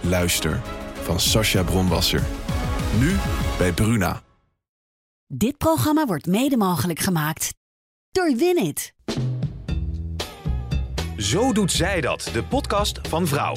Luister 0.00 0.60
van 1.02 1.20
Sascha 1.20 1.62
Bronwasser. 1.62 2.22
Nu 2.98 3.16
bij 3.58 3.72
Bruna. 3.72 4.22
Dit 5.26 5.56
programma 5.56 6.06
wordt 6.06 6.26
mede 6.26 6.56
mogelijk 6.56 6.98
gemaakt 6.98 7.54
door 8.10 8.34
Winit. 8.36 8.92
Zo 11.16 11.52
doet 11.52 11.72
zij 11.72 12.00
dat, 12.00 12.30
de 12.32 12.44
podcast 12.44 13.08
van 13.08 13.26
Vrouw. 13.26 13.56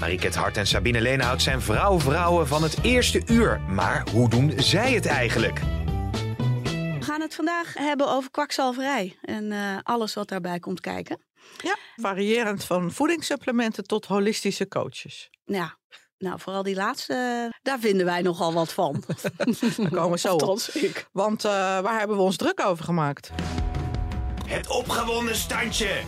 Mariket 0.00 0.34
Hart 0.34 0.56
en 0.56 0.66
Sabine 0.66 1.00
Leenhout 1.00 1.42
zijn 1.42 1.60
vrouw-vrouwen 1.60 2.46
van 2.46 2.62
het 2.62 2.82
eerste 2.82 3.22
uur. 3.26 3.60
Maar 3.60 4.08
hoe 4.12 4.28
doen 4.28 4.52
zij 4.56 4.92
het 4.92 5.06
eigenlijk? 5.06 5.60
We 6.98 6.98
gaan 7.00 7.20
het 7.20 7.34
vandaag 7.34 7.74
hebben 7.74 8.08
over 8.08 8.30
kwakzalverij 8.30 9.16
en 9.22 9.52
eh, 9.52 9.78
alles 9.82 10.14
wat 10.14 10.28
daarbij 10.28 10.58
komt 10.58 10.80
kijken. 10.80 11.18
Ja, 11.62 11.76
variërend 11.96 12.64
van 12.64 12.92
voedingssupplementen 12.92 13.84
tot 13.84 14.06
holistische 14.06 14.68
coaches. 14.68 15.30
Ja, 15.44 15.78
nou 16.18 16.40
vooral 16.40 16.62
die 16.62 16.74
laatste, 16.74 17.52
daar 17.62 17.78
vinden 17.78 18.06
wij 18.06 18.22
nogal 18.22 18.52
wat 18.52 18.72
van. 18.72 19.04
Daar 19.76 19.90
komen 19.90 20.10
we 20.10 20.18
zo 20.18 20.34
op. 20.52 20.60
Ik. 20.72 21.08
Want 21.12 21.44
eh, 21.44 21.50
waar 21.52 21.98
hebben 21.98 22.16
we 22.16 22.22
ons 22.22 22.36
druk 22.36 22.64
over 22.64 22.84
gemaakt? 22.84 23.30
Het 24.46 24.68
opgewonden 24.68 25.36
standje. 25.36 26.02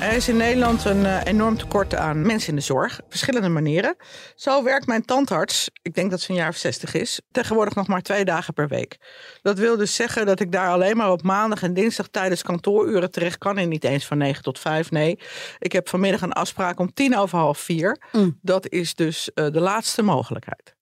Er 0.00 0.12
is 0.12 0.28
in 0.28 0.36
Nederland 0.36 0.84
een 0.84 1.06
eh, 1.06 1.20
enorm 1.24 1.58
tekort 1.58 1.94
aan 1.94 2.26
mensen 2.26 2.48
in 2.48 2.54
de 2.54 2.60
zorg. 2.60 3.00
Op 3.00 3.06
verschillende 3.08 3.48
manieren. 3.48 3.96
Zo 4.34 4.62
werkt 4.62 4.86
mijn 4.86 5.04
tandarts, 5.04 5.70
ik 5.82 5.94
denk 5.94 6.10
dat 6.10 6.20
ze 6.20 6.30
een 6.30 6.36
jaar 6.36 6.48
of 6.48 6.56
60 6.56 6.94
is, 6.94 7.20
tegenwoordig 7.30 7.74
nog 7.74 7.86
maar 7.86 8.02
twee 8.02 8.24
dagen 8.24 8.54
per 8.54 8.68
week. 8.68 8.98
Dat 9.42 9.58
wil 9.58 9.76
dus 9.76 9.94
zeggen 9.94 10.26
dat 10.26 10.40
ik 10.40 10.52
daar 10.52 10.68
alleen 10.68 10.96
maar 10.96 11.10
op 11.10 11.22
maandag 11.22 11.62
en 11.62 11.74
dinsdag 11.74 12.08
tijdens 12.08 12.42
kantooruren 12.42 13.10
terecht 13.10 13.38
kan. 13.38 13.58
En 13.58 13.68
niet 13.68 13.84
eens 13.84 14.06
van 14.06 14.18
9 14.18 14.42
tot 14.42 14.58
5. 14.58 14.90
Nee, 14.90 15.18
ik 15.58 15.72
heb 15.72 15.88
vanmiddag 15.88 16.20
een 16.20 16.32
afspraak 16.32 16.78
om 16.78 16.92
tien 16.92 17.16
over 17.16 17.38
half 17.38 17.58
vier. 17.58 17.98
Mm. 18.12 18.38
Dat 18.42 18.68
is 18.68 18.94
dus 18.94 19.32
eh, 19.32 19.46
de 19.50 19.60
laatste 19.60 20.02
mogelijkheid. 20.02 20.73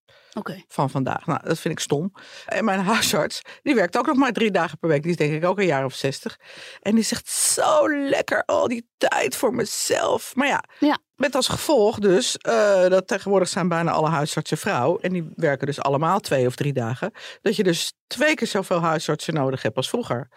Van 0.68 0.90
vandaag. 0.90 1.26
Nou, 1.26 1.40
dat 1.44 1.58
vind 1.58 1.74
ik 1.74 1.80
stom. 1.80 2.12
En 2.46 2.64
mijn 2.64 2.80
huisarts, 2.94 3.42
die 3.62 3.74
werkt 3.74 3.98
ook 3.98 4.06
nog 4.06 4.16
maar 4.16 4.32
drie 4.32 4.50
dagen 4.50 4.78
per 4.78 4.88
week. 4.88 5.02
Die 5.02 5.10
is 5.10 5.16
denk 5.16 5.32
ik 5.32 5.44
ook 5.44 5.58
een 5.58 5.66
jaar 5.66 5.84
of 5.84 5.94
zestig. 5.94 6.38
En 6.80 6.94
die 6.94 7.04
zegt 7.04 7.28
zo 7.28 7.88
lekker 8.08 8.44
al 8.44 8.68
die 8.68 8.88
tijd 8.96 9.36
voor 9.36 9.54
mezelf. 9.54 10.34
Maar 10.34 10.46
ja, 10.46 10.64
Ja. 10.78 10.98
met 11.14 11.34
als 11.34 11.48
gevolg 11.48 11.98
dus 11.98 12.36
eh, 12.36 12.88
dat 12.88 13.06
tegenwoordig 13.06 13.48
zijn 13.48 13.68
bijna 13.68 13.90
alle 13.90 14.08
huisartsen 14.08 14.58
vrouw. 14.58 14.98
En 14.98 15.12
die 15.12 15.32
werken 15.36 15.66
dus 15.66 15.80
allemaal 15.80 16.20
twee 16.20 16.46
of 16.46 16.54
drie 16.56 16.72
dagen. 16.72 17.12
Dat 17.42 17.56
je 17.56 17.62
dus 17.62 17.92
twee 18.06 18.34
keer 18.34 18.46
zoveel 18.48 18.80
huisartsen 18.80 19.34
nodig 19.34 19.62
hebt 19.62 19.76
als 19.76 19.88
vroeger. 19.88 20.28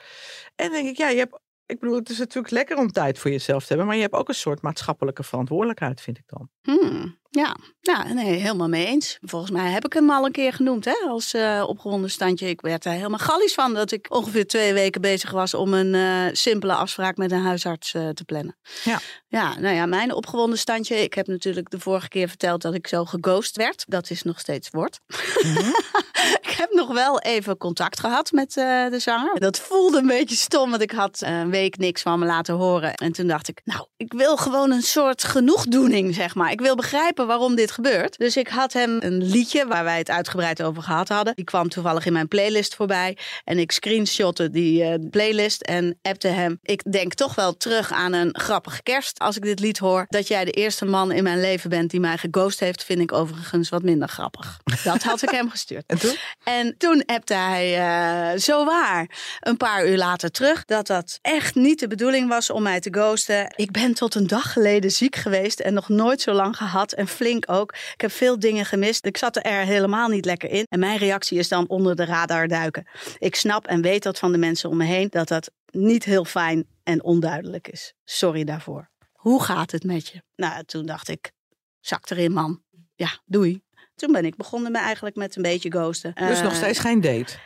En 0.55 0.71
denk 0.71 0.87
ik, 0.87 0.97
ja, 0.97 1.09
je 1.09 1.17
hebt... 1.17 1.39
Ik 1.67 1.79
bedoel, 1.79 1.95
het 1.95 2.09
is 2.09 2.17
natuurlijk 2.17 2.53
lekker 2.53 2.77
om 2.77 2.91
tijd 2.91 3.19
voor 3.19 3.31
jezelf 3.31 3.61
te 3.61 3.67
hebben. 3.67 3.85
Maar 3.85 3.95
je 3.95 4.01
hebt 4.01 4.13
ook 4.13 4.27
een 4.29 4.35
soort 4.35 4.61
maatschappelijke 4.61 5.23
verantwoordelijkheid, 5.23 6.01
vind 6.01 6.17
ik 6.17 6.23
dan. 6.27 6.49
Hmm, 6.61 7.19
ja. 7.35 7.55
ja, 7.79 8.13
nee, 8.13 8.33
helemaal 8.33 8.67
mee 8.67 8.85
eens. 8.85 9.17
Volgens 9.21 9.51
mij 9.51 9.71
heb 9.71 9.85
ik 9.85 9.93
hem 9.93 10.09
al 10.09 10.25
een 10.25 10.31
keer 10.31 10.53
genoemd 10.53 10.85
hè, 10.85 10.95
als 11.07 11.33
eh, 11.33 11.63
opgewonden 11.67 12.11
standje. 12.11 12.47
Ik 12.47 12.61
werd 12.61 12.85
er 12.85 12.91
helemaal 12.91 13.19
gallisch 13.19 13.53
van 13.53 13.73
dat 13.73 13.91
ik 13.91 14.05
ongeveer 14.09 14.47
twee 14.47 14.73
weken 14.73 15.01
bezig 15.01 15.31
was 15.31 15.53
om 15.53 15.73
een 15.73 15.95
eh, 15.95 16.35
simpele 16.35 16.73
afspraak 16.73 17.17
met 17.17 17.31
een 17.31 17.41
huisarts 17.41 17.93
eh, 17.93 18.09
te 18.09 18.23
plannen. 18.23 18.57
Ja. 18.83 18.99
Ja, 19.27 19.59
nou 19.59 19.75
ja, 19.75 19.85
mijn 19.85 20.13
opgewonden 20.13 20.59
standje. 20.59 21.03
Ik 21.03 21.13
heb 21.13 21.27
natuurlijk 21.27 21.69
de 21.69 21.79
vorige 21.79 22.07
keer 22.07 22.27
verteld 22.27 22.61
dat 22.61 22.73
ik 22.73 22.87
zo 22.87 23.05
geghost 23.05 23.55
werd. 23.55 23.83
Dat 23.87 24.09
is 24.09 24.23
nog 24.23 24.39
steeds 24.39 24.69
wordt. 24.69 24.99
ik 26.47 26.55
heb 26.57 26.71
nog 26.71 26.93
wel 26.93 27.19
even 27.19 27.57
contact 27.57 27.99
gehad 27.99 28.31
met 28.31 28.53
de 28.53 28.99
zanger. 28.99 29.39
Dat 29.39 29.59
voelde 29.59 29.97
een 29.97 30.07
beetje 30.07 30.35
stom, 30.35 30.69
want 30.69 30.81
ik 30.81 30.91
had 30.91 31.21
een 31.21 31.49
week 31.49 31.77
niks 31.77 32.01
van 32.01 32.19
me 32.19 32.25
laten 32.25 32.55
horen. 32.55 32.93
En 32.93 33.11
toen 33.11 33.27
dacht 33.27 33.47
ik, 33.47 33.61
nou, 33.63 33.87
ik 33.97 34.13
wil 34.13 34.37
gewoon 34.37 34.71
een 34.71 34.81
soort 34.81 35.23
genoegdoening, 35.23 36.15
zeg 36.15 36.35
maar. 36.35 36.51
Ik 36.51 36.61
wil 36.61 36.75
begrijpen 36.75 37.24
waarom 37.25 37.55
dit 37.55 37.71
gebeurt. 37.71 38.17
Dus 38.17 38.37
ik 38.37 38.47
had 38.47 38.73
hem 38.73 38.97
een 38.99 39.23
liedje 39.23 39.67
waar 39.67 39.83
wij 39.83 39.97
het 39.97 40.09
uitgebreid 40.09 40.63
over 40.63 40.83
gehad 40.83 41.09
hadden. 41.09 41.35
Die 41.35 41.45
kwam 41.45 41.69
toevallig 41.69 42.05
in 42.05 42.13
mijn 42.13 42.27
playlist 42.27 42.75
voorbij. 42.75 43.17
En 43.43 43.59
ik 43.59 43.71
screenshotte 43.71 44.49
die 44.49 44.83
eh, 44.83 44.93
playlist 45.09 45.61
en 45.61 45.99
appte 46.01 46.27
hem. 46.27 46.59
Ik 46.61 46.91
denk 46.91 47.13
toch 47.13 47.35
wel 47.35 47.57
terug 47.57 47.91
aan 47.91 48.13
een 48.13 48.29
grappige 48.39 48.83
kerst 48.83 49.19
als 49.19 49.35
ik 49.35 49.43
dit 49.43 49.59
lied 49.59 49.77
hoor. 49.77 50.05
Dat 50.09 50.27
jij 50.27 50.45
de 50.45 50.51
eerste 50.51 50.85
man 50.85 51.11
in 51.11 51.23
mijn 51.23 51.41
leven 51.41 51.69
bent 51.69 51.91
die 51.91 51.99
mij 51.99 52.17
geghost 52.17 52.59
heeft, 52.59 52.83
vind 52.83 52.99
ik 52.99 53.13
overigens 53.13 53.69
wat 53.69 53.83
minder 53.83 54.07
grappig. 54.07 54.59
Dat 54.83 55.03
had 55.03 55.21
ik 55.21 55.29
hem 55.29 55.49
gestuurd. 55.49 55.83
En 55.95 55.99
toen? 55.99 56.15
En 56.43 56.77
toen 56.77 57.05
appte 57.05 57.33
hij 57.33 57.77
eh, 57.77 58.39
zo 58.39 58.65
waar 58.65 59.09
een 59.39 59.57
paar 59.57 59.87
uur 59.87 59.97
later 59.97 60.31
terug 60.31 60.65
dat 60.65 60.87
dat 60.87 61.19
echt 61.21 61.55
niet 61.55 61.79
de 61.79 61.87
bedoeling 61.87 62.29
was 62.29 62.49
om 62.49 62.63
mij 62.63 62.79
te 62.79 62.89
ghosten. 62.91 63.53
Ik 63.55 63.71
ben 63.71 63.93
tot 63.93 64.15
een 64.15 64.27
dag 64.27 64.53
geleden 64.53 64.91
ziek 64.91 65.15
geweest 65.15 65.59
en 65.59 65.73
nog 65.73 65.89
nooit 65.89 66.21
zo 66.21 66.31
lang 66.31 66.57
gehad 66.57 66.91
en 66.91 67.04
flink 67.07 67.43
ook. 67.51 67.71
Ik 67.71 68.01
heb 68.01 68.11
veel 68.11 68.39
dingen 68.39 68.65
gemist. 68.65 69.05
Ik 69.05 69.17
zat 69.17 69.35
er 69.35 69.51
helemaal 69.65 70.09
niet 70.09 70.25
lekker 70.25 70.49
in. 70.49 70.65
En 70.69 70.79
mijn 70.79 70.97
reactie 70.97 71.37
is 71.39 71.47
dan 71.47 71.67
onder 71.67 71.95
de 71.95 72.05
radar 72.05 72.47
duiken. 72.47 72.87
Ik 73.17 73.35
snap 73.35 73.67
en 73.67 73.81
weet 73.81 74.03
dat 74.03 74.19
van 74.19 74.31
de 74.31 74.37
mensen 74.37 74.69
om 74.69 74.77
me 74.77 74.85
heen 74.85 75.07
dat 75.09 75.27
dat 75.27 75.51
niet 75.71 76.03
heel 76.03 76.25
fijn 76.25 76.67
en 76.83 77.03
onduidelijk 77.03 77.67
is. 77.67 77.93
Sorry 78.03 78.43
daarvoor. 78.43 78.89
Hoe 79.13 79.43
gaat 79.43 79.71
het 79.71 79.83
met 79.83 80.07
je? 80.07 80.23
Nou, 80.35 80.63
toen 80.63 80.85
dacht 80.85 81.07
ik, 81.09 81.31
zak 81.79 82.09
erin 82.09 82.31
man. 82.31 82.63
Ja, 82.95 83.19
doei. 83.25 83.63
Toen 83.95 84.11
ben 84.11 84.25
ik 84.25 84.35
begonnen 84.35 84.71
me 84.71 84.77
eigenlijk 84.77 85.15
met 85.15 85.35
een 85.35 85.41
beetje 85.41 85.71
ghosten. 85.71 86.13
Dus 86.15 86.37
Eh, 86.37 86.43
nog 86.43 86.55
steeds 86.55 86.79
geen 86.79 87.01
date. 87.01 87.37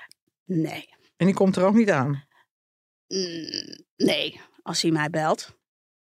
Nee. 0.46 0.90
En 1.18 1.26
die 1.26 1.36
komt 1.36 1.56
er 1.56 1.64
ook 1.64 1.74
niet 1.74 1.90
aan. 1.92 2.28
Mm, 3.08 3.86
nee, 3.96 4.42
als 4.62 4.82
hij 4.82 4.92
mij 4.92 5.10
belt. 5.10 5.58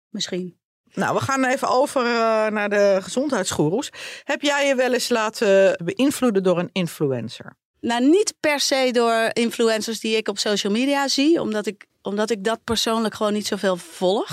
Misschien. 0.09 0.60
Nou, 0.95 1.15
we 1.15 1.21
gaan 1.21 1.45
even 1.45 1.69
over 1.69 2.05
eh, 2.07 2.47
naar 2.47 2.69
de 2.69 2.99
gezondheidsgoeroes. 3.03 3.91
Heb 4.25 4.43
jij 4.43 4.67
je 4.67 4.75
wel 4.75 4.93
eens 4.93 5.09
laten 5.09 5.77
beïnvloeden 5.85 6.43
door 6.43 6.59
een 6.59 6.71
influencer? 6.73 7.57
Nou, 7.81 8.09
niet 8.09 8.35
per 8.41 8.61
se 8.61 8.89
door 8.93 9.31
influencers 9.33 10.01
die 10.01 10.17
ik 10.17 10.29
op 10.29 10.39
social 10.39 10.73
media 10.73 11.09
zie, 11.09 11.41
omdat 11.41 11.67
ik, 11.67 11.87
omdat 12.03 12.31
ik 12.31 12.45
dat 12.45 12.65
persoonlijk 12.65 13.15
gewoon 13.15 13.33
niet 13.33 13.47
zoveel 13.47 13.77
volg. 13.77 14.31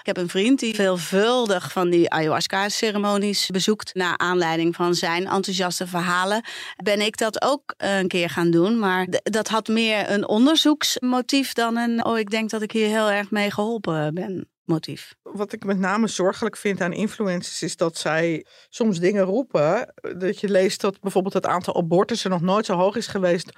Ik 0.00 0.06
heb 0.06 0.16
een 0.16 0.28
vriend 0.28 0.58
die 0.58 0.74
veelvuldig 0.74 1.72
van 1.72 1.90
die 1.90 2.10
ayahuasca-ceremonies 2.10 3.46
bezoekt. 3.46 3.94
Naar 3.94 4.18
aanleiding 4.18 4.74
van 4.74 4.94
zijn 4.94 5.26
enthousiaste 5.26 5.86
verhalen 5.86 6.44
ben 6.76 7.00
ik 7.00 7.16
dat 7.16 7.42
ook 7.42 7.74
een 7.76 8.08
keer 8.08 8.30
gaan 8.30 8.50
doen. 8.50 8.78
Maar 8.78 9.06
dat 9.22 9.48
had 9.48 9.68
meer 9.68 10.10
een 10.10 10.28
onderzoeksmotief 10.28 11.52
dan 11.52 11.76
een, 11.76 12.04
oh, 12.04 12.18
ik 12.18 12.30
denk 12.30 12.50
dat 12.50 12.62
ik 12.62 12.72
hier 12.72 12.88
heel 12.88 13.10
erg 13.10 13.30
mee 13.30 13.50
geholpen 13.50 14.14
ben. 14.14 14.48
Motief. 14.70 15.14
Wat 15.22 15.52
ik 15.52 15.64
met 15.64 15.78
name 15.78 16.06
zorgelijk 16.08 16.56
vind 16.56 16.80
aan 16.80 16.92
influencers 16.92 17.62
is 17.62 17.76
dat 17.76 17.96
zij 17.96 18.46
soms 18.68 18.98
dingen 18.98 19.24
roepen. 19.24 19.94
Dat 20.18 20.40
je 20.40 20.48
leest 20.48 20.80
dat 20.80 21.00
bijvoorbeeld 21.00 21.34
het 21.34 21.46
aantal 21.46 21.76
abortussen 21.76 22.30
nog 22.30 22.40
nooit 22.40 22.66
zo 22.66 22.74
hoog 22.76 22.96
is 22.96 23.06
geweest. 23.06 23.50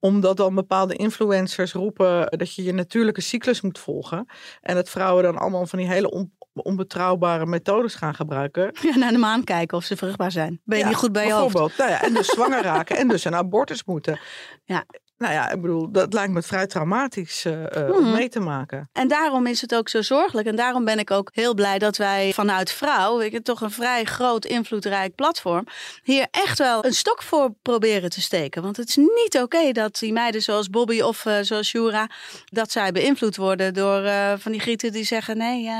Omdat 0.00 0.36
dan 0.36 0.54
bepaalde 0.54 0.94
influencers 0.96 1.72
roepen 1.72 2.26
dat 2.38 2.54
je 2.54 2.62
je 2.62 2.72
natuurlijke 2.72 3.20
cyclus 3.20 3.60
moet 3.60 3.78
volgen. 3.78 4.26
En 4.60 4.74
dat 4.74 4.90
vrouwen 4.90 5.22
dan 5.22 5.38
allemaal 5.38 5.66
van 5.66 5.78
die 5.78 5.88
hele 5.88 6.10
on- 6.10 6.32
onbetrouwbare 6.52 7.46
methodes 7.46 7.94
gaan 7.94 8.14
gebruiken. 8.14 8.70
Ja, 8.82 8.96
naar 8.96 9.12
de 9.12 9.18
maan 9.18 9.44
kijken 9.44 9.76
of 9.76 9.84
ze 9.84 9.96
vruchtbaar 9.96 10.32
zijn. 10.32 10.60
Ben 10.64 10.78
je 10.78 10.84
Ja, 10.84 10.90
niet 10.90 10.98
goed 10.98 11.12
bij 11.12 11.26
je 11.26 11.32
hoofd? 11.32 11.52
bijvoorbeeld. 11.52 11.78
Nou 11.78 11.90
ja, 11.90 12.02
en 12.02 12.14
dus 12.14 12.26
zwanger 12.26 12.62
raken 12.62 12.96
en 12.96 13.08
dus 13.08 13.24
een 13.24 13.34
abortus 13.34 13.84
moeten. 13.84 14.18
Ja. 14.64 14.84
Nou 15.18 15.32
ja, 15.32 15.50
ik 15.50 15.60
bedoel, 15.60 15.92
dat 15.92 16.12
lijkt 16.12 16.32
me 16.32 16.42
vrij 16.42 16.66
traumatisch 16.66 17.44
eh, 17.44 17.76
eh, 17.76 17.94
om 17.94 18.02
Mhm. 18.02 18.12
mee 18.12 18.28
te 18.28 18.40
maken. 18.40 18.88
En 18.92 19.08
daarom 19.08 19.46
is 19.46 19.60
het 19.60 19.74
ook 19.74 19.88
zo 19.88 20.02
zorgelijk. 20.02 20.46
En 20.48 20.56
daarom 20.56 20.84
ben 20.84 20.98
ik 20.98 21.10
ook 21.10 21.30
heel 21.32 21.54
blij 21.54 21.78
dat 21.78 21.96
wij 21.96 22.32
vanuit 22.32 22.72
Vrouw, 22.72 23.18
weet 23.18 23.32
je, 23.32 23.42
toch 23.42 23.60
een 23.60 23.70
vrij 23.70 24.04
groot, 24.04 24.44
invloedrijk 24.44 25.14
platform, 25.14 25.66
hier 26.02 26.26
echt 26.30 26.58
wel 26.58 26.84
een 26.84 26.94
stok 26.94 27.22
voor 27.22 27.54
proberen 27.62 28.10
te 28.10 28.20
steken. 28.20 28.62
Want 28.62 28.76
het 28.76 28.88
is 28.88 28.96
niet 28.96 29.38
oké 29.42 29.72
dat 29.72 29.98
die 29.98 30.12
meiden 30.12 30.42
zoals 30.42 30.70
Bobby 30.70 31.00
of 31.00 31.26
eh, 31.26 31.38
zoals 31.40 31.68
Shura, 31.68 32.10
dat 32.44 32.72
zij 32.72 32.92
beïnvloed 32.92 33.36
worden 33.36 33.74
door 33.74 34.02
van 34.38 34.52
die 34.52 34.60
grieten 34.60 34.92
die 34.92 35.04
zeggen: 35.04 35.36
nee, 35.36 35.70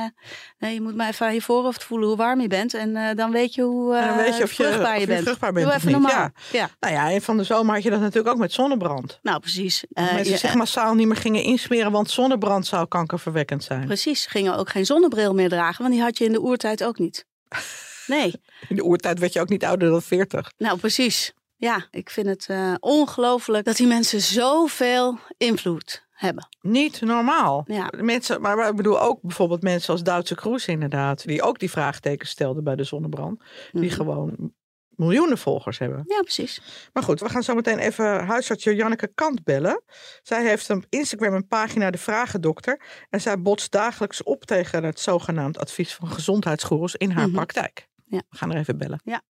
nee, 0.64 0.74
je 0.74 0.80
moet 0.80 0.94
maar 0.94 1.08
even 1.08 1.26
aan 1.26 1.34
je 1.34 1.42
voorhoofd 1.42 1.84
voelen 1.84 2.08
hoe 2.08 2.16
warm 2.16 2.40
je 2.40 2.48
bent. 2.48 2.74
En 2.74 2.96
eh, 2.96 3.16
dan 3.16 3.30
weet 3.30 3.54
je 3.54 3.62
hoe 3.62 4.14
weet 4.16 4.36
je 4.36 4.42
of 4.42 4.52
je- 4.52 4.62
vruchtbaar 4.62 4.94
je 4.94 5.00
je 5.00 5.06
bent. 5.06 5.22
vruchtbaar 5.22 5.52
bent 5.52 5.66
Doe 5.66 5.74
even 5.74 5.90
normaal. 5.92 6.10
ja. 6.10 6.32
ja. 6.52 6.70
Nou 6.80 6.94
ja, 6.94 7.10
en 7.10 7.22
van 7.22 7.36
de 7.36 7.44
zomer 7.44 7.74
had 7.74 7.82
je 7.82 7.90
dat 7.90 8.00
natuurlijk 8.00 8.34
ook 8.34 8.40
met 8.40 8.52
zonnebrand. 8.52 9.18
Nou, 9.22 9.40
precies. 9.40 9.84
Eh, 9.92 10.12
mensen 10.12 10.32
je- 10.32 10.38
zich 10.38 10.54
massaal 10.54 10.94
niet 10.94 11.06
meer 11.06 11.16
gingen 11.16 11.42
insmeren, 11.42 11.92
want 11.92 12.10
zonnebrand 12.10 12.66
zou 12.66 12.86
kankerverwekkend 12.86 13.64
zijn. 13.64 13.84
Precies, 13.86 14.26
gingen 14.26 14.56
ook 14.56 14.68
geen 14.68 14.86
zonnebril 14.86 15.34
meer 15.34 15.48
dragen, 15.48 15.82
want 15.82 15.94
die 15.94 16.02
had 16.02 16.18
je 16.18 16.24
in 16.24 16.32
de 16.32 16.40
oertijd 16.42 16.84
ook 16.84 16.98
niet. 16.98 17.24
Nee, 18.06 18.40
In 18.68 18.76
de 18.76 18.84
oertijd 18.84 19.18
werd 19.18 19.32
je 19.32 19.40
ook 19.40 19.48
niet 19.48 19.64
ouder 19.64 19.90
dan 19.90 20.02
40. 20.02 20.52
nou 20.58 20.78
precies. 20.78 21.32
Ja, 21.56 21.86
ik 21.90 22.10
vind 22.10 22.26
het 22.26 22.48
ongelooflijk 22.80 23.64
dat 23.64 23.76
die 23.76 23.86
mensen 23.86 24.20
zoveel 24.20 25.18
invloed 25.36 26.03
hebben. 26.24 26.48
Niet 26.60 27.00
normaal. 27.00 27.64
Ja. 27.66 27.90
Mensen, 28.00 28.40
maar 28.40 28.68
ik 28.68 28.76
bedoel 28.76 29.00
ook 29.00 29.18
bijvoorbeeld 29.22 29.62
mensen 29.62 29.92
als 29.92 30.02
Duitse 30.02 30.34
Kroes 30.34 30.66
inderdaad. 30.66 31.24
Die 31.26 31.42
ook 31.42 31.58
die 31.58 31.70
vraagtekens 31.70 32.30
stelden 32.30 32.64
bij 32.64 32.76
de 32.76 32.84
zonnebrand. 32.84 33.42
Die 33.72 33.84
Mhm. 33.84 33.94
gewoon 33.94 34.52
miljoenen 34.88 35.38
volgers 35.38 35.78
hebben. 35.78 36.02
Ja, 36.06 36.20
precies. 36.20 36.62
Maar 36.92 37.02
goed, 37.02 37.20
we 37.20 37.28
gaan 37.28 37.42
zo 37.42 37.54
meteen 37.54 37.78
even 37.78 38.24
huisarts 38.26 38.64
Janneke 38.64 39.10
Kant 39.14 39.44
bellen. 39.44 39.82
Zij 40.22 40.44
heeft 40.46 40.70
op 40.70 40.84
Instagram 40.88 41.34
een 41.34 41.46
pagina 41.46 41.90
De 41.90 41.98
Vragendokter. 41.98 42.80
En 43.10 43.20
zij 43.20 43.40
botst 43.40 43.70
dagelijks 43.72 44.22
op 44.22 44.44
tegen 44.44 44.84
het 44.84 45.00
zogenaamd 45.00 45.58
advies 45.58 45.94
van 45.94 46.08
gezondheidsgoeroes 46.08 46.94
in 46.94 47.10
haar 47.10 47.26
Mhm. 47.26 47.34
praktijk. 47.34 47.88
Ja. 48.04 48.22
We 48.30 48.36
gaan 48.36 48.52
er 48.52 48.58
even 48.58 48.78
bellen. 48.78 49.00
Ja. 49.04 49.22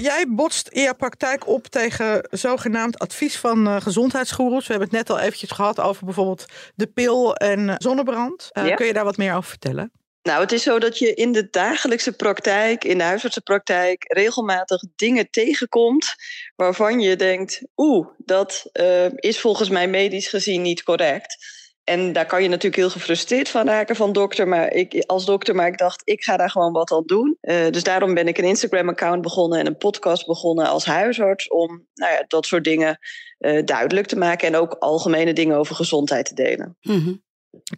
Jij 0.00 0.26
botst 0.28 0.68
in 0.68 0.82
je 0.82 0.94
praktijk 0.94 1.46
op 1.46 1.66
tegen 1.66 2.28
zogenaamd 2.30 2.98
advies 2.98 3.38
van 3.38 3.82
gezondheidsgoeroes. 3.82 4.66
We 4.66 4.72
hebben 4.72 4.88
het 4.88 4.96
net 4.96 5.10
al 5.10 5.24
eventjes 5.24 5.50
gehad 5.50 5.80
over 5.80 6.04
bijvoorbeeld 6.04 6.44
de 6.74 6.86
pil 6.86 7.34
en 7.36 7.68
eh, 7.68 7.74
zonnebrand. 7.78 8.48
Eh, 8.52 8.66
Ja. 8.66 8.74
Kun 8.74 8.86
je 8.86 8.92
daar 8.92 9.04
wat 9.04 9.16
meer 9.16 9.34
over 9.34 9.50
vertellen? 9.50 9.92
Nou, 10.22 10.40
het 10.40 10.52
is 10.52 10.62
zo 10.62 10.78
dat 10.78 10.98
je 10.98 11.14
in 11.14 11.32
de 11.32 11.48
dagelijkse 11.50 12.12
praktijk, 12.12 12.84
in 12.84 12.98
de 12.98 13.04
huisartsenpraktijk, 13.04 14.04
regelmatig 14.12 14.82
dingen 14.96 15.30
tegenkomt 15.30 16.14
waarvan 16.56 17.00
je 17.00 17.16
denkt, 17.16 17.62
oeh, 17.76 18.06
dat 18.18 18.70
is 19.14 19.40
volgens 19.40 19.68
mij 19.68 19.88
medisch 19.88 20.28
gezien 20.28 20.62
niet 20.62 20.82
correct. 20.82 21.36
En 21.84 22.12
daar 22.12 22.26
kan 22.26 22.42
je 22.42 22.48
natuurlijk 22.48 22.76
heel 22.76 22.90
gefrustreerd 22.90 23.48
van 23.48 23.66
raken 23.66 23.96
van 23.96 24.12
dokter, 24.12 24.48
maar 24.48 24.72
ik, 24.72 25.04
als 25.06 25.24
dokter, 25.24 25.54
maar 25.54 25.66
ik 25.66 25.78
dacht, 25.78 26.02
ik 26.04 26.22
ga 26.22 26.36
daar 26.36 26.50
gewoon 26.50 26.72
wat 26.72 26.92
aan 26.92 27.02
doen. 27.06 27.36
Eh, 27.40 27.70
dus 27.70 27.82
daarom 27.82 28.14
ben 28.14 28.28
ik 28.28 28.38
een 28.38 28.44
Instagram-account 28.44 29.22
begonnen 29.22 29.58
en 29.58 29.66
een 29.66 29.76
podcast 29.76 30.26
begonnen 30.26 30.66
als 30.66 30.84
huisarts 30.84 31.48
om 31.48 31.86
nou 31.94 32.12
ja, 32.12 32.24
dat 32.26 32.46
soort 32.46 32.64
dingen 32.64 32.98
eh, 33.38 33.64
duidelijk 33.64 34.06
te 34.06 34.18
maken 34.18 34.48
en 34.48 34.56
ook 34.56 34.76
algemene 34.78 35.32
dingen 35.32 35.56
over 35.56 35.74
gezondheid 35.74 36.26
te 36.26 36.34
delen. 36.34 36.76
Mhm. 36.80 37.12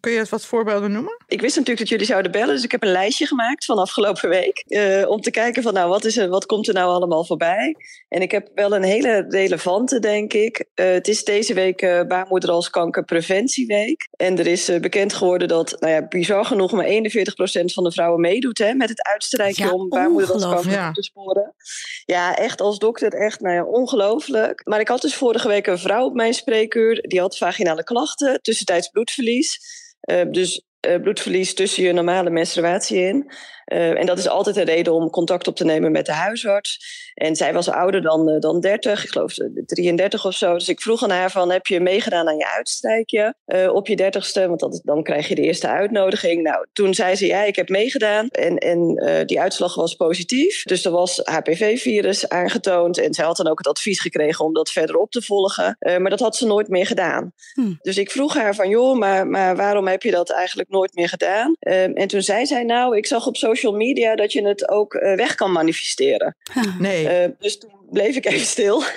Kun 0.01 0.13
je 0.13 0.19
eens 0.19 0.29
wat 0.31 0.45
voorbeelden 0.47 0.93
noemen? 0.93 1.17
Ik 1.27 1.41
wist 1.41 1.53
natuurlijk 1.57 1.79
dat 1.79 1.89
jullie 1.89 2.07
zouden 2.07 2.33
bellen, 2.33 2.55
dus 2.55 2.65
ik 2.65 2.71
heb 2.71 2.83
een 2.83 2.93
lijstje 2.93 3.27
gemaakt 3.27 3.65
van 3.65 3.79
afgelopen 3.79 4.29
week. 4.29 4.65
eh, 4.67 5.09
om 5.09 5.21
te 5.21 5.31
kijken 5.31 5.63
van, 5.63 5.75
nou, 5.75 5.89
wat, 5.89 6.05
is 6.05 6.17
er, 6.17 6.29
wat 6.29 6.47
komt 6.47 6.69
er 6.69 6.75
nou 6.75 6.91
allemaal 6.91 7.25
voorbij? 7.25 7.77
En 8.09 8.23
ik 8.23 8.31
heb 8.31 8.49
wel 8.55 8.75
een 8.75 8.83
hele 8.83 9.25
relevante, 9.29 9.99
denk 9.99 10.33
ik. 10.33 10.65
Eh, 10.75 10.91
het 10.91 11.09
is 11.09 11.25
deze 11.25 11.55
week 11.55 11.83
eh 11.83 12.01
baarmoeder 12.07 12.51
als 12.51 12.71
kankerpreventieweek. 12.71 14.09
En 14.17 14.39
er 14.39 14.47
is 14.47 14.69
eh, 14.69 14.81
bekend 14.81 15.13
geworden 15.13 15.49
dat, 15.49 15.77
nou 15.79 15.93
ja, 15.93 16.07
bizar 16.09 16.45
genoeg, 16.45 16.73
maar 16.73 16.87
41% 16.87 17.73
van 17.73 17.85
de 17.85 17.93
vrouwen 17.93 18.21
meedoet 18.21 18.59
hè, 18.59 18.75
met 18.75 18.89
het 18.89 19.03
uitstrijkje 19.03 19.65
Ja, 19.65 19.71
om 19.73 19.89
baarmoeder 19.89 20.33
als 20.33 20.43
ongelooflijk. 20.45 20.77
kanker 20.77 20.87
Ja. 20.87 20.93
te 20.93 21.03
sporen. 21.03 21.55
Ja, 22.05 22.37
echt 22.37 22.61
als 22.61 22.79
dokter, 22.79 23.13
echt, 23.13 23.41
nou 23.41 23.55
ja, 23.55 23.65
ongelooflijk. 23.65 24.61
Maar 24.65 24.81
ik 24.81 24.89
had 24.89 25.01
dus 25.01 25.15
vorige 25.15 25.49
week 25.49 25.67
een 25.67 25.79
vrouw 25.79 26.05
op 26.05 26.15
mijn 26.15 26.35
spreekuur, 26.35 27.01
die 27.09 27.21
had 27.21 27.37
vaginale 27.39 27.85
klachten, 27.85 28.43
tussentijds 28.43 28.89
bloedverlies. 28.89 29.62
Eh, 30.03 30.31
dus 30.31 30.67
eh, 30.81 31.01
bloedverlies 31.01 31.55
tussen 31.55 31.83
je 31.83 31.93
normale 31.93 32.31
menstruatie 32.31 32.99
in. 32.99 33.31
Eh, 33.65 33.99
en 34.01 34.07
dat 34.07 34.19
is 34.19 34.29
altijd 34.29 34.57
een 34.57 34.65
reden 34.65 34.93
om 34.93 35.11
contact 35.11 35.49
op 35.49 35.57
te 35.57 35.65
nemen 35.65 35.93
met 35.93 36.07
de 36.07 36.13
huisarts. 36.13 37.01
En 37.15 37.37
zij 37.37 37.53
was 37.53 37.69
ouder 37.69 38.03
dan, 38.03 38.29
eh, 38.29 38.41
dan 38.41 38.61
30, 38.61 39.05
ik 39.05 39.11
geloof 39.11 39.39
eh, 39.39 39.47
33 39.67 40.27
of 40.27 40.35
zo. 40.35 40.53
Dus 40.53 40.69
ik 40.69 40.81
vroeg 40.81 41.03
aan 41.03 41.11
haar 41.11 41.31
van, 41.31 41.51
heb 41.51 41.67
je 41.67 41.81
meegedaan 41.81 42.29
aan 42.29 42.37
je 42.37 42.53
uitstrijkje 42.57 43.35
eh, 43.45 43.75
op 43.75 43.87
je 43.87 43.97
dertigste? 43.97 44.49
Want 44.49 44.61
dat, 44.61 44.81
dan 44.85 45.03
krijg 45.03 45.29
je 45.29 45.35
de 45.35 45.43
eerste 45.43 45.69
uitnodiging. 45.69 46.43
Nou, 46.43 46.67
toen 46.73 46.95
zei 46.95 47.15
ze, 47.15 47.27
ja, 47.27 47.43
ik 47.43 47.57
heb 47.57 47.69
meegedaan. 47.69 48.29
En, 48.29 48.57
en 48.57 48.97
eh, 48.97 49.27
die 49.27 49.41
uitslag 49.41 49.75
was 49.75 49.95
positief. 49.95 50.63
Dus 50.63 50.85
er 50.85 50.91
was 50.91 51.21
HPV-virus 51.25 52.29
aangetoond. 52.29 52.99
En 52.99 53.15
zij 53.15 53.25
had 53.25 53.37
dan 53.37 53.49
ook 53.49 53.59
het 53.59 53.69
advies 53.69 54.01
gekregen 54.01 54.45
om 54.45 54.53
dat 54.53 54.71
verder 54.71 54.97
op 54.97 55.11
te 55.11 55.23
volgen. 55.23 55.77
Eh, 55.79 55.97
maar 55.97 56.11
dat 56.11 56.21
had 56.21 56.37
ze 56.37 56.47
nooit 56.47 56.69
meer 56.69 56.87
gedaan. 56.87 57.33
Hm. 57.53 57.73
Dus 57.81 57.99
ik 57.99 58.11
vroeg 58.11 58.35
haar 58.35 58.55
van, 58.55 58.69
joh, 58.69 58.99
maar, 58.99 59.27
maar 59.27 59.57
waarom 59.57 59.87
heb 59.87 60.03
je 60.03 60.11
dat 60.11 60.31
eigenlijk 60.31 60.69
nooit 60.69 60.95
meer 60.95 61.09
gedaan? 61.09 61.55
En 61.61 62.07
toen 62.07 62.23
zei 62.23 62.47
zij, 62.47 62.65
nou, 62.65 62.97
ik 62.97 63.07
zag 63.07 63.27
op 63.27 63.37
social 63.37 63.52
media 63.61 64.15
dat 64.15 64.33
je 64.33 64.47
het 64.47 64.69
ook 64.69 64.95
eh, 64.95 65.17
weg 65.17 65.35
kan 65.35 65.53
manifesteren. 65.53 66.37
Nee. 66.79 67.09
Eh, 67.09 67.31
dus 67.39 67.59
toen 67.59 67.73
bleef 67.91 68.17
ik 68.17 68.27
even 68.27 68.47
stil. 68.47 68.83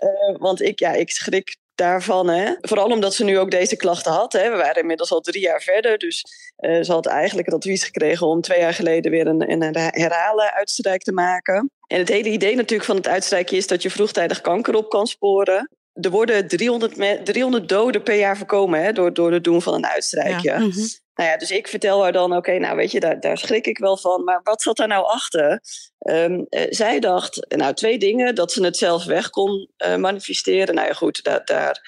Eh, 0.00 0.36
want 0.38 0.62
ik, 0.62 0.78
ja, 0.78 0.92
ik 0.92 1.10
schrik 1.10 1.56
daarvan. 1.74 2.28
Hè. 2.28 2.52
Vooral 2.60 2.86
omdat 2.86 3.14
ze 3.14 3.24
nu 3.24 3.38
ook 3.38 3.50
deze 3.50 3.76
klachten 3.76 4.12
had. 4.12 4.32
Hè. 4.32 4.50
We 4.50 4.56
waren 4.56 4.80
inmiddels 4.80 5.12
al 5.12 5.20
drie 5.20 5.42
jaar 5.42 5.62
verder. 5.62 5.98
Dus 5.98 6.24
eh, 6.56 6.82
ze 6.82 6.92
had 6.92 7.06
eigenlijk 7.06 7.46
het 7.46 7.56
advies 7.56 7.84
gekregen 7.84 8.26
om 8.26 8.40
twee 8.40 8.60
jaar 8.60 8.74
geleden 8.74 9.10
weer 9.10 9.26
een, 9.26 9.50
een 9.50 9.76
herhalen 9.76 10.52
uitstrijk 10.52 11.02
te 11.02 11.12
maken. 11.12 11.70
En 11.86 11.98
het 11.98 12.08
hele 12.08 12.28
idee 12.28 12.56
natuurlijk 12.56 12.88
van 12.88 12.96
het 12.96 13.08
uitstrijkje 13.08 13.56
is 13.56 13.66
dat 13.66 13.82
je 13.82 13.90
vroegtijdig 13.90 14.40
kanker 14.40 14.74
op 14.74 14.88
kan 14.88 15.06
sporen. 15.06 15.70
Er 15.92 16.10
worden 16.10 16.48
300, 16.48 16.96
me- 16.96 17.20
300 17.22 17.68
doden 17.68 18.02
per 18.02 18.16
jaar 18.18 18.36
voorkomen 18.36 18.82
hè, 18.82 18.92
door, 18.92 19.14
door 19.14 19.32
het 19.32 19.44
doen 19.44 19.62
van 19.62 19.74
een 19.74 19.86
uitstrijkje. 19.86 20.58
Mhm. 20.58 20.86
Nou 21.20 21.32
ja, 21.32 21.38
dus 21.38 21.50
ik 21.50 21.68
vertel 21.68 22.02
haar 22.02 22.12
dan, 22.12 22.36
oké, 22.36 22.58
nou 22.58 22.76
weet 22.76 22.90
je, 22.90 23.00
daar, 23.00 23.20
daar 23.20 23.38
schrik 23.38 23.66
ik 23.66 23.78
wel 23.78 23.96
van. 23.96 24.24
Maar 24.24 24.40
wat 24.42 24.62
zat 24.62 24.76
daar 24.76 24.88
nou 24.88 25.04
achter? 25.04 25.60
Ehm, 25.98 26.42
eh, 26.48 26.66
zij 26.70 27.00
dacht, 27.00 27.46
nou 27.48 27.74
twee 27.74 27.98
dingen. 27.98 28.34
Dat 28.34 28.52
ze 28.52 28.64
het 28.64 28.76
zelf 28.76 29.04
weg 29.04 29.30
kon 29.30 29.68
eh, 29.76 29.96
manifesteren. 29.96 30.74
Nou 30.74 30.86
ja, 30.86 30.92
goed, 30.92 31.22
daar, 31.22 31.44
daar, 31.44 31.80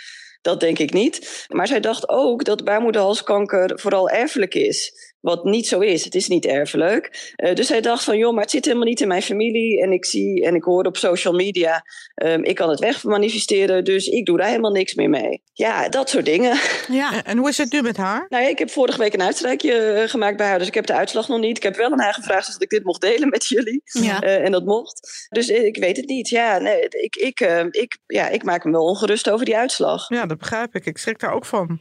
dat 0.43 0.61
denk 0.61 0.79
ik 0.79 0.93
niet. 0.93 1.47
Maar 1.49 1.67
zij 1.67 1.81
dacht 1.81 2.09
ook 2.09 2.45
dat 2.45 2.65
baarmoederhalskanker 2.65 3.81
vooral 3.81 4.09
erfelijk 4.09 4.55
is. 4.55 4.93
Wat 5.23 5.45
niet 5.45 5.67
zo 5.67 5.81
is. 5.81 6.05
Het 6.05 6.15
is 6.15 6.29
niet 6.29 6.45
erfelijk. 6.45 7.33
Eh, 7.37 7.55
dus 7.55 7.67
zij 7.67 7.81
dacht 7.81 8.05
van, 8.05 8.19
joh, 8.19 8.33
maar 8.33 8.43
het 8.43 8.51
zit 8.51 8.65
helemaal 8.65 8.87
niet 8.87 9.01
in 9.01 9.09
mijn 9.09 9.23
familie. 9.23 9.83
En 9.83 9.93
ik 9.93 10.05
zie 10.05 10.45
en 10.45 10.55
ik 10.55 10.65
hoor 10.65 10.85
op 10.85 10.97
social 10.97 11.35
media, 11.35 11.85
ehm, 12.15 12.43
ik 12.43 12.55
kan 12.55 12.69
het 12.71 12.81
wegmanifesteren. 12.81 13.85
Dus 13.85 14.07
ik 14.07 14.27
doe 14.27 14.39
daar 14.39 14.49
helemaal 14.49 14.71
niks 14.71 14.95
meer 14.95 15.11
mee. 15.11 15.43
Ja, 15.53 15.89
dat 15.89 16.11
soort 16.11 16.25
dingen. 16.25 16.59
Ja, 16.89 17.25
En, 17.25 17.39
hoe 17.39 17.49
is 17.49 17.59
het 17.59 17.73
nu 17.73 17.83
met 17.83 17.97
haar? 17.97 18.27
Nou 18.29 18.43
ja, 18.43 18.49
ik 18.49 18.59
heb 18.59 18.71
vorige 18.71 18.99
week 18.99 19.15
een 19.15 19.23
uitstrijkje 19.23 19.73
eh, 19.73 20.09
gemaakt 20.09 20.37
bij 20.37 20.47
haar, 20.47 20.59
dus 20.59 20.69
ik 20.69 20.75
heb 20.75 20.87
de 20.87 20.93
uitslag 20.93 21.29
nog 21.29 21.41
niet. 21.41 21.57
Ik 21.57 21.63
heb 21.63 21.77
wel 21.77 21.93
aan 21.93 22.01
haar 22.01 22.15
gevraagd 22.15 22.49
of 22.49 22.61
ik 22.61 22.69
dit 22.69 22.85
mocht 22.85 23.01
delen 23.01 23.29
met 23.29 23.47
jullie. 23.47 23.83
ja. 23.85 24.21
Eh, 24.23 24.45
en 24.45 24.53
dat 24.53 24.65
mocht. 24.65 25.27
Dus 25.31 25.49
ik 25.49 25.77
weet 25.77 25.97
het 25.97 26.09
niet. 26.09 26.29
Ja, 26.29 26.59
nee, 26.59 26.89
ik, 26.89 27.17
ik, 27.17 27.41
eh, 27.41 27.65
ik, 27.71 27.99
ja, 28.07 28.29
ik 28.29 28.43
maak 28.43 28.65
me 28.65 28.71
wel 28.71 28.85
ongerust 28.85 29.31
over 29.31 29.45
die 29.45 29.57
uitslag. 29.57 30.09
Ja, 30.09 30.27
dat 30.27 30.39
begrijp 30.39 30.75
ik. 30.75 30.87
Ik 30.87 30.99
schrik 30.99 31.19
daar 31.19 31.33
ook 31.33 31.45
van. 31.45 31.81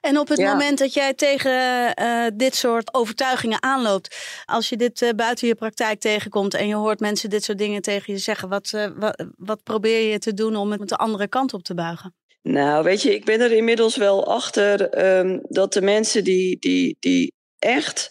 En 0.00 0.18
op 0.18 0.28
het 0.28 0.38
Ja. 0.38 0.52
moment 0.52 0.78
dat 0.78 0.92
jij 0.94 1.14
tegen 1.14 1.94
eh, 1.94 2.26
dit 2.34 2.54
soort 2.54 2.94
overtuigingen 2.94 3.62
aanloopt, 3.62 4.16
als 4.44 4.68
je 4.68 4.76
dit 4.76 5.02
eh, 5.02 5.10
buiten 5.16 5.48
je 5.48 5.54
praktijk 5.54 6.00
tegenkomt 6.00 6.54
en 6.54 6.68
je 6.68 6.74
hoort 6.74 7.00
mensen 7.00 7.30
dit 7.30 7.44
soort 7.44 7.58
dingen 7.58 7.82
tegen 7.82 8.12
je 8.12 8.18
zeggen, 8.18 8.48
wat, 8.48 8.70
eh, 8.72 8.86
wat, 8.96 9.24
wat 9.36 9.62
probeer 9.62 10.10
je 10.10 10.18
te 10.18 10.34
doen 10.34 10.56
om 10.56 10.70
het 10.70 10.88
de 10.88 10.96
andere 10.96 11.28
kant 11.28 11.54
op 11.54 11.62
te 11.62 11.74
buigen? 11.74 12.14
Nou, 12.42 12.84
weet 12.84 13.02
je, 13.02 13.14
ik 13.14 13.24
ben 13.24 13.40
er 13.40 13.52
inmiddels 13.52 13.96
wel 13.96 14.26
achter 14.26 14.88
ehm, 14.88 15.38
dat 15.42 15.72
de 15.72 15.82
mensen 15.82 16.24
die, 16.24 16.58
die, 16.58 16.96
die 17.00 17.32
echt 17.58 18.08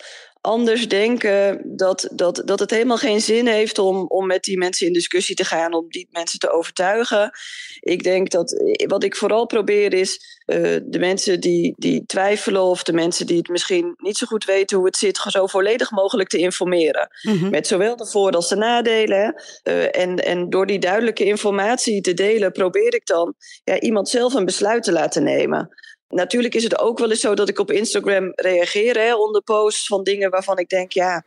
anders 0.47 0.87
denken, 0.87 1.61
dat, 1.75 2.07
dat, 2.11 2.41
dat 2.45 2.59
het 2.59 2.71
helemaal 2.71 2.97
geen 2.97 3.21
zin 3.21 3.47
heeft 3.47 3.79
om, 3.79 4.05
om 4.07 4.27
met 4.27 4.43
die 4.43 4.57
mensen 4.57 4.87
in 4.87 4.93
discussie 4.93 5.35
te 5.35 5.45
gaan, 5.45 5.73
om 5.73 5.85
die 5.89 6.07
mensen 6.11 6.39
te 6.39 6.51
overtuigen. 6.51 7.31
Ik 7.79 8.03
denk 8.03 8.29
dat 8.29 8.63
wat 8.85 9.03
ik 9.03 9.15
vooral 9.15 9.45
probeer 9.45 9.93
is 9.93 10.41
eh, 10.45 10.77
de 10.83 10.99
mensen 10.99 11.39
die, 11.39 11.73
die 11.77 12.05
twijfelen 12.05 12.61
of 12.61 12.83
de 12.83 12.93
mensen 12.93 13.25
die 13.25 13.37
het 13.37 13.49
misschien 13.49 13.93
niet 13.97 14.17
zo 14.17 14.25
goed 14.25 14.45
weten 14.45 14.77
hoe 14.77 14.85
het 14.85 14.97
zit, 14.97 15.17
zo 15.27 15.47
volledig 15.47 15.91
mogelijk 15.91 16.29
te 16.29 16.37
informeren. 16.37 17.09
Mhm. 17.21 17.49
Met 17.49 17.67
zowel 17.67 17.95
de 17.95 18.05
voor- 18.05 18.31
als 18.31 18.49
de 18.49 18.55
nadelen. 18.55 19.43
Eh, 19.63 19.95
en, 20.01 20.15
en 20.15 20.49
door 20.49 20.65
die 20.65 20.79
duidelijke 20.79 21.23
informatie 21.23 22.01
te 22.01 22.13
delen, 22.13 22.51
probeer 22.51 22.93
ik 22.93 23.05
dan 23.05 23.33
ja, 23.63 23.79
iemand 23.79 24.09
zelf 24.09 24.33
een 24.33 24.45
besluit 24.45 24.83
te 24.83 24.91
laten 24.91 25.23
nemen. 25.23 25.69
Natuurlijk 26.09 26.55
is 26.55 26.63
het 26.63 26.79
ook 26.79 26.99
wel 26.99 27.09
eens 27.09 27.19
zo 27.19 27.33
dat 27.33 27.49
ik 27.49 27.59
op 27.59 27.71
Instagram 27.71 28.31
reageer 28.35 28.97
hè, 28.97 29.15
onder 29.15 29.41
posts 29.41 29.87
van 29.87 30.03
dingen 30.03 30.29
waarvan 30.29 30.57
ik 30.57 30.69
denk, 30.69 30.91
ja, 30.91 31.23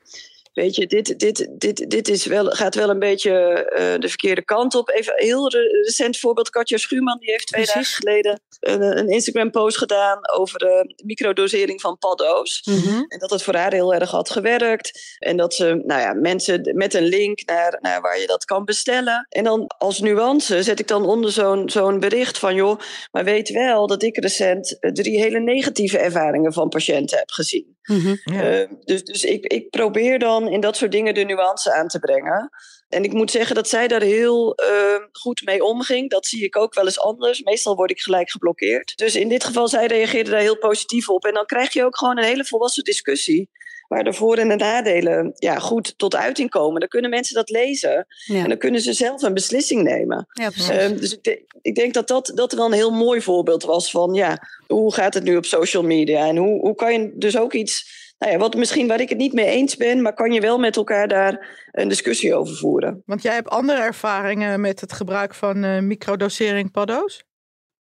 weet 0.60 0.74
je, 0.74 0.86
dit, 0.86 1.18
dit, 1.18 1.48
dit, 1.50 1.90
dit 1.90 2.08
is 2.08 2.24
wel, 2.24 2.44
gaat 2.44 2.74
wel 2.74 2.90
een 2.90 2.98
beetje 2.98 3.30
eh, 3.64 4.00
de 4.00 4.08
verkeerde 4.08 4.44
kant 4.44 4.74
op. 4.74 4.90
Even 4.90 5.12
een 5.16 5.26
heel 5.26 5.50
re- 5.50 5.82
recent 5.84 6.18
voorbeeld, 6.18 6.50
Katja 6.50 6.76
Schuurman, 6.76 7.18
die 7.18 7.30
heeft 7.30 7.46
twee 7.46 7.64
Precies. 7.64 7.82
dagen 7.82 8.02
geleden 8.02 8.40
een, 8.60 8.98
een 8.98 9.08
Instagram-post 9.08 9.78
gedaan 9.78 10.30
over 10.30 10.58
de 10.58 10.94
microdosering 11.04 11.80
van 11.80 11.98
paddo's. 11.98 12.62
Mhm. 12.64 13.04
En 13.08 13.18
dat 13.18 13.30
het 13.30 13.42
voor 13.42 13.54
haar 13.54 13.72
heel 13.72 13.94
erg 13.94 14.10
had 14.10 14.30
gewerkt. 14.30 15.16
En 15.18 15.36
dat 15.36 15.54
ze 15.54 15.82
nou 15.84 16.00
ja, 16.00 16.12
mensen 16.12 16.70
met 16.74 16.94
een 16.94 17.06
link 17.06 17.42
naar, 17.46 17.78
naar 17.80 18.00
waar 18.00 18.20
je 18.20 18.26
dat 18.26 18.44
kan 18.44 18.64
bestellen. 18.64 19.26
En 19.28 19.44
dan 19.44 19.66
als 19.78 20.00
nuance 20.00 20.62
zet 20.62 20.78
ik 20.80 20.88
dan 20.88 21.06
onder 21.06 21.32
zo'n 21.32 21.70
zo'n 21.70 22.00
bericht 22.00 22.38
van... 22.38 22.54
joh, 22.54 22.80
maar 23.10 23.24
weet 23.24 23.48
wel 23.48 23.86
dat 23.86 24.02
ik 24.02 24.16
recent 24.16 24.78
eh, 24.78 24.92
drie 24.92 25.18
hele 25.18 25.40
negatieve 25.40 25.98
ervaringen 25.98 26.52
van 26.52 26.68
patiënten 26.68 27.18
heb 27.18 27.30
gezien. 27.30 27.78
Mhm. 27.90 28.16
Ja. 28.24 28.42
Eh, 28.42 28.68
dus 28.84 29.04
dus 29.04 29.24
ik, 29.24 29.44
ik 29.46 29.70
probeer 29.70 30.18
dan 30.18 30.48
in 30.48 30.60
dat 30.60 30.76
soort 30.76 30.92
dingen 30.92 31.14
de 31.14 31.24
nuance 31.24 31.72
aan 31.72 31.88
te 31.88 31.98
brengen. 31.98 32.50
En 32.90 33.04
ik 33.04 33.12
moet 33.12 33.30
zeggen 33.30 33.54
dat 33.54 33.68
zij 33.68 33.88
daar 33.88 34.02
heel 34.02 34.58
uh, 34.62 35.04
goed 35.12 35.42
mee 35.44 35.64
omging. 35.64 36.10
Dat 36.10 36.26
zie 36.26 36.44
ik 36.44 36.56
ook 36.56 36.74
wel 36.74 36.84
eens 36.84 37.00
anders. 37.00 37.42
Meestal 37.42 37.76
word 37.76 37.90
ik 37.90 38.00
gelijk 38.00 38.30
geblokkeerd. 38.30 38.96
Dus 38.96 39.16
in 39.16 39.28
dit 39.28 39.44
geval, 39.44 39.68
zij 39.68 39.86
reageerde 39.86 40.30
daar 40.30 40.40
heel 40.40 40.58
positief 40.58 41.08
op. 41.08 41.24
En 41.24 41.34
dan 41.34 41.46
krijg 41.46 41.72
je 41.72 41.84
ook 41.84 41.98
gewoon 41.98 42.18
een 42.18 42.24
hele 42.24 42.44
volwassen 42.44 42.84
discussie 42.84 43.48
waar 43.90 44.04
de 44.04 44.12
voor- 44.12 44.36
en 44.36 44.48
de 44.48 44.56
nadelen 44.56 45.32
ja, 45.34 45.58
goed 45.58 45.98
tot 45.98 46.16
uiting 46.16 46.50
komen. 46.50 46.80
Dan 46.80 46.88
kunnen 46.88 47.10
mensen 47.10 47.34
dat 47.34 47.50
lezen 47.50 48.06
en 48.26 48.48
dan 48.48 48.58
kunnen 48.58 48.80
ze 48.80 48.92
zelf 48.92 49.22
een 49.22 49.34
beslissing 49.34 49.82
nemen. 49.82 50.26
Ja, 50.32 50.50
um, 50.84 51.00
dus 51.00 51.12
ik, 51.12 51.22
de, 51.22 51.44
ik, 51.62 51.74
denk 51.74 51.94
dat, 51.94 52.08
dat 52.08 52.32
dat 52.34 52.52
wel 52.52 52.66
een 52.66 52.72
heel 52.72 52.90
mooi 52.90 53.20
voorbeeld 53.20 53.62
was 53.62 53.90
van 53.90 54.14
ja, 54.14 54.48
hoe 54.66 54.94
gaat 54.94 55.14
het 55.14 55.24
nu 55.24 55.36
op 55.36 55.44
social 55.44 55.82
media 55.82 56.26
en 56.26 56.36
hoe, 56.36 56.60
hoe 56.60 56.74
kan 56.74 56.92
je 56.92 57.12
dus 57.14 57.36
ook 57.36 57.52
iets. 57.52 57.98
Nou 58.20 58.32
ja, 58.32 58.38
wat 58.38 58.54
misschien 58.54 58.86
waar 58.86 59.00
ik 59.00 59.08
het 59.08 59.18
niet 59.18 59.32
mee 59.32 59.46
eens 59.46 59.76
ben, 59.76 60.02
maar 60.02 60.14
kan 60.14 60.32
je 60.32 60.40
wel 60.40 60.58
met 60.58 60.76
elkaar 60.76 61.08
daar 61.08 61.66
een 61.72 61.88
discussie 61.88 62.34
over 62.34 62.56
voeren. 62.56 63.02
Want 63.06 63.22
jij 63.22 63.34
hebt 63.34 63.48
andere 63.48 63.80
ervaringen 63.80 64.60
met 64.60 64.80
het 64.80 64.92
gebruik 64.92 65.34
van 65.34 65.64
uh, 65.64 65.78
microdosering 65.78 66.70
paddo's? 66.70 67.24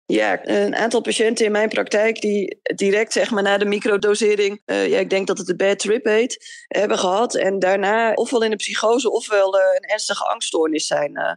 Ja, 0.05 0.47
een 0.47 0.75
aantal 0.75 1.01
patiënten 1.01 1.45
in 1.45 1.51
mijn 1.51 1.69
praktijk 1.69 2.21
die 2.21 2.59
direct 2.61 3.13
zeg 3.13 3.31
maar, 3.31 3.43
na 3.43 3.57
de 3.57 3.65
microdosering, 3.65 4.61
uh, 4.65 4.87
ja, 4.87 4.99
ik 4.99 5.09
denk 5.09 5.27
dat 5.27 5.37
het 5.37 5.47
de 5.47 5.55
bad 5.55 5.79
trip 5.79 6.05
heet, 6.05 6.65
hebben 6.67 6.97
gehad. 6.97 7.35
En 7.35 7.59
daarna 7.59 8.13
ofwel 8.13 8.43
in 8.43 8.51
een 8.51 8.57
psychose 8.57 9.11
ofwel 9.11 9.57
uh, 9.57 9.61
een 9.75 9.89
ernstige 9.89 10.23
angststoornis 10.23 10.87
zijn. 10.87 11.11
Uh, 11.17 11.31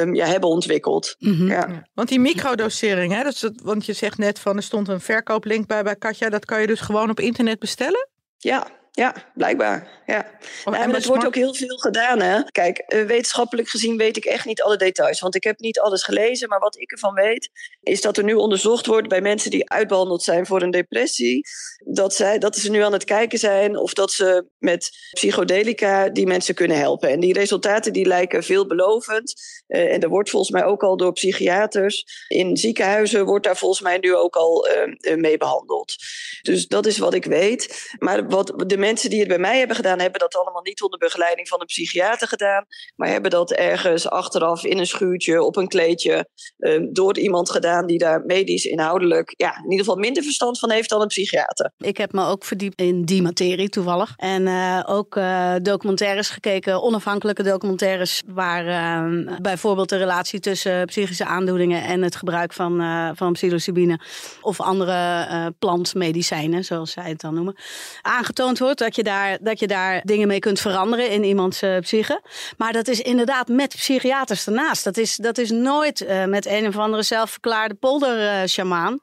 um, 0.00 0.14
ja, 0.14 0.26
hebben 0.26 0.48
ontwikkeld. 0.48 1.16
Mm 1.18 1.34
-hmm. 1.34 1.48
ja. 1.48 1.88
Want 1.94 2.08
die 2.08 2.20
microdosering, 2.20 3.12
hè, 3.12 3.22
dat 3.22 3.32
is 3.32 3.42
het, 3.42 3.62
want 3.62 3.86
je 3.86 3.92
zegt 3.92 4.18
net 4.18 4.38
van 4.38 4.56
er 4.56 4.62
stond 4.62 4.88
een 4.88 5.00
verkooplink 5.00 5.66
bij 5.66 5.82
bij 5.82 5.96
Katja, 5.96 6.28
dat 6.28 6.44
kan 6.44 6.60
je 6.60 6.66
dus 6.66 6.80
gewoon 6.80 7.10
op 7.10 7.20
internet 7.20 7.58
bestellen? 7.58 8.14
Ja, 8.44 8.66
ja, 8.96 9.14
blijkbaar. 9.34 10.02
Ja. 10.06 10.26
Oh, 10.64 10.72
nou, 10.72 10.84
en 10.84 10.94
het 10.94 11.04
wordt 11.04 11.26
ook 11.26 11.34
heel 11.34 11.54
veel 11.54 11.76
gedaan. 11.76 12.20
Hè? 12.20 12.42
Kijk, 12.42 12.84
uh, 12.88 13.06
wetenschappelijk 13.06 13.68
gezien 13.68 13.96
weet 13.96 14.16
ik 14.16 14.24
echt 14.24 14.44
niet 14.44 14.62
alle 14.62 14.76
details. 14.76 15.20
Want 15.20 15.34
ik 15.34 15.44
heb 15.44 15.58
niet 15.58 15.80
alles 15.80 16.02
gelezen. 16.02 16.48
Maar 16.48 16.58
wat 16.58 16.78
ik 16.78 16.92
ervan 16.92 17.14
weet, 17.14 17.50
is 17.82 18.00
dat 18.00 18.16
er 18.16 18.24
nu 18.24 18.34
onderzocht 18.34 18.86
wordt 18.86 19.08
bij 19.08 19.20
mensen 19.20 19.50
die 19.50 19.70
uitbehandeld 19.70 20.22
zijn 20.22 20.46
voor 20.46 20.62
een 20.62 20.70
depressie. 20.70 21.46
Dat, 21.84 22.14
zij, 22.14 22.38
dat 22.38 22.56
ze 22.56 22.70
nu 22.70 22.80
aan 22.80 22.92
het 22.92 23.04
kijken 23.04 23.38
zijn 23.38 23.76
of 23.76 23.92
dat 23.92 24.12
ze 24.12 24.46
met 24.58 24.90
psychodelica 25.10 26.08
die 26.08 26.26
mensen 26.26 26.54
kunnen 26.54 26.78
helpen. 26.78 27.08
En 27.08 27.20
die 27.20 27.32
resultaten 27.32 27.92
die 27.92 28.06
lijken 28.06 28.42
veelbelovend. 28.42 29.34
Uh, 29.68 29.94
en 29.94 30.00
er 30.00 30.08
wordt 30.08 30.30
volgens 30.30 30.52
mij 30.52 30.64
ook 30.64 30.82
al 30.82 30.96
door 30.96 31.12
psychiaters 31.12 32.04
in 32.28 32.56
ziekenhuizen 32.56 33.24
wordt 33.24 33.44
daar 33.44 33.56
volgens 33.56 33.80
mij 33.80 33.98
nu 33.98 34.14
ook 34.14 34.36
al 34.36 34.68
uh, 34.68 35.16
mee 35.16 35.36
behandeld. 35.36 35.94
Dus 36.42 36.66
dat 36.66 36.86
is 36.86 36.98
wat 36.98 37.14
ik 37.14 37.24
weet. 37.24 37.90
Maar 37.98 38.28
wat 38.28 38.52
de 38.66 38.84
mensen 38.86 39.10
die 39.10 39.18
het 39.18 39.28
bij 39.28 39.38
mij 39.38 39.58
hebben 39.58 39.76
gedaan, 39.76 39.98
hebben 40.00 40.20
dat 40.20 40.36
allemaal 40.36 40.62
niet 40.62 40.82
onder 40.82 40.98
begeleiding 40.98 41.48
van 41.48 41.60
een 41.60 41.66
psychiater 41.66 42.28
gedaan. 42.28 42.64
Maar 42.96 43.08
hebben 43.08 43.30
dat 43.30 43.52
ergens 43.52 44.08
achteraf 44.08 44.64
in 44.64 44.78
een 44.78 44.86
schuurtje, 44.86 45.42
op 45.42 45.56
een 45.56 45.68
kleedje, 45.68 46.28
um, 46.58 46.92
door 46.92 47.18
iemand 47.18 47.50
gedaan 47.50 47.86
die 47.86 47.98
daar 47.98 48.22
medisch 48.26 48.64
inhoudelijk, 48.64 49.34
ja, 49.36 49.56
in 49.56 49.70
ieder 49.70 49.84
geval 49.84 49.96
minder 49.96 50.22
verstand 50.22 50.58
van 50.58 50.70
heeft 50.70 50.88
dan 50.88 51.00
een 51.00 51.06
psychiater. 51.06 51.72
Ik 51.78 51.96
heb 51.96 52.12
me 52.12 52.26
ook 52.26 52.44
verdiept 52.44 52.80
in 52.80 53.04
die 53.04 53.22
materie 53.22 53.68
toevallig. 53.68 54.12
En 54.16 54.42
uh, 54.42 54.82
ook 54.86 55.16
uh, 55.16 55.54
documentaires 55.62 56.28
gekeken, 56.28 56.82
onafhankelijke 56.82 57.42
documentaires, 57.42 58.22
waar 58.26 58.66
uh, 58.66 59.38
bijvoorbeeld 59.40 59.88
de 59.88 59.96
relatie 59.96 60.40
tussen 60.40 60.86
psychische 60.86 61.24
aandoeningen 61.24 61.82
en 61.82 62.02
het 62.02 62.16
gebruik 62.16 62.52
van, 62.52 62.80
uh, 62.80 63.10
van 63.14 63.32
psilocybine 63.32 64.00
of 64.40 64.60
andere 64.60 65.54
plantmedicijnen, 65.58 66.64
zoals 66.64 66.92
zij 66.92 67.08
het 67.08 67.20
dan 67.20 67.34
noemen, 67.34 67.56
aangetoond 68.02 68.58
wordt 68.58 68.75
dat 68.78 68.96
je 68.96 69.02
daar, 69.02 69.38
dat 69.40 69.58
je 69.58 69.66
daar 69.66 70.00
dingen 70.04 70.28
mee 70.28 70.38
kunt 70.38 70.60
veranderen 70.60 71.10
in 71.10 71.24
iemands 71.24 71.62
uh, 71.62 71.78
psyche. 71.78 72.22
Maar 72.56 72.72
dat 72.72 72.88
is 72.88 73.00
inderdaad 73.00 73.48
met 73.48 73.74
psychiaters 73.76 74.46
ernaast. 74.46 74.84
Dat 74.84 74.96
is, 74.96 75.16
dat 75.16 75.38
is 75.38 75.50
nooit 75.50 76.00
uh, 76.00 76.24
met 76.24 76.46
een 76.46 76.66
of 76.66 76.76
andere 76.76 77.02
zelfverklaarde 77.02 77.74
polder-sjamaan. 77.74 79.00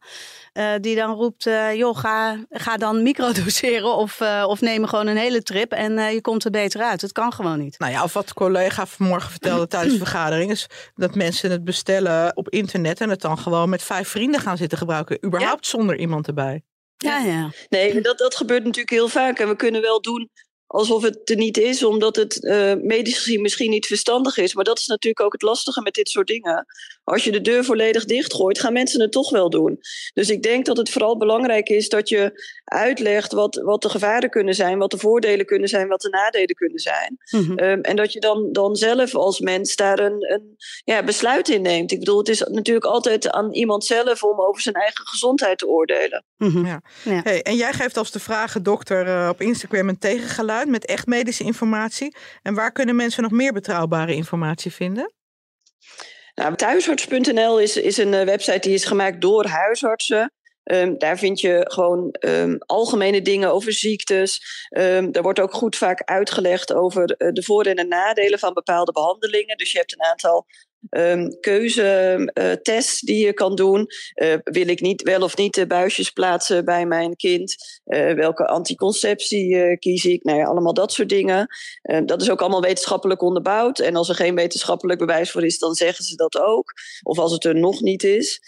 Uh, 0.53 0.71
die 0.81 0.95
dan 0.95 1.13
roept, 1.15 1.43
joh, 1.75 1.97
ga, 1.97 2.37
ga 2.49 2.77
dan 2.77 3.03
microdoseren 3.03 3.95
of, 4.03 4.21
of 4.45 4.61
neem 4.61 4.85
gewoon 4.85 5.07
een 5.07 5.17
hele 5.17 5.43
trip 5.43 5.71
en 5.71 6.13
je 6.13 6.21
komt 6.21 6.45
er 6.45 6.51
beter 6.51 6.81
uit. 6.81 7.01
Het 7.01 7.11
kan 7.11 7.33
gewoon 7.33 7.59
niet. 7.59 7.79
Nou 7.79 7.91
ja, 7.91 8.03
of 8.03 8.13
wat 8.13 8.27
de 8.27 8.33
collega 8.33 8.85
vanmorgen 8.85 9.31
vertelde 9.31 9.67
tijdens 9.67 9.93
de 9.93 10.05
vergadering 10.07 10.51
is 10.51 10.67
dat 10.95 11.15
mensen 11.15 11.51
het 11.51 11.63
bestellen 11.63 12.37
op 12.37 12.49
internet 12.49 13.01
en 13.01 13.09
het 13.09 13.21
dan 13.21 13.37
gewoon 13.37 13.69
met 13.69 13.83
vijf 13.83 14.07
vrienden 14.07 14.39
gaan 14.39 14.57
zitten 14.57 14.77
gebruiken. 14.77 15.25
Überhaupt 15.25 15.65
ja. 15.65 15.77
zonder 15.77 15.97
iemand 15.97 16.27
erbij. 16.27 16.63
Ja, 17.03 17.17
ja. 17.17 17.51
Nee, 17.69 18.01
dat, 18.01 18.17
dat 18.17 18.35
gebeurt 18.35 18.63
natuurlijk 18.63 18.89
heel 18.89 19.07
vaak. 19.07 19.39
En 19.39 19.47
we 19.47 19.55
kunnen 19.55 19.81
wel 19.81 20.01
doen 20.01 20.29
alsof 20.67 21.01
het 21.01 21.29
er 21.29 21.35
niet 21.35 21.57
is, 21.57 21.83
omdat 21.83 22.15
het 22.15 22.43
uh, 22.43 22.73
medisch 22.73 23.17
gezien 23.17 23.41
misschien 23.41 23.69
niet 23.69 23.85
verstandig 23.85 24.37
is. 24.37 24.53
Maar 24.53 24.63
dat 24.63 24.79
is 24.79 24.87
natuurlijk 24.87 25.25
ook 25.25 25.33
het 25.33 25.41
lastige 25.41 25.81
met 25.81 25.93
dit 25.93 26.09
soort 26.09 26.27
dingen. 26.27 26.65
Als 27.03 27.23
je 27.23 27.31
de 27.31 27.41
deur 27.41 27.63
volledig 27.63 28.05
dichtgooit, 28.05 28.59
gaan 28.59 28.73
mensen 28.73 29.01
het 29.01 29.11
toch 29.11 29.29
wel 29.29 29.49
doen. 29.49 29.79
Dus 30.13 30.29
ik 30.29 30.43
denk 30.43 30.65
dat 30.65 30.77
het 30.77 30.89
vooral 30.89 31.17
belangrijk 31.17 31.69
is 31.69 31.89
dat 31.89 32.09
je 32.09 32.43
uitlegt 32.63 33.31
wat, 33.31 33.55
wat 33.55 33.81
de 33.81 33.89
gevaren 33.89 34.29
kunnen 34.29 34.53
zijn, 34.53 34.77
wat 34.77 34.91
de 34.91 34.97
voordelen 34.97 35.45
kunnen 35.45 35.69
zijn, 35.69 35.87
wat 35.87 36.01
de 36.01 36.09
nadelen 36.09 36.55
kunnen 36.55 36.79
zijn. 36.79 37.17
Mm-hmm. 37.29 37.59
Um, 37.59 37.81
en 37.81 37.95
dat 37.95 38.13
je 38.13 38.19
dan, 38.19 38.49
dan 38.51 38.75
zelf 38.75 39.15
als 39.15 39.39
mens 39.39 39.75
daar 39.75 39.99
een, 39.99 40.33
een 40.33 40.55
ja, 40.83 41.03
besluit 41.03 41.49
in 41.49 41.61
neemt. 41.61 41.91
Ik 41.91 41.99
bedoel, 41.99 42.17
het 42.17 42.29
is 42.29 42.39
natuurlijk 42.39 42.85
altijd 42.85 43.29
aan 43.29 43.53
iemand 43.53 43.85
zelf 43.85 44.23
om 44.23 44.39
over 44.39 44.61
zijn 44.61 44.75
eigen 44.75 45.07
gezondheid 45.07 45.57
te 45.57 45.67
oordelen. 45.67 46.25
Mm-hmm. 46.37 46.65
Ja. 46.65 46.81
Ja. 47.03 47.21
Hey, 47.23 47.41
en 47.41 47.55
jij 47.55 47.73
geeft 47.73 47.97
als 47.97 48.11
de 48.11 48.19
vragen 48.19 48.63
dokter 48.63 49.07
uh, 49.07 49.29
op 49.31 49.41
Instagram 49.41 49.89
een 49.89 49.99
tegengeluid 49.99 50.67
met 50.67 50.85
echt 50.85 51.07
medische 51.07 51.43
informatie. 51.43 52.15
En 52.41 52.53
waar 52.53 52.71
kunnen 52.71 52.95
mensen 52.95 53.23
nog 53.23 53.31
meer 53.31 53.53
betrouwbare 53.53 54.15
informatie 54.15 54.71
vinden? 54.71 55.13
Nou, 56.35 56.55
thuisarts.nl 56.55 57.59
is, 57.59 57.77
is 57.77 57.97
een 57.97 58.25
website 58.25 58.59
die 58.59 58.73
is 58.73 58.85
gemaakt 58.85 59.21
door 59.21 59.45
huisartsen. 59.45 60.33
Um, 60.63 60.97
daar 60.97 61.17
vind 61.17 61.39
je 61.39 61.65
gewoon 61.69 62.15
um, 62.19 62.57
algemene 62.65 63.21
dingen 63.21 63.51
over 63.51 63.73
ziektes. 63.73 64.41
Um, 64.69 65.11
er 65.11 65.21
wordt 65.21 65.39
ook 65.39 65.53
goed 65.53 65.75
vaak 65.75 66.01
uitgelegd 66.03 66.73
over 66.73 67.15
uh, 67.17 67.31
de 67.31 67.43
voor- 67.43 67.65
en 67.65 67.75
de 67.75 67.85
nadelen 67.85 68.39
van 68.39 68.53
bepaalde 68.53 68.91
behandelingen. 68.91 69.57
Dus 69.57 69.71
je 69.71 69.77
hebt 69.77 69.93
een 69.93 70.05
aantal 70.05 70.45
um, 70.89 71.39
keuzetests 71.39 73.01
uh, 73.01 73.07
die 73.07 73.25
je 73.25 73.33
kan 73.33 73.55
doen. 73.55 73.87
Uh, 74.15 74.33
wil 74.43 74.67
ik 74.67 74.81
niet, 74.81 75.01
wel 75.01 75.21
of 75.21 75.37
niet 75.37 75.53
de 75.53 75.67
buisjes 75.67 76.09
plaatsen 76.09 76.65
bij 76.65 76.85
mijn 76.85 77.15
kind? 77.15 77.55
Uh, 77.85 78.13
welke 78.13 78.47
anticonceptie 78.47 79.77
kies 79.77 80.05
ik? 80.05 80.23
Nou 80.23 80.37
ja, 80.37 80.45
allemaal 80.45 80.73
dat 80.73 80.91
soort 80.91 81.09
dingen. 81.09 81.47
dat 82.05 82.21
is 82.21 82.29
ook 82.29 82.41
allemaal 82.41 82.61
wetenschappelijk 82.61 83.21
onderbouwd. 83.21 83.79
En 83.79 83.95
als 83.95 84.09
er 84.09 84.15
geen 84.15 84.35
wetenschappelijk 84.35 84.99
bewijs 84.99 85.31
voor 85.31 85.45
is, 85.45 85.59
dan 85.59 85.73
zeggen 85.73 86.05
ze 86.05 86.15
dat 86.15 86.37
ook. 86.37 86.73
Of 87.03 87.19
als 87.19 87.31
het 87.31 87.45
er 87.45 87.55
nog 87.55 87.81
niet 87.81 88.03
is. 88.03 88.41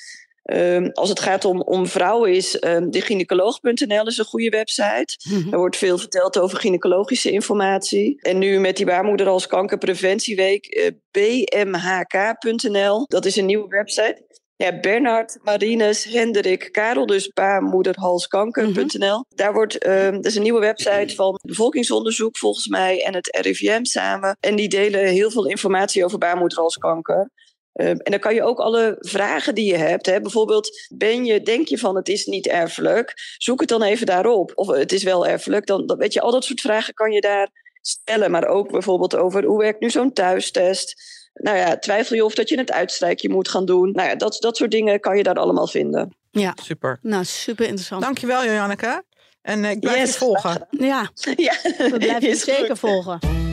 Um, 0.53 0.91
als 0.91 1.09
het 1.09 1.19
gaat 1.19 1.45
om, 1.45 1.61
om 1.61 1.87
vrouwen 1.87 2.33
is 2.33 2.63
um, 2.63 2.91
de 2.91 3.01
gynaecoloog.nl 3.01 4.07
is 4.07 4.17
een 4.17 4.25
goede 4.25 4.49
website. 4.49 5.17
Er 5.51 5.57
wordt 5.57 5.77
veel 5.77 5.97
verteld 5.97 6.39
over 6.39 6.57
gynaecologische 6.57 7.31
informatie. 7.31 8.21
En 8.21 8.37
nu 8.37 8.59
met 8.59 8.77
die 8.77 8.85
baarmoeder 8.85 9.27
als 9.27 9.47
kankerpreventieweek 9.47 10.75
uh, 10.75 10.87
bmhk.nl. 11.11 13.05
Dat 13.07 13.25
is 13.25 13.35
een 13.35 13.45
nieuwe 13.45 13.67
website. 13.67 14.23
Ja, 14.57 14.79
Bernard, 14.79 15.37
Marines, 15.43 16.03
Hendrik, 16.03 16.69
Karel, 16.71 17.05
dus 17.05 17.27
baarmoederhalskanker.nl. 17.27 18.83
Mm-hmm. 18.97 19.25
Daar 19.29 19.53
wordt, 19.53 19.87
um, 19.87 20.15
dat 20.15 20.25
is 20.25 20.35
een 20.35 20.41
nieuwe 20.41 20.59
website 20.59 21.15
van 21.15 21.39
bevolkingsonderzoek 21.41 22.37
volgens 22.37 22.67
mij 22.67 23.03
en 23.03 23.13
het 23.13 23.37
RIVM 23.41 23.83
samen. 23.83 24.37
En 24.39 24.55
die 24.55 24.69
delen 24.69 25.05
heel 25.05 25.31
veel 25.31 25.45
informatie 25.45 26.05
over 26.05 26.17
baarmoederhalskanker. 26.17 27.29
Um, 27.77 27.97
en 27.97 28.11
dan 28.11 28.19
kan 28.19 28.33
je 28.33 28.43
ook 28.43 28.59
alle 28.59 28.95
vragen 28.99 29.55
die 29.55 29.65
je 29.65 29.77
hebt, 29.77 30.05
hè, 30.05 30.21
bijvoorbeeld, 30.21 30.87
ben 30.93 31.25
je, 31.25 31.41
denk 31.41 31.67
je 31.67 31.77
van 31.77 31.95
het 31.95 32.07
is 32.07 32.25
niet 32.25 32.47
erfelijk, 32.47 33.13
zoek 33.37 33.59
het 33.59 33.69
dan 33.69 33.83
even 33.83 34.05
daarop. 34.05 34.51
Of 34.55 34.67
het 34.67 34.91
is 34.91 35.03
wel 35.03 35.27
erfelijk, 35.27 35.67
dan, 35.67 35.85
dan 35.85 35.97
weet 35.97 36.13
je, 36.13 36.21
al 36.21 36.31
dat 36.31 36.43
soort 36.43 36.61
vragen 36.61 36.93
kan 36.93 37.11
je 37.11 37.21
daar 37.21 37.49
stellen. 37.81 38.31
Maar 38.31 38.47
ook 38.47 38.71
bijvoorbeeld 38.71 39.15
over 39.15 39.43
hoe 39.43 39.57
werkt 39.57 39.79
nu 39.79 39.89
zo'n 39.89 40.13
thuistest. 40.13 41.13
Nou 41.33 41.57
ja, 41.57 41.77
twijfel 41.77 42.15
je 42.15 42.25
of 42.25 42.35
dat 42.35 42.49
je 42.49 42.57
het 42.57 42.71
uitstrijkje 42.71 43.29
moet 43.29 43.49
gaan 43.49 43.65
doen. 43.65 43.91
Nou 43.91 44.09
ja, 44.09 44.15
dat, 44.15 44.37
dat 44.39 44.57
soort 44.57 44.71
dingen 44.71 44.99
kan 44.99 45.17
je 45.17 45.23
daar 45.23 45.35
allemaal 45.35 45.67
vinden. 45.67 46.15
Ja, 46.31 46.53
super. 46.61 46.99
Nou, 47.01 47.23
super 47.25 47.65
interessant. 47.65 48.01
Dankjewel, 48.01 48.45
Janneke. 48.45 49.03
En 49.41 49.63
uh, 49.63 49.69
ik 49.69 49.79
blijf 49.79 49.97
yes, 49.97 50.11
je 50.11 50.17
volgen. 50.17 50.67
Ja, 50.69 51.09
ja. 51.35 51.55
we 51.63 51.95
blijven 51.97 52.29
je 52.29 52.35
zeker 52.35 52.65
goed. 52.65 52.79
volgen. 52.79 53.44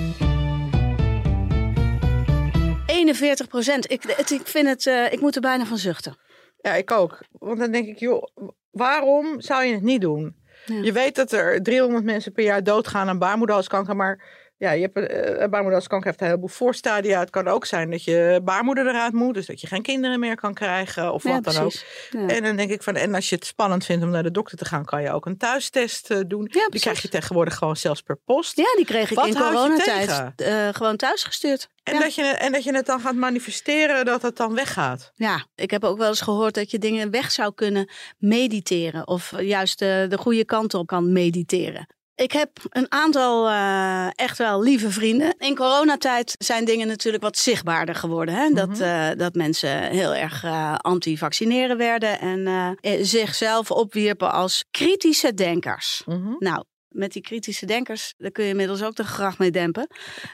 41 2.93 3.49
procent. 3.49 3.91
Ik, 3.91 4.05
ik 4.05 4.47
vind 4.47 4.69
het, 4.69 4.87
uh, 4.87 5.13
ik 5.13 5.21
moet 5.21 5.35
er 5.35 5.41
bijna 5.41 5.65
van 5.65 5.79
zuchten. 5.79 6.17
Ja, 6.61 6.75
ik 6.75 6.91
ook. 6.91 7.25
Want 7.31 7.59
dan 7.59 7.73
denk 7.73 7.87
ik, 7.87 7.99
joh, 7.99 8.27
waarom 8.71 9.41
zou 9.41 9.65
je 9.65 9.73
het 9.73 9.83
niet 9.83 10.01
doen? 10.01 10.37
Ja. 10.67 10.83
Je 10.83 10.93
weet 10.93 11.15
dat 11.15 11.33
er 11.33 11.63
300 11.63 12.05
mensen 12.05 12.33
per 12.33 12.45
jaar 12.45 12.65
doodgaan 12.65 13.09
aan 13.09 13.19
baarmoederhalskanker, 13.19 13.97
maar 13.97 14.25
Ja, 14.63 14.71
je 14.71 14.91
hebt, 14.93 14.99
uh, 14.99 15.37
baarmoederhalskanker 15.37 16.07
heeft 16.07 16.21
een 16.21 16.27
heleboel 16.27 16.49
voorstadia. 16.49 17.21
Het 17.21 17.31
kan 17.31 17.49
ook 17.49 17.65
zijn 17.67 17.91
dat 17.91 18.05
je 18.05 18.41
baarmoeder 18.45 18.87
eruit 18.87 19.13
moet. 19.13 19.35
Dus 19.35 19.47
dat 19.47 19.61
je 19.61 19.67
geen 19.67 19.83
kinderen 19.83 20.21
meer 20.21 20.35
kan 20.35 20.55
krijgen 20.55 21.13
of 21.13 21.23
wat 21.23 21.45
dan 21.45 21.57
ook. 21.57 21.73
Ja. 22.11 22.27
En 22.27 22.43
dan 22.43 22.57
denk 22.57 22.71
ik 22.71 22.83
van, 22.83 22.97
en 22.97 23.15
als 23.15 23.29
je 23.29 23.35
het 23.35 23.47
spannend 23.47 23.85
vindt 23.85 24.05
om 24.05 24.11
naar 24.11 24.23
de 24.23 24.31
dokter 24.31 24.59
te 24.59 24.65
gaan, 24.65 24.85
kan 24.85 25.03
je 25.03 25.11
ook 25.11 25.27
een 25.27 25.37
thuistest 25.37 26.11
uh, 26.11 26.19
doen. 26.27 26.49
Ja, 26.53 26.69
die 26.69 26.81
krijg 26.81 27.03
je 27.03 27.09
tegenwoordig 27.09 27.55
gewoon 27.55 27.77
zelfs 27.77 28.03
per 28.03 28.17
post. 28.17 28.57
Ja, 28.57 28.75
die 28.77 28.85
kreeg 28.85 29.11
ik 29.11 29.17
wat 29.17 29.27
in 29.27 29.35
coronatijd 29.35 30.33
uh, 30.37 30.69
gewoon 30.69 30.97
thuis 30.97 31.23
gestuurd. 31.25 31.69
En, 31.83 32.01
dat 32.01 32.15
je, 32.15 32.23
en 32.23 32.53
dat 32.53 32.65
je 32.65 32.75
het 32.75 32.87
dan 32.87 33.01
gaat 33.01 33.15
manifesteren, 33.15 34.05
dat 34.05 34.23
het 34.23 34.37
dan 34.37 34.55
weggaat. 34.55 35.13
Ja, 35.15 35.47
ik 35.55 35.71
heb 35.71 35.85
ook 35.85 35.99
wel 35.99 36.09
eens 36.09 36.21
gehoord 36.21 36.55
dat 36.55 36.71
je 36.71 36.79
dingen 36.79 37.11
weg 37.11 37.31
zou 37.31 37.55
kunnen 37.55 37.91
mediteren. 38.19 39.07
Of 39.09 39.41
juist 39.41 39.79
de, 39.79 40.07
de 40.09 40.19
goede 40.19 40.45
kant 40.45 40.75
op 40.75 40.87
kan 40.87 41.13
mediteren. 41.13 41.87
Ik 42.23 42.33
heb 42.33 42.51
een 42.69 42.93
aantal 42.93 43.49
uh, 43.49 44.07
echt 44.15 44.39
wel 44.39 44.63
lieve 44.63 44.91
vrienden. 44.91 45.35
In 45.39 45.57
coronatijd 45.57 46.35
zijn 46.39 46.65
dingen 46.65 46.87
natuurlijk 46.87 47.23
wat 47.23 47.39
zichtbaarder 47.39 47.95
geworden. 47.95 48.35
Hè? 48.35 48.51
Dat, 48.51 48.81
uh, 48.81 49.09
dat 49.17 49.35
mensen 49.35 49.83
heel 49.83 50.15
erg 50.15 50.45
uh, 50.45 50.75
anti-vaccineren 50.75 51.77
werden 51.77 52.21
en 52.21 52.77
zichzelf 53.01 53.71
opwierpen 53.71 54.33
als 54.33 54.65
kritische 54.71 55.35
denkers. 55.35 56.03
Mm 56.07 56.23
-hmm. 56.23 56.37
Nou, 56.39 56.65
met 56.89 57.13
die 57.13 57.23
kritische 57.23 57.67
denkers, 57.67 58.15
daar 58.19 58.31
kun 58.31 58.45
je 58.45 58.51
inmiddels 58.51 58.83
ook 58.83 58.97
de 58.97 59.05
gracht 59.05 59.39
mee 59.39 59.51
dempen. 59.51 59.87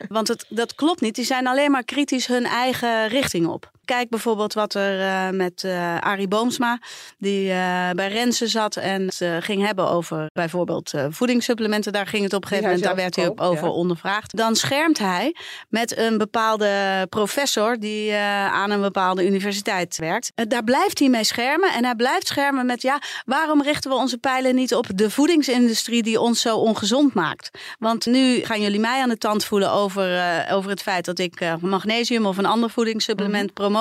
Want 0.09 0.28
het, 0.28 0.45
dat 0.49 0.75
klopt 0.75 1.00
niet. 1.00 1.14
Die 1.14 1.25
zijn 1.25 1.47
alleen 1.47 1.71
maar 1.71 1.85
kritisch 1.85 2.26
hun 2.26 2.45
eigen 2.45 3.09
richting 3.09 3.47
op. 3.47 3.71
Kijk 3.88 4.09
bijvoorbeeld 4.09 4.54
wat 4.54 4.75
er 4.75 5.00
uh, 5.00 5.30
met 5.30 5.62
uh, 5.62 5.99
Arie 5.99 6.28
Boomsma, 6.28 6.78
die 7.18 7.45
uh, 7.45 7.90
bij 7.90 8.09
Rensen 8.09 8.49
zat 8.49 8.76
en 8.76 9.11
ze 9.12 9.38
ging 9.40 9.66
hebben 9.66 9.88
over 9.88 10.26
bijvoorbeeld 10.33 10.92
voedingssupplementen. 11.09 11.92
Daar 11.92 12.07
ging 12.07 12.23
het 12.23 12.33
op 12.33 12.42
een 12.42 12.49
gegeven 12.49 12.71
moment, 12.71 12.87
daar 12.87 12.97
werd 12.97 13.16
hij 13.16 13.28
ook 13.28 13.40
over 13.40 13.64
ja. 13.64 13.73
ondervraagd. 13.73 14.37
Dan 14.37 14.57
schermt 14.57 14.99
hij 14.99 15.35
met 15.68 15.99
een 15.99 16.18
bepaalde 16.18 17.07
professor 17.09 17.78
die 17.78 18.14
aan 18.14 18.71
een 18.71 18.80
bepaalde 18.80 19.26
universiteit 19.26 19.97
werkt. 19.97 20.33
daar 20.35 20.64
blijft 20.64 20.99
hij 20.99 21.09
mee 21.09 21.25
schermen 21.25 21.73
en 21.73 21.85
hij 21.85 21.95
blijft 21.95 22.26
schermen 22.26 22.66
met 22.66 22.83
ja, 22.83 23.00
waarom 23.25 23.62
richten 23.62 23.90
we 23.90 23.97
onze 23.97 24.18
pijlen 24.18 24.54
niet 24.54 24.75
op 24.75 24.87
de 24.95 25.11
voedingsindustrie 25.11 26.02
die 26.02 26.21
ons 26.21 26.40
zo 26.40 26.57
ongezond 26.57 27.14
maakt? 27.14 27.50
Want 27.78 28.07
nu 28.07 28.45
gaan 28.45 28.61
jullie 28.61 28.80
mij 28.80 29.02
aan 29.02 29.09
de 29.09 29.18
tand 29.18 29.45
voelen 29.45 29.73
over, 29.73 30.47
over 30.50 30.71
het 30.71 30.83
feit 30.83 31.04
dat 31.04 31.18
ik 31.18 31.57
magnesium 31.61 32.26
of 32.26 32.38
een 32.38 32.47
ander 32.47 32.71
voedingssupplement 32.71 33.42
mm 33.42 33.47
-hmm. 33.47 33.54
promoot. 33.54 33.77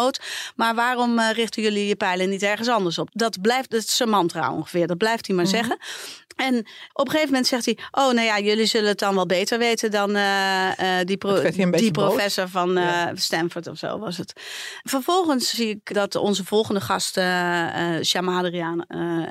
Maar 0.56 0.76
waarom 0.76 1.20
uh, 1.20 1.32
richten 1.32 1.62
jullie 1.62 1.88
je 1.88 1.96
pijlen 1.96 2.30
niet 2.30 2.44
ergens 2.44 2.68
anders 2.68 2.98
op? 2.98 3.10
Dat 3.14 3.42
blijft, 3.42 3.70
dat 3.70 3.82
is 3.82 4.06
mantra 4.06 4.54
ongeveer. 4.54 4.88
Dat 4.88 4.98
blijft 4.98 5.28
hij 5.28 5.36
maar 5.36 5.46
mm 5.46 5.52
-hmm. 5.52 5.60
zeggen. 5.60 5.80
En 6.38 6.58
op 6.94 7.06
een 7.06 7.12
gegeven 7.12 7.30
moment 7.30 7.48
zegt 7.48 7.66
hij: 7.66 7.78
Oh, 7.92 8.14
nou 8.14 8.22
ja, 8.22 8.40
jullie 8.40 8.66
zullen 8.66 8.90
het 8.90 9.00
dan 9.00 9.16
wel 9.16 9.26
beter 9.26 9.58
weten 9.58 9.92
dan 9.92 10.16
uh, 10.16 10.68
uh, 10.80 10.98
die, 11.04 11.18
pro 11.18 11.42
die 11.72 11.92
professor 11.92 12.44
boos. 12.44 12.52
van 12.52 12.78
uh, 12.78 12.84
ja. 12.84 13.12
Stanford 13.16 13.68
of 13.68 13.78
zo 13.78 14.00
was 14.00 14.18
het. 14.18 14.34
Vervolgens 14.84 15.50
zie 15.50 15.70
ik 15.70 15.94
dat 15.94 16.16
onze 16.16 16.46
volgende 16.46 16.82
gast, 16.82 17.14
Shama 18.04 18.38
Adriaan, 18.38 18.86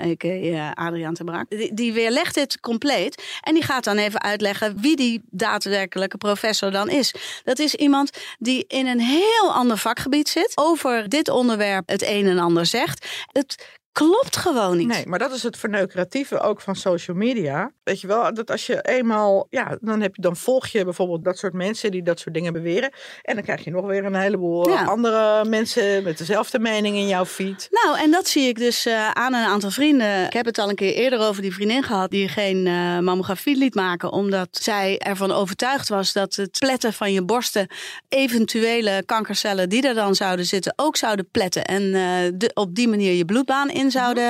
a.k.a. 0.04 0.72
Adriaan 0.72 1.14
te 1.14 1.24
Braak, 1.24 1.50
die, 1.50 1.74
die 1.74 1.92
weerlegt 1.92 2.34
dit 2.34 2.60
compleet. 2.60 3.22
En 3.40 3.54
die 3.54 3.62
gaat 3.62 3.84
dan 3.84 3.96
even 3.96 4.22
uitleggen 4.22 4.80
wie 4.80 4.96
die 4.96 5.22
daadwerkelijke 5.30 6.16
professor 6.16 6.70
dan 6.70 6.88
is. 6.88 7.14
Dat 7.44 7.58
is 7.58 7.74
iemand 7.74 8.10
die 8.38 8.64
in 8.68 8.86
een 8.86 9.00
heel 9.00 9.52
ander 9.52 9.78
vakgebied 9.78 10.28
zit, 10.28 10.52
over 10.54 11.08
dit 11.08 11.28
onderwerp 11.28 11.88
het 11.88 12.02
een 12.02 12.26
en 12.26 12.38
ander 12.38 12.66
zegt. 12.66 13.06
Het 13.32 13.76
klopt 13.96 14.36
gewoon 14.36 14.76
niet. 14.76 14.86
Nee, 14.86 15.06
maar 15.06 15.18
dat 15.18 15.32
is 15.32 15.42
het 15.42 15.56
verneukeratieve 15.56 16.40
ook 16.40 16.60
van 16.60 16.76
social 16.76 17.16
media. 17.16 17.70
Weet 17.86 18.00
je 18.00 18.06
wel, 18.06 18.34
dat 18.34 18.50
als 18.50 18.66
je 18.66 18.82
eenmaal, 18.82 19.46
ja, 19.50 19.76
dan, 19.80 20.00
heb 20.00 20.16
je, 20.16 20.22
dan 20.22 20.36
volg 20.36 20.66
je 20.66 20.84
bijvoorbeeld 20.84 21.24
dat 21.24 21.38
soort 21.38 21.52
mensen 21.52 21.90
die 21.90 22.02
dat 22.02 22.20
soort 22.20 22.34
dingen 22.34 22.52
beweren. 22.52 22.90
En 23.22 23.34
dan 23.34 23.44
krijg 23.44 23.64
je 23.64 23.70
nog 23.70 23.86
weer 23.86 24.04
een 24.04 24.14
heleboel 24.14 24.68
ja. 24.68 24.84
andere 24.84 25.44
mensen 25.44 26.02
met 26.02 26.18
dezelfde 26.18 26.58
mening 26.58 26.96
in 26.96 27.08
jouw 27.08 27.24
feed. 27.24 27.68
Nou, 27.70 27.98
en 27.98 28.10
dat 28.10 28.28
zie 28.28 28.48
ik 28.48 28.58
dus 28.58 28.86
uh, 28.86 29.10
aan 29.10 29.34
een 29.34 29.44
aantal 29.44 29.70
vrienden. 29.70 30.24
Ik 30.24 30.32
heb 30.32 30.46
het 30.46 30.58
al 30.58 30.68
een 30.68 30.74
keer 30.74 30.94
eerder 30.94 31.18
over 31.18 31.42
die 31.42 31.54
vriendin 31.54 31.82
gehad 31.82 32.10
die 32.10 32.28
geen 32.28 32.66
uh, 32.66 32.98
mammografie 32.98 33.56
liet 33.56 33.74
maken. 33.74 34.12
Omdat 34.12 34.48
zij 34.50 34.98
ervan 34.98 35.32
overtuigd 35.32 35.88
was 35.88 36.12
dat 36.12 36.34
het 36.34 36.58
pletten 36.58 36.92
van 36.92 37.12
je 37.12 37.22
borsten 37.22 37.68
eventuele 38.08 39.02
kankercellen 39.04 39.68
die 39.68 39.86
er 39.88 39.94
dan 39.94 40.14
zouden 40.14 40.44
zitten 40.44 40.72
ook 40.76 40.96
zouden 40.96 41.28
pletten. 41.30 41.64
En 41.64 41.82
uh, 41.82 42.00
de, 42.34 42.50
op 42.54 42.74
die 42.74 42.88
manier 42.88 43.12
je 43.12 43.24
bloedbaan 43.24 43.70
in 43.70 43.90
zouden 43.90 44.24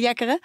jekkeren. 0.00 0.40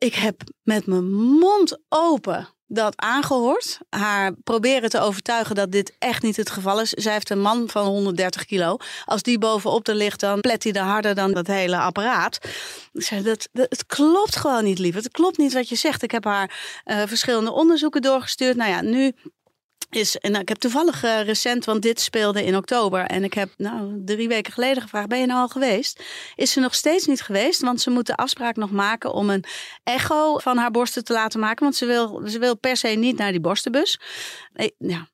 Ik 0.00 0.14
heb 0.14 0.42
met 0.62 0.86
mijn 0.86 1.12
mond 1.12 1.78
open 1.88 2.48
dat 2.66 2.92
aangehoord. 2.96 3.78
Haar 3.88 4.32
proberen 4.44 4.90
te 4.90 5.00
overtuigen 5.00 5.54
dat 5.54 5.72
dit 5.72 5.96
echt 5.98 6.22
niet 6.22 6.36
het 6.36 6.50
geval 6.50 6.80
is. 6.80 6.90
Zij 6.90 7.12
heeft 7.12 7.30
een 7.30 7.40
man 7.40 7.68
van 7.68 7.86
130 7.86 8.44
kilo. 8.44 8.76
Als 9.04 9.22
die 9.22 9.38
bovenop 9.38 9.88
er 9.88 9.94
ligt, 9.94 10.20
dan 10.20 10.40
plet 10.40 10.62
hij 10.62 10.72
er 10.72 10.82
harder 10.82 11.14
dan 11.14 11.32
dat 11.32 11.46
hele 11.46 11.78
apparaat. 11.78 12.38
Ik 12.92 13.02
zei, 13.02 13.22
dat, 13.22 13.48
het 13.52 13.86
klopt 13.86 14.36
gewoon 14.36 14.64
niet, 14.64 14.78
lief. 14.78 14.94
Het 14.94 15.10
klopt 15.10 15.38
niet 15.38 15.52
wat 15.52 15.68
je 15.68 15.76
zegt. 15.76 16.02
Ik 16.02 16.10
heb 16.10 16.24
haar 16.24 16.80
uh, 16.84 17.02
verschillende 17.06 17.52
onderzoeken 17.52 18.02
doorgestuurd. 18.02 18.56
Nou 18.56 18.70
ja, 18.70 18.80
nu 18.80 19.12
is, 19.90 20.16
en 20.16 20.30
nou, 20.30 20.42
ik 20.42 20.48
heb 20.48 20.58
toevallig 20.58 21.04
uh, 21.04 21.22
recent, 21.22 21.64
want 21.64 21.82
dit 21.82 22.00
speelde 22.00 22.44
in 22.44 22.56
oktober. 22.56 23.00
En 23.00 23.24
ik 23.24 23.34
heb 23.34 23.50
nou, 23.56 24.02
drie 24.04 24.28
weken 24.28 24.52
geleden 24.52 24.82
gevraagd: 24.82 25.08
ben 25.08 25.18
je 25.20 25.26
nou 25.26 25.40
al 25.40 25.48
geweest? 25.48 26.02
Is 26.34 26.52
ze 26.52 26.60
nog 26.60 26.74
steeds 26.74 27.06
niet 27.06 27.22
geweest? 27.22 27.60
Want 27.60 27.80
ze 27.80 27.90
moet 27.90 28.06
de 28.06 28.16
afspraak 28.16 28.56
nog 28.56 28.70
maken 28.70 29.12
om 29.12 29.30
een 29.30 29.44
echo 29.82 30.38
van 30.38 30.56
haar 30.56 30.70
borsten 30.70 31.04
te 31.04 31.12
laten 31.12 31.40
maken. 31.40 31.62
Want 31.62 31.76
ze 31.76 31.86
wil, 31.86 32.22
ze 32.26 32.38
wil 32.38 32.56
per 32.56 32.76
se 32.76 32.88
niet 32.88 33.18
naar 33.18 33.30
die 33.30 33.40
borstenbus. 33.40 34.00
Ik, 34.54 34.74
ja, 34.78 35.08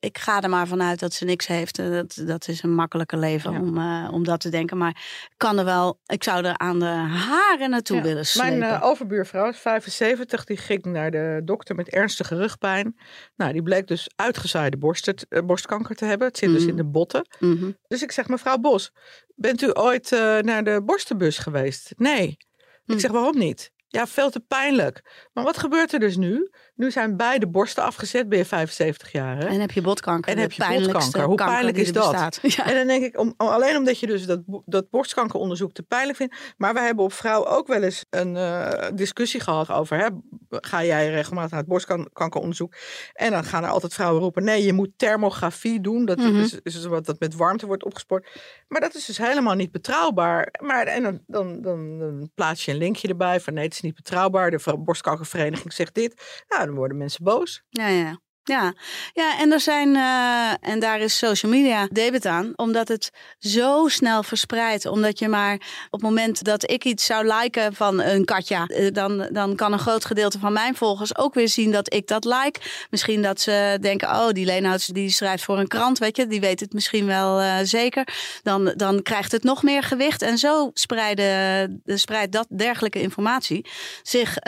ik 0.00 0.18
ga 0.18 0.40
er 0.40 0.48
maar 0.48 0.66
vanuit 0.66 1.00
dat 1.00 1.12
ze 1.12 1.24
niks 1.24 1.46
heeft. 1.46 1.76
Dat, 1.76 2.22
dat 2.26 2.48
is 2.48 2.62
een 2.62 2.74
makkelijker 2.74 3.18
leven 3.18 3.52
ja. 3.52 3.60
om, 3.60 3.78
uh, 3.78 4.08
om 4.12 4.24
dat 4.24 4.40
te 4.40 4.48
denken. 4.48 4.78
Maar 4.78 5.02
kan 5.36 5.58
er 5.58 5.64
wel, 5.64 5.98
ik 6.06 6.24
zou 6.24 6.44
er 6.44 6.58
aan 6.58 6.78
de 6.78 6.84
haren 6.84 7.70
naartoe 7.70 7.96
ja. 7.96 8.02
willen 8.02 8.26
slepen. 8.26 8.58
Mijn 8.58 8.72
uh, 8.72 8.84
overbuurvrouw 8.84 9.48
is 9.48 9.58
75. 9.58 10.44
Die 10.44 10.56
ging 10.56 10.84
naar 10.84 11.10
de 11.10 11.40
dokter 11.44 11.74
met 11.74 11.88
ernstige 11.88 12.36
rugpijn. 12.36 12.96
Nou, 13.36 13.52
die 13.52 13.62
bleek 13.62 13.86
dus 13.86 14.10
uitgezaaide 14.16 14.76
borst, 14.76 15.08
uh, 15.08 15.42
borstkanker 15.42 15.96
te 15.96 16.04
hebben. 16.04 16.26
Het 16.26 16.38
zit 16.38 16.48
mm. 16.48 16.54
dus 16.54 16.64
in 16.64 16.76
de 16.76 16.84
botten. 16.84 17.28
Mm 17.38 17.56
-hmm. 17.56 17.76
Dus 17.88 18.02
ik 18.02 18.12
zeg, 18.12 18.28
mevrouw 18.28 18.58
Bos, 18.58 18.92
bent 19.34 19.62
u 19.62 19.70
ooit 19.72 20.10
naar 20.40 20.64
de 20.64 20.82
borstenbus 20.84 21.38
geweest? 21.38 21.92
Nee. 21.96 22.36
Mm. 22.84 22.94
Ik 22.94 23.00
zeg, 23.00 23.10
waarom 23.10 23.38
niet? 23.38 23.70
Ja, 23.92 24.06
veel 24.06 24.30
te 24.30 24.40
pijnlijk. 24.40 25.28
Maar 25.32 25.44
wat 25.44 25.58
gebeurt 25.58 25.92
er 25.92 25.98
dus 25.98 26.16
nu? 26.16 26.50
Nu 26.74 26.90
zijn 26.90 27.16
beide 27.16 27.48
borsten 27.48 27.82
afgezet, 27.82 28.28
ben 28.28 28.38
je 28.38 28.44
75 28.44 29.12
jaar. 29.12 29.36
Hè? 29.36 29.46
En 29.46 29.60
heb 29.60 29.70
je 29.70 29.80
botkanker. 29.80 30.32
En 30.32 30.38
heb 30.38 30.52
je 30.52 30.80
botkanker. 30.80 31.22
Hoe 31.22 31.34
pijnlijk 31.34 31.76
is 31.76 31.92
dat? 31.92 32.38
Ja. 32.42 32.66
En 32.66 32.74
dan 32.74 32.86
denk 32.86 33.04
ik, 33.04 33.18
om, 33.18 33.34
alleen 33.36 33.76
omdat 33.76 33.98
je 33.98 34.06
dus 34.06 34.26
dat, 34.26 34.40
dat 34.64 34.90
borstkankeronderzoek 34.90 35.72
te 35.72 35.82
pijnlijk 35.82 36.16
vindt. 36.16 36.36
Maar 36.56 36.74
we 36.74 36.80
hebben 36.80 37.04
op 37.04 37.12
vrouw 37.12 37.46
ook 37.46 37.66
wel 37.66 37.82
eens 37.82 38.04
een 38.10 38.34
uh, 38.34 38.88
discussie 38.94 39.40
gehad 39.40 39.70
over. 39.70 39.98
Hè, 39.98 40.06
ga 40.50 40.84
jij 40.84 41.10
regelmatig 41.10 41.50
naar 41.50 41.60
het 41.60 41.68
borstkankeronderzoek? 41.68 42.74
En 43.12 43.30
dan 43.30 43.44
gaan 43.44 43.64
er 43.64 43.70
altijd 43.70 43.94
vrouwen 43.94 44.22
roepen: 44.22 44.44
nee, 44.44 44.64
je 44.64 44.72
moet 44.72 44.90
thermografie 44.96 45.80
doen. 45.80 46.04
Dat 46.04 46.18
-hmm. 46.18 46.40
is, 46.40 46.60
is 46.62 46.84
wat 46.84 47.06
dat 47.06 47.20
met 47.20 47.34
warmte 47.34 47.66
wordt 47.66 47.84
opgespoord. 47.84 48.28
Maar 48.68 48.80
dat 48.80 48.94
is 48.94 49.04
dus 49.04 49.18
helemaal 49.18 49.54
niet 49.54 49.72
betrouwbaar. 49.72 50.48
Maar 50.60 50.86
en 50.86 51.02
dan, 51.02 51.20
dan, 51.26 51.62
dan, 51.62 51.98
dan 51.98 52.30
plaats 52.34 52.64
je 52.64 52.72
een 52.72 52.78
linkje 52.78 53.08
erbij 53.08 53.40
van 53.40 53.54
nee, 53.54 53.64
het 53.64 53.74
is 53.74 53.80
niet 53.80 53.94
betrouwbaar. 53.94 54.50
De 54.50 54.78
borstkankervereniging 54.78 55.72
zegt 55.72 55.94
dit. 55.94 56.44
Nou, 56.48 56.66
dan 56.66 56.74
worden 56.74 56.96
mensen 56.96 57.24
boos. 57.24 57.62
Ja, 57.68 57.88
ja. 57.88 58.20
Ja, 58.50 58.72
ja 59.12 59.38
en 59.38 59.52
er 59.52 59.60
zijn, 59.60 59.94
uh, 59.94 60.50
en 60.60 60.80
daar 60.80 61.00
is 61.00 61.18
social 61.18 61.52
media 61.52 61.88
debet 61.92 62.26
aan, 62.26 62.52
omdat 62.56 62.88
het 62.88 63.10
zo 63.38 63.88
snel 63.88 64.22
verspreidt. 64.22 64.86
Omdat 64.86 65.18
je 65.18 65.28
maar 65.28 65.54
op 65.90 66.00
het 66.00 66.02
moment 66.02 66.44
dat 66.44 66.70
ik 66.70 66.84
iets 66.84 67.06
zou 67.06 67.32
liken 67.34 67.74
van 67.74 68.00
een 68.00 68.24
Katja, 68.24 68.66
dan, 68.92 69.28
dan 69.32 69.56
kan 69.56 69.72
een 69.72 69.78
groot 69.78 70.04
gedeelte 70.04 70.38
van 70.38 70.52
mijn 70.52 70.76
volgers 70.76 71.16
ook 71.16 71.34
weer 71.34 71.48
zien 71.48 71.72
dat 71.72 71.94
ik 71.94 72.06
dat 72.06 72.24
like. 72.24 72.60
Misschien 72.90 73.22
dat 73.22 73.40
ze 73.40 73.78
denken, 73.80 74.08
oh, 74.08 74.28
die 74.28 74.44
Leenhouts 74.44 74.86
die 74.86 75.10
schrijft 75.10 75.44
voor 75.44 75.58
een 75.58 75.68
krant, 75.68 75.98
weet 75.98 76.16
je, 76.16 76.26
die 76.26 76.40
weet 76.40 76.60
het 76.60 76.72
misschien 76.72 77.06
wel 77.06 77.40
uh, 77.40 77.56
zeker. 77.62 78.06
Dan, 78.42 78.72
dan 78.76 79.02
krijgt 79.02 79.32
het 79.32 79.42
nog 79.42 79.62
meer 79.62 79.82
gewicht. 79.82 80.22
En 80.22 80.38
zo 80.38 80.70
spreidt 80.74 82.32
dat 82.32 82.46
dergelijke 82.48 83.00
informatie 83.00 83.66
zich 84.02 84.38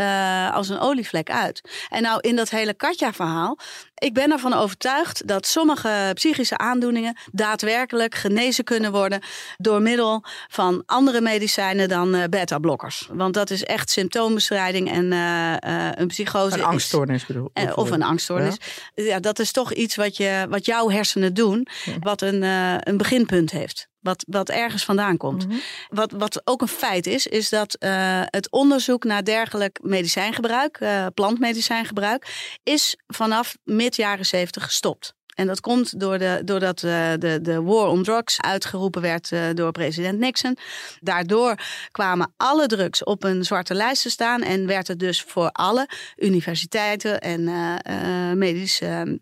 als 0.52 0.68
een 0.68 0.80
olievlek 0.80 1.30
uit. 1.30 1.60
En 1.88 2.02
nou, 2.02 2.20
in 2.20 2.36
dat 2.36 2.50
hele 2.50 2.74
Katja-verhaal. 2.74 3.58
Ik 4.02 4.14
ben 4.14 4.30
ervan 4.30 4.52
overtuigd 4.52 5.26
dat 5.26 5.46
sommige 5.46 6.10
psychische 6.14 6.58
aandoeningen 6.58 7.16
daadwerkelijk 7.32 8.14
genezen 8.14 8.64
kunnen 8.64 8.92
worden 8.92 9.20
door 9.58 9.82
middel 9.82 10.24
van 10.48 10.82
andere 10.86 11.20
medicijnen 11.20 11.88
dan 11.88 12.14
uh, 12.14 12.24
beta-blokkers. 12.24 13.08
Want 13.12 13.34
dat 13.34 13.50
is 13.50 13.64
echt 13.64 13.90
symptoombestrijding 13.90 14.90
en 14.90 15.04
uh, 15.04 15.52
uh, 15.66 15.88
een 15.94 16.06
psychose. 16.06 16.56
Een 16.56 16.64
angststoornis 16.64 17.26
bedoel 17.26 17.50
ik. 17.52 17.76
Of 17.76 17.90
een 17.90 18.02
angststoornis. 18.02 18.56
Ja? 18.94 19.04
ja? 19.04 19.20
dat 19.20 19.38
is 19.38 19.52
toch 19.52 19.72
iets 19.72 19.96
wat, 19.96 20.16
je, 20.16 20.46
wat 20.48 20.66
jouw 20.66 20.90
hersenen 20.90 21.34
doen, 21.34 21.66
wat 22.00 22.22
een, 22.22 22.42
een 22.42 22.96
beginpunt 22.96 23.50
heeft. 23.50 23.90
Wat, 24.02 24.24
wat 24.28 24.48
ergens 24.48 24.84
vandaan 24.84 25.16
komt. 25.16 25.46
Mhm. 25.46 25.56
Wat, 25.88 26.12
wat 26.12 26.40
ook 26.44 26.60
een 26.60 26.68
feit 26.68 27.06
is, 27.06 27.26
is 27.26 27.48
dat 27.48 27.74
eh, 27.74 28.22
het 28.24 28.50
onderzoek 28.50 29.04
naar 29.04 29.24
dergelijk 29.24 29.78
medicijngebruik, 29.82 30.76
eh, 30.76 31.06
plantmedicijngebruik, 31.14 32.50
is 32.62 32.96
vanaf 33.06 33.56
mid 33.64 33.96
jaren 33.96 34.26
zeventig 34.26 34.64
gestopt. 34.64 35.14
En 35.34 35.46
dat 35.46 35.60
komt 35.60 36.00
door 36.00 36.18
de, 36.18 36.42
doordat 36.44 36.82
uh, 36.82 37.12
de, 37.18 37.38
de 37.42 37.62
war 37.62 37.88
on 37.88 38.02
drugs 38.02 38.40
uitgeroepen 38.40 39.02
werd 39.02 39.30
uh, 39.30 39.44
door 39.54 39.72
president 39.72 40.18
Nixon. 40.18 40.56
Daardoor 41.00 41.58
kwamen 41.90 42.32
alle 42.36 42.66
drugs 42.66 43.04
op 43.04 43.24
een 43.24 43.44
zwarte 43.44 43.74
lijst 43.74 44.02
te 44.02 44.10
staan. 44.10 44.42
En 44.42 44.66
werd 44.66 44.88
het 44.88 44.98
dus 44.98 45.22
voor 45.22 45.50
alle 45.50 45.88
universiteiten 46.16 47.20
en 47.20 47.40
uh, 47.40 48.32
medische 48.32 49.20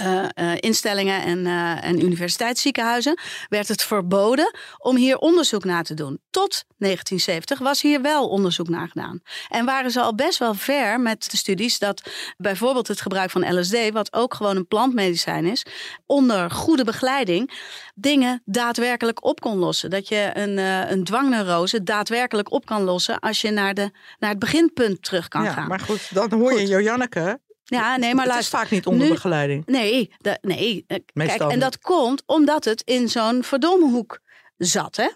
uh, 0.00 0.24
uh, 0.34 0.52
instellingen 0.60 1.22
en, 1.22 1.38
uh, 1.38 1.84
en 1.84 2.04
universiteitsziekenhuizen 2.04 3.18
werd 3.48 3.68
het 3.68 3.82
verboden 3.82 4.54
om 4.78 4.96
hier 4.96 5.18
onderzoek 5.18 5.64
naar 5.64 5.84
te 5.84 5.94
doen. 5.94 6.20
Tot 6.30 6.64
1970 6.78 7.58
was 7.58 7.82
hier 7.82 8.02
wel 8.02 8.28
onderzoek 8.28 8.68
naar 8.68 8.88
gedaan. 8.88 9.20
En 9.48 9.64
waren 9.64 9.90
ze 9.90 10.00
al 10.00 10.14
best 10.14 10.38
wel 10.38 10.54
ver 10.54 11.00
met 11.00 11.30
de 11.30 11.36
studies 11.36 11.78
dat 11.78 12.02
bijvoorbeeld 12.36 12.88
het 12.88 13.00
gebruik 13.00 13.30
van 13.30 13.58
LSD, 13.58 13.90
wat 13.92 14.12
ook 14.12 14.34
gewoon 14.34 14.56
een 14.56 14.66
plantmedicijn 14.66 15.44
is, 15.44 15.66
onder 16.06 16.50
goede 16.50 16.84
begeleiding 16.84 17.52
dingen 17.94 18.42
daadwerkelijk 18.44 19.24
op 19.24 19.40
kon 19.40 19.58
lossen. 19.58 19.90
Dat 19.90 20.08
je 20.08 20.30
een, 20.34 20.56
een 20.92 21.04
dwangneurose 21.04 21.82
daadwerkelijk 21.82 22.52
op 22.52 22.66
kan 22.66 22.82
lossen 22.82 23.18
als 23.18 23.40
je 23.40 23.50
naar, 23.50 23.74
de, 23.74 23.90
naar 24.18 24.30
het 24.30 24.38
beginpunt 24.38 25.02
terug 25.02 25.28
kan 25.28 25.42
ja, 25.42 25.52
gaan. 25.52 25.68
Maar 25.68 25.80
goed, 25.80 26.14
dan 26.14 26.32
hoor 26.32 26.52
je 26.52 26.66
Jojanneke 26.66 27.40
ja, 27.68 27.96
nee, 27.96 28.14
maar 28.14 28.24
het 28.24 28.32
luister, 28.32 28.58
is 28.58 28.62
vaak 28.62 28.70
niet 28.70 28.86
onder 28.86 29.06
nu, 29.06 29.12
begeleiding. 29.12 29.66
Nee, 29.66 30.10
de, 30.18 30.38
nee. 30.42 30.84
Kijk, 30.86 31.10
Meestal 31.14 31.50
en 31.50 31.60
dat 31.60 31.78
komt 31.78 32.22
omdat 32.26 32.64
het 32.64 32.82
in 32.84 33.08
zo'n 33.08 33.44
verdomhoek 33.44 34.20
zat, 34.56 34.96
hè? 34.96 35.08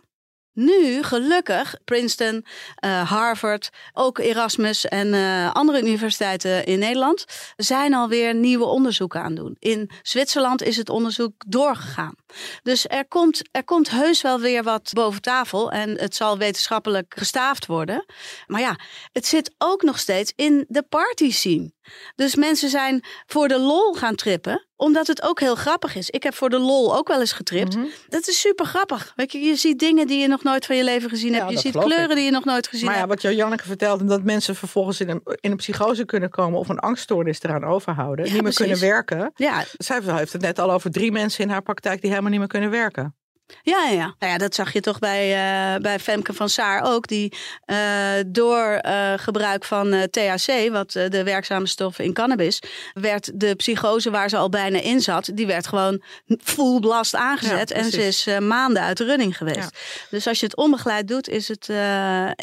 Nu, 0.55 1.03
gelukkig, 1.03 1.75
Princeton, 1.85 2.45
uh, 2.85 3.11
Harvard, 3.11 3.71
ook 3.93 4.19
Erasmus 4.19 4.87
en 4.87 5.07
uh, 5.07 5.53
andere 5.53 5.81
universiteiten 5.81 6.65
in 6.65 6.79
Nederland 6.79 7.25
zijn 7.57 7.95
alweer 7.95 8.35
nieuwe 8.35 8.65
onderzoeken 8.65 9.21
aan 9.21 9.33
het 9.33 9.37
doen. 9.37 9.57
In 9.59 9.91
Zwitserland 10.03 10.63
is 10.63 10.77
het 10.77 10.89
onderzoek 10.89 11.33
doorgegaan. 11.47 12.15
Dus 12.63 12.89
er 12.89 13.09
komt, 13.09 13.43
er 13.51 13.65
komt 13.65 13.91
heus 13.91 14.23
wel 14.23 14.41
weer 14.41 14.63
wat 14.63 14.91
boven 14.93 15.21
tafel 15.21 15.71
en 15.71 15.99
het 15.99 16.15
zal 16.15 16.39
wetenschappelijk 16.39 17.15
gestaafd 17.19 17.67
worden. 17.67 18.05
Maar 18.47 18.61
ja, 18.61 18.79
het 19.13 19.27
zit 19.27 19.55
ook 19.59 19.83
nog 19.83 19.99
steeds 19.99 20.33
in 20.37 20.65
de 20.69 20.83
party 20.83 21.31
scene. 21.31 21.73
Dus 22.15 22.35
mensen 22.35 22.69
zijn 22.69 23.05
voor 23.27 23.49
de 23.49 23.59
lol 23.59 23.95
gaan 23.95 24.15
trippen, 24.15 24.67
omdat 24.83 25.07
het 25.07 25.23
ook 25.23 25.41
heel 25.41 25.55
grappig 25.55 25.95
is. 25.95 26.11
Ik 26.11 26.23
heb 26.23 26.35
voor 26.35 26.51
de 26.51 26.59
lol 26.59 26.97
ook 26.97 27.09
wel 27.09 27.21
eens 27.21 27.33
getript. 27.33 27.77
Mhm. 27.77 27.87
Dat 28.09 28.29
is 28.29 28.41
super 28.41 28.67
grappig. 28.67 29.13
Weet 29.17 29.33
je, 29.33 29.39
je 29.39 29.57
ziet 29.57 29.79
dingen 29.79 30.07
die 30.07 30.19
je 30.21 30.29
nog 30.29 30.43
nooit 30.43 30.67
van 30.67 30.77
je 30.77 30.85
leven 30.85 31.09
gezien 31.11 31.33
Ja, 31.33 31.39
hebt. 31.39 31.51
Je 31.51 31.59
ziet 31.59 31.73
kleuren 31.79 32.11
ik. 32.11 32.17
die 32.17 32.25
je 32.25 32.31
nog 32.31 32.45
nooit 32.45 32.67
gezien 32.69 32.85
Maar 32.87 32.95
ja, 32.99 33.07
hebt. 33.07 33.23
wat 33.23 33.35
Janneke 33.35 33.65
vertelde, 33.65 34.05
dat 34.05 34.23
mensen 34.23 34.57
vervolgens 34.57 35.01
in 35.01 35.09
een, 35.09 35.21
in 35.41 35.51
een 35.51 35.57
psychose 35.57 36.05
kunnen 36.05 36.31
komen 36.31 36.59
of 36.59 36.69
een 36.69 36.79
angststoornis 36.79 37.43
eraan 37.43 37.65
overhouden. 37.65 38.25
Ja, 38.27 38.33
niet 38.33 38.43
meer 38.43 38.53
precies. 38.53 38.79
kunnen 38.79 38.95
werken. 38.95 39.33
Ja, 39.35 39.65
Zij 39.79 40.01
heeft 40.05 40.33
het 40.33 40.43
net 40.43 40.59
al 40.59 40.73
over 40.73 40.91
drie 40.91 41.13
mensen 41.13 41.45
in 41.45 41.51
haar 41.51 41.63
praktijk 41.63 42.01
die 42.01 42.11
helemaal 42.11 42.31
niet 42.31 42.39
meer 42.41 42.49
kunnen 42.49 42.71
werken. 42.71 43.17
Ja, 43.63 43.85
ja, 43.85 43.91
ja. 43.91 44.15
Nou 44.19 44.33
ja, 44.33 44.39
dat 44.39 44.55
zag 44.55 44.73
je 44.73 44.81
toch 44.81 44.99
bij, 44.99 45.33
eh, 45.33 45.81
bij 45.81 45.99
Femke 45.99 46.33
van 46.33 46.49
Saar 46.49 46.83
ook. 46.83 47.07
Die 47.07 47.33
eh, 47.65 47.79
door 48.27 48.65
eh, 48.65 49.13
gebruik 49.17 49.65
van 49.65 50.09
THC, 50.11 50.71
wat 50.71 50.93
de 50.93 51.23
werkzame 51.25 51.67
stof 51.67 51.99
in 51.99 52.13
cannabis, 52.13 52.63
werd 52.93 53.41
de 53.41 53.55
psychose 53.55 54.11
waar 54.11 54.29
ze 54.29 54.37
al 54.37 54.49
bijna 54.49 54.81
in 54.81 55.01
zat, 55.01 55.31
die 55.35 55.47
werd 55.47 55.67
gewoon 55.67 56.03
full 56.43 56.81
blast 56.81 57.15
aangezet. 57.15 57.69
Ja, 57.69 57.75
en 57.75 57.91
ze 57.91 58.07
is 58.07 58.27
maanden 58.41 58.83
uit 58.83 58.97
de 58.97 59.05
running 59.05 59.37
geweest. 59.37 59.59
Ja. 59.59 59.71
Dus 60.11 60.27
als 60.27 60.41
je 60.41 60.47
het 60.47 60.57
onbegeleid 60.57 61.09
doet, 61.09 61.29
is 61.29 61.49
het, 61.49 61.67
ja, 61.67 62.35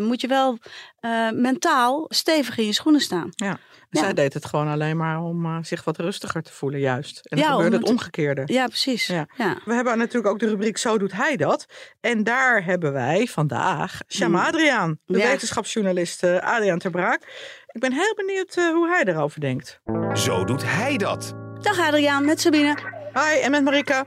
moet 0.00 0.20
je 0.20 0.26
wel 0.26 0.58
eh, 1.00 1.30
mentaal 1.30 2.04
stevig 2.08 2.58
in 2.58 2.66
je 2.66 2.72
schoenen 2.72 3.00
staan. 3.00 3.28
Ja. 3.30 3.58
Ja. 3.90 4.00
Zij 4.00 4.12
deed 4.12 4.34
het 4.34 4.44
gewoon 4.46 4.68
alleen 4.68 4.96
maar 4.96 5.20
om 5.22 5.44
eh, 5.46 5.56
zich 5.60 5.84
wat 5.84 5.98
rustiger 5.98 6.42
te 6.42 6.52
voelen, 6.52 6.80
juist. 6.80 7.20
En 7.24 7.36
dan 7.38 7.46
Ja, 7.46 7.52
gebeurde 7.52 7.76
om 7.76 7.80
het 7.80 7.88
het- 7.90 7.98
omgekeerde. 7.98 8.42
Ja, 8.46 8.66
precies. 8.66 9.06
Ja. 9.06 9.26
Ja. 9.36 9.58
We 9.64 9.74
hebben 9.74 9.98
natuurlijk 9.98 10.32
ook 10.32 10.38
de 10.38 10.46
rubriek 10.48 10.78
Zo 10.78 10.98
doet 10.98 11.12
hij 11.12 11.36
dat. 11.36 11.66
En 12.00 12.24
daar 12.24 12.64
hebben 12.64 12.92
wij 12.92 13.26
vandaag 13.26 13.98
Shama 14.08 14.38
Hmm. 14.38 14.46
Adriaan, 14.46 14.98
de 15.06 15.18
Ja. 15.18 15.26
wetenschapsjournalist 15.28 16.22
eh, 16.22 16.38
Adriaan 16.38 16.78
ter 16.78 16.90
Braak. 16.90 17.22
Ik 17.66 17.80
ben 17.80 17.92
heel 17.92 18.14
benieuwd 18.14 18.56
eh, 18.56 18.64
hoe 18.70 18.88
hij 18.88 19.04
erover 19.04 19.40
denkt. 19.40 19.80
Zo 20.14 20.44
doet 20.44 20.62
hij 20.64 20.96
dat. 20.96 21.34
Dag 21.60 21.78
Adriaan, 21.78 22.24
met 22.24 22.40
Sabine. 22.40 22.99
Hi, 23.14 23.40
en 23.40 23.50
met 23.50 23.64
Marika. 23.64 24.06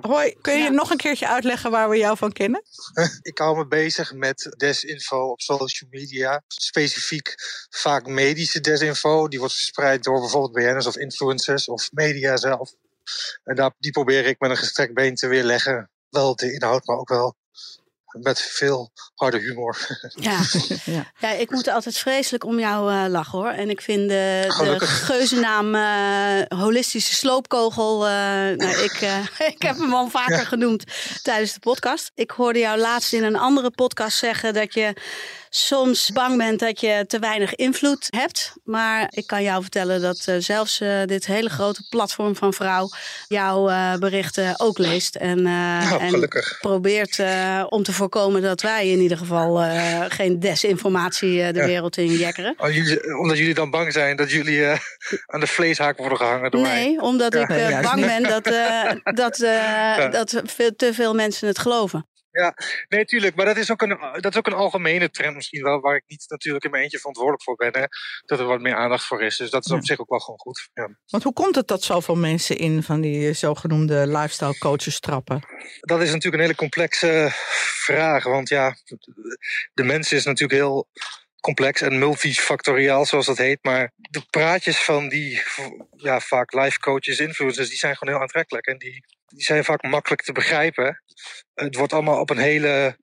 Hoi, 0.00 0.34
kun 0.40 0.54
je 0.56 0.62
Ja. 0.62 0.68
nog 0.70 0.90
een 0.90 0.96
keertje 0.96 1.28
uitleggen 1.28 1.70
waar 1.70 1.88
we 1.88 1.96
jou 1.96 2.16
van 2.16 2.32
kennen? 2.32 2.62
Ik 3.22 3.38
hou 3.38 3.56
me 3.56 3.66
bezig 3.66 4.12
met 4.12 4.54
desinfo 4.56 5.30
op 5.30 5.40
social 5.40 5.90
media. 5.90 6.42
Specifiek 6.46 7.34
vaak 7.70 8.06
medische 8.06 8.60
desinfo. 8.60 9.28
Die 9.28 9.38
wordt 9.38 9.54
verspreid 9.54 10.02
door 10.04 10.20
bijvoorbeeld 10.20 10.52
BN'ers 10.52 10.86
of 10.86 10.96
influencers 10.96 11.68
of 11.68 11.88
media 11.92 12.36
zelf. 12.36 12.72
En 13.44 13.54
daar, 13.56 13.72
die 13.78 13.90
probeer 13.90 14.26
ik 14.26 14.40
met 14.40 14.50
een 14.50 14.56
gestrekt 14.56 14.94
been 14.94 15.14
te 15.14 15.26
weerleggen. 15.26 15.90
Wel 16.08 16.36
de 16.36 16.52
inhoud, 16.52 16.86
maar 16.86 16.96
ook 16.96 17.08
wel 17.08 17.34
met 18.12 18.40
veel 18.40 18.92
harde 19.14 19.38
humor. 19.38 19.98
Ja. 20.14 20.38
Ja. 20.84 21.12
ja, 21.18 21.28
ik 21.30 21.50
moet 21.50 21.68
altijd 21.68 21.98
vreselijk 21.98 22.44
om 22.44 22.58
jou 22.58 22.92
eh, 22.92 23.04
lachen 23.10 23.38
hoor. 23.38 23.48
En 23.50 23.70
ik 23.70 23.80
vind 23.80 24.08
de, 24.08 24.42
de 24.46 24.52
Gelukkig. 24.52 25.06
geuzennaam 25.06 25.74
eh, 25.74 26.58
holistische 26.58 27.14
sloopkogel. 27.14 28.06
eh, 28.06 28.12
nou, 28.56 28.76
ik, 28.76 28.92
eh, 29.00 29.18
ik 29.54 29.62
heb 29.62 29.76
hem 29.78 29.94
al 29.94 30.08
vaker 30.08 30.46
genoemd 30.46 30.84
tijdens 31.22 31.52
de 31.52 31.60
podcast. 31.60 32.10
Ik 32.14 32.30
hoorde 32.30 32.58
jou 32.58 32.78
laatst 32.78 33.12
in 33.12 33.24
een 33.24 33.36
andere 33.36 33.70
podcast 33.70 34.18
zeggen 34.18 34.54
dat 34.54 34.74
je 34.74 34.94
soms 35.54 36.10
bang 36.12 36.36
bent 36.36 36.58
dat 36.60 36.80
je 36.80 37.04
te 37.06 37.18
weinig 37.18 37.54
invloed 37.54 38.06
hebt. 38.10 38.52
Maar 38.64 39.06
ik 39.10 39.26
kan 39.26 39.42
jou 39.42 39.62
vertellen 39.62 40.00
dat 40.00 40.22
eh, 40.26 40.34
zelfs 40.38 40.80
eh, 40.80 41.02
dit 41.04 41.26
hele 41.26 41.48
grote 41.48 41.86
platform 41.88 42.36
van 42.36 42.52
Vrouw 42.52 42.88
jouw 43.28 43.68
eh, 43.68 43.94
berichten 43.96 44.54
ook 44.60 44.78
leest. 44.78 45.14
En, 45.16 45.38
eh, 45.38 45.90
Nou, 45.90 46.00
en 46.00 46.28
probeert 46.60 47.18
eh, 47.18 47.64
om 47.68 47.82
te 47.82 47.92
voorkomen 47.92 48.42
dat 48.42 48.60
wij 48.62 48.88
in 48.88 48.98
ieder 49.00 49.16
geval 49.18 49.60
eh, 49.62 50.04
geen 50.08 50.40
desinformatie 50.40 51.52
de 51.52 51.58
Ja. 51.58 51.66
wereld 51.66 51.96
in 51.96 52.06
jekkeren. 52.12 52.54
Oh, 52.56 52.70
jullie- 52.74 53.18
omdat 53.18 53.38
jullie 53.38 53.54
dan 53.54 53.70
bang 53.70 53.92
zijn 53.92 54.16
dat 54.16 54.30
jullie 54.30 54.64
eh, 54.64 54.78
aan 55.26 55.40
de 55.40 55.46
vleeshaak 55.46 55.98
worden 55.98 56.18
gehangen 56.18 56.50
door 56.50 56.60
mij. 56.60 56.74
Nee, 56.84 57.00
omdat 57.00 57.34
Ja. 57.34 57.48
ik 57.48 57.82
bang 57.82 58.06
ben 58.06 58.22
dat, 58.22 58.46
eh, 58.46 58.90
dat, 59.14 59.40
eh, 59.40 60.10
dat 60.10 60.40
veel, 60.44 60.76
te 60.76 60.94
veel 60.94 61.14
mensen 61.14 61.48
het 61.48 61.58
geloven. 61.58 62.06
Nee, 62.88 63.04
tuurlijk. 63.04 63.34
Maar 63.36 63.46
dat 63.46 63.56
is, 63.56 63.70
ook 63.70 63.82
een, 63.82 63.98
dat 64.20 64.32
is 64.32 64.36
ook 64.38 64.46
een 64.46 64.52
algemene 64.52 65.10
trend 65.10 65.34
misschien 65.34 65.62
wel, 65.62 65.80
waar 65.80 65.96
ik 65.96 66.04
niet 66.06 66.24
natuurlijk 66.28 66.64
in 66.64 66.70
mijn 66.70 66.82
eentje 66.82 66.98
verantwoordelijk 66.98 67.42
voor 67.42 67.56
ben. 67.56 67.72
Hè, 67.72 67.84
dat 68.26 68.38
er 68.40 68.46
wat 68.46 68.60
meer 68.60 68.74
aandacht 68.74 69.04
voor 69.06 69.22
is. 69.22 69.36
Dus 69.36 69.50
dat 69.50 69.64
is 69.64 69.70
Ja. 69.70 69.76
op 69.76 69.84
zich 69.86 70.00
ook 70.00 70.10
wel 70.10 70.18
gewoon 70.20 70.38
goed. 70.38 70.68
Ja. 70.74 70.88
Want 71.06 71.22
hoe 71.22 71.32
komt 71.32 71.54
het 71.54 71.68
dat 71.68 71.82
zoveel 71.82 72.16
mensen 72.16 72.58
in 72.58 72.82
van 72.82 73.00
die 73.00 73.32
zogenoemde 73.32 74.06
lifestyle 74.06 74.58
coaches 74.58 75.00
trappen? 75.00 75.46
Dat 75.80 76.00
is 76.00 76.06
natuurlijk 76.08 76.34
een 76.34 76.40
hele 76.48 76.54
complexe 76.54 77.28
vraag. 77.84 78.24
Want 78.24 78.48
ja, 78.48 78.76
de 79.74 79.82
mens 79.84 80.12
is 80.12 80.24
natuurlijk 80.24 80.60
heel 80.60 80.88
complex 81.40 81.80
en 81.80 81.98
multifactoriaal, 81.98 83.06
zoals 83.06 83.26
dat 83.26 83.38
heet. 83.38 83.58
Maar 83.62 83.92
de 83.96 84.22
praatjes 84.30 84.78
van 84.78 85.08
die 85.08 85.42
ja, 85.96 86.20
vaak 86.20 86.52
life 86.52 86.78
coaches, 86.78 87.18
influencers, 87.18 87.68
die 87.68 87.78
zijn 87.78 87.96
gewoon 87.96 88.14
heel 88.14 88.22
aantrekkelijk. 88.22 88.66
En 88.66 88.78
die, 88.78 89.04
die 89.32 89.42
zijn 89.42 89.64
vaak 89.64 89.82
makkelijk 89.82 90.22
te 90.22 90.32
begrijpen. 90.32 91.02
Het 91.54 91.76
wordt 91.76 91.92
allemaal 91.92 92.20
op 92.20 92.30
een 92.30 92.38
hele 92.38 92.96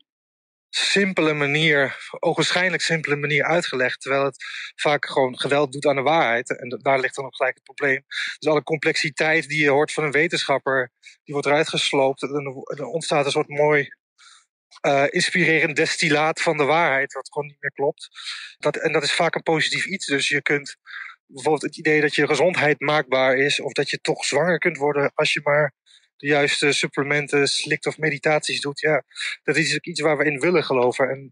simpele 0.69 1.33
manier, 1.33 2.07
ogenschijnlijk 2.19 2.81
simpele 2.81 3.15
manier 3.15 3.43
uitgelegd. 3.43 4.01
Terwijl 4.01 4.23
het 4.23 4.43
vaak 4.75 5.05
gewoon 5.05 5.39
geweld 5.39 5.71
doet 5.71 5.85
aan 5.85 5.95
de 5.95 6.01
waarheid. 6.01 6.59
En 6.59 6.79
daar 6.81 6.99
ligt 6.99 7.15
dan 7.15 7.25
ook 7.25 7.35
gelijk 7.35 7.55
het 7.55 7.63
probleem. 7.63 8.03
Dus 8.37 8.49
alle 8.49 8.63
complexiteit 8.63 9.47
die 9.47 9.63
je 9.63 9.69
hoort 9.69 9.93
van 9.93 10.03
een 10.03 10.11
wetenschapper, 10.11 10.91
die 11.23 11.33
wordt 11.33 11.47
eruit 11.47 11.69
gesloopt. 11.69 12.21
En 12.21 12.29
dan 12.75 12.85
ontstaat 12.85 13.25
een 13.25 13.31
soort 13.31 13.47
mooi 13.47 13.87
eh, 14.81 15.05
inspirerend 15.09 15.75
destillaat 15.75 16.41
van 16.41 16.57
de 16.57 16.63
waarheid, 16.63 17.13
wat 17.13 17.31
gewoon 17.31 17.47
niet 17.47 17.61
meer 17.61 17.71
klopt. 17.71 18.09
Dat, 18.57 18.75
en 18.75 18.91
dat 18.91 19.03
is 19.03 19.13
vaak 19.13 19.35
een 19.35 19.43
positief 19.43 19.85
iets. 19.85 20.05
Dus 20.05 20.27
je 20.27 20.41
kunt 20.41 20.77
bijvoorbeeld 21.25 21.63
het 21.63 21.77
idee 21.77 22.01
dat 22.01 22.15
je 22.15 22.27
gezondheid 22.27 22.79
maakbaar 22.79 23.37
is, 23.37 23.59
of 23.59 23.71
dat 23.71 23.89
je 23.89 23.99
toch 24.01 24.25
zwanger 24.25 24.57
kunt 24.57 24.77
worden 24.77 25.11
als 25.13 25.33
je 25.33 25.41
maar 25.43 25.73
de 26.19 26.27
juiste 26.27 26.71
supplementen 26.71 27.47
slikt 27.47 27.85
of 27.85 27.97
meditaties 27.97 28.61
doet. 28.61 28.79
Ja, 28.79 29.03
dat 29.43 29.55
is 29.55 29.75
ook 29.75 29.85
iets 29.85 30.01
waar 30.01 30.17
we 30.17 30.25
in 30.25 30.39
willen 30.39 30.63
geloven. 30.63 31.09
En 31.09 31.31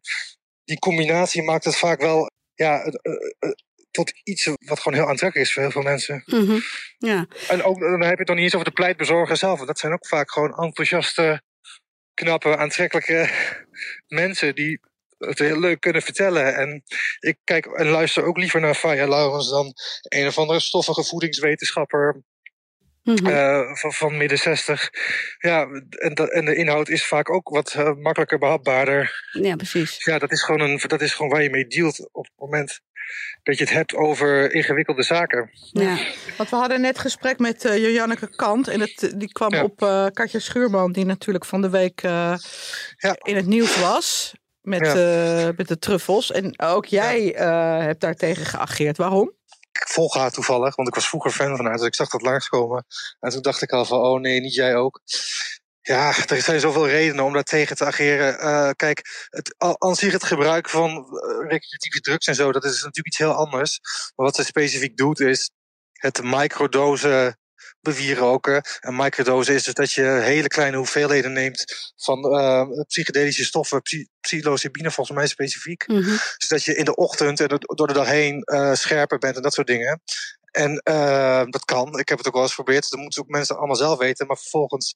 die 0.64 0.80
combinatie 0.80 1.44
maakt 1.44 1.66
het 1.66 1.78
vaak 1.78 2.00
wel 2.00 2.30
ja, 2.54 2.84
eh, 2.84 3.14
eh, 3.40 3.52
tot 3.92 4.12
iets 4.24 4.46
wat 4.46 4.80
gewoon 4.80 4.98
heel 4.98 5.10
aantrekkelijk 5.10 5.48
is 5.48 5.54
voor 5.54 5.64
heel 5.64 5.72
veel 5.72 5.82
mensen. 5.82 6.24
Mhm. 6.26 6.60
Ja. 6.98 7.28
En 7.48 7.64
ook, 7.64 7.80
dan 7.80 8.02
heb 8.02 8.12
je 8.12 8.18
het 8.18 8.28
nog 8.28 8.36
niet 8.36 8.46
eens 8.46 8.56
over 8.56 8.68
de 8.68 8.74
pleitbezorger 8.74 9.38
zelf. 9.38 9.56
want 9.56 9.68
Dat 9.68 9.80
zijn 9.80 9.94
ook 9.94 10.08
vaak 10.08 10.32
gewoon 10.32 10.58
enthousiaste, 10.58 11.42
knappe, 12.14 12.58
aantrekkelijke 12.58 13.30
mensen 14.08 14.56
die 14.56 14.80
het 15.18 15.40
heel 15.40 15.60
leuk 15.60 15.80
kunnen 15.80 16.02
vertellen. 16.02 16.56
En 16.56 16.84
ik 17.20 17.38
kijk 17.44 17.66
en 17.66 17.88
luister 17.88 18.24
ook 18.24 18.38
liever 18.38 18.62
naar 18.62 18.76
Faya 18.76 19.08
Laurens 19.08 19.50
dan 19.50 19.74
een 20.02 20.28
of 20.28 20.38
andere 20.38 20.60
stoffige 20.60 21.04
voedingswetenschapper 21.04 22.24
uh, 23.08 23.76
van, 23.76 23.94
van, 23.94 24.18
midden 24.18 24.38
60. 24.38 24.90
Ja, 25.38 25.62
en, 25.90 26.14
de, 26.14 26.32
en 26.32 26.46
de 26.46 26.56
inhoud 26.56 26.90
is 26.90 27.06
vaak 27.06 27.30
ook 27.30 27.50
wat 27.50 27.74
uh, 27.78 27.94
makkelijker 27.94 28.38
behapbaarder. 28.38 29.30
Ja, 29.32 29.56
precies. 29.56 30.04
Ja, 30.04 30.20
dat 30.20 30.32
is, 30.32 30.44
gewoon 30.44 30.62
een, 30.62 30.80
dat 30.88 31.02
is 31.02 31.14
gewoon 31.14 31.32
waar 31.32 31.44
je 31.44 31.50
mee 31.50 31.68
dealt 31.68 32.10
op 32.12 32.24
het 32.24 32.34
moment 32.38 32.82
dat 33.44 33.58
je 33.58 33.64
het 33.64 33.74
hebt 33.74 33.96
over 33.96 34.54
ingewikkelde 34.54 35.04
zaken. 35.04 35.50
Ja. 35.72 35.98
Want 36.38 36.50
we 36.50 36.56
hadden 36.56 36.82
net 36.82 37.00
gesprek 37.00 37.40
met 37.40 37.66
uh, 37.66 37.78
Jojanneke 37.78 38.36
Kant. 38.36 38.68
En 38.68 38.80
het, 38.80 39.14
die 39.16 39.32
kwam 39.32 39.54
op 39.54 39.82
uh, 39.82 40.06
Katja 40.14 40.40
Schuurman, 40.40 40.92
die 40.92 41.06
natuurlijk 41.06 41.46
van 41.46 41.62
de 41.62 41.70
week 41.70 42.04
uh, 42.04 42.36
ja. 42.98 43.16
in 43.22 43.36
het 43.36 43.46
nieuws 43.46 43.80
was. 43.80 44.34
Met, 44.62 44.86
ja. 44.86 45.54
met 45.58 45.68
de 45.68 45.80
truffels. 45.80 46.32
En 46.32 46.60
ook 46.60 46.86
jij 46.86 47.22
hebt 47.82 48.02
daar 48.02 48.16
tegen 48.16 48.46
geageerd. 48.46 48.98
Waarom? 48.98 49.34
Ik 49.82 49.88
volg 49.88 50.14
haar 50.14 50.32
toevallig, 50.32 50.76
want 50.76 50.88
ik 50.88 50.96
was 50.96 51.08
vroeger 51.08 51.32
fan 51.32 51.56
van 51.56 51.66
haar. 51.66 51.78
Dus 51.78 51.86
ik 51.86 51.96
zag 51.96 52.10
dat 52.10 52.22
langskomen. 52.22 52.86
En 53.20 53.30
toen 53.30 53.42
dacht 53.42 53.62
ik 53.62 53.72
al 53.72 53.86
van, 53.86 54.00
oh 54.00 54.20
nee, 54.20 54.40
niet 54.40 54.54
jij 54.54 54.76
ook. 54.76 55.02
Ja, 55.82 56.14
er 56.28 56.42
zijn 56.42 56.60
zoveel 56.60 56.88
redenen 56.88 57.24
om 57.24 57.34
daar 57.34 57.44
tegen 57.44 57.76
te 57.76 57.86
ageren. 57.86 58.40
Uh, 58.40 58.70
kijk, 58.76 59.28
het, 59.30 59.56
aan 59.58 59.96
zich 59.96 60.12
het 60.12 60.24
gebruik 60.24 60.70
van 60.70 60.92
uh, 60.92 61.50
recreatieve 61.50 62.00
drugs 62.02 62.28
en 62.28 62.36
zo, 62.36 62.52
dat 62.52 62.64
is 62.64 62.72
natuurlijk 62.72 63.08
iets 63.08 63.18
heel 63.18 63.34
anders. 63.34 63.80
Maar 64.16 64.26
wat 64.26 64.36
ze 64.36 64.44
specifiek 64.44 64.98
doet, 64.98 65.20
is 65.20 65.52
het 65.94 66.24
microdosen 66.24 67.40
bewieroken. 67.82 68.64
En 68.80 68.96
microdose 68.96 69.54
is 69.54 69.64
dus 69.64 69.74
dat 69.74 69.92
je 69.92 70.04
hele 70.04 70.48
kleine 70.48 70.78
hoeveelheden 70.78 71.34
neemt 71.34 71.92
van 71.96 72.34
uh, 72.34 72.86
psychedelische 72.88 73.44
stoffen, 73.44 73.82
psilocybine 74.20 74.92
volgens 74.92 75.18
mij 75.18 75.28
specifiek. 75.28 75.88
Mm 75.88 76.02
-hmm. 76.02 76.18
Dus 76.38 76.48
dat 76.48 76.64
je 76.64 76.76
in 76.76 76.86
de 76.86 76.96
ochtend 76.96 77.40
en 77.40 77.60
door 77.60 77.88
de 77.88 77.94
dag 77.94 78.08
heen 78.08 78.42
uh, 78.46 78.74
scherper 78.74 79.18
bent 79.18 79.36
en 79.36 79.42
dat 79.42 79.54
soort 79.54 79.68
dingen. 79.68 80.02
En 80.52 80.82
uh, 80.90 81.44
dat 81.46 81.66
kan. 81.66 82.00
Ik 82.00 82.10
heb 82.10 82.18
het 82.18 82.28
ook 82.28 82.34
wel 82.34 82.42
eens 82.42 82.54
geprobeerd. 82.54 82.90
Dat 82.90 83.00
moeten 83.00 83.22
ook 83.22 83.28
mensen 83.28 83.58
allemaal 83.58 83.76
zelf 83.76 83.98
weten. 83.98 84.28
Maar 84.28 84.38
vervolgens 84.38 84.96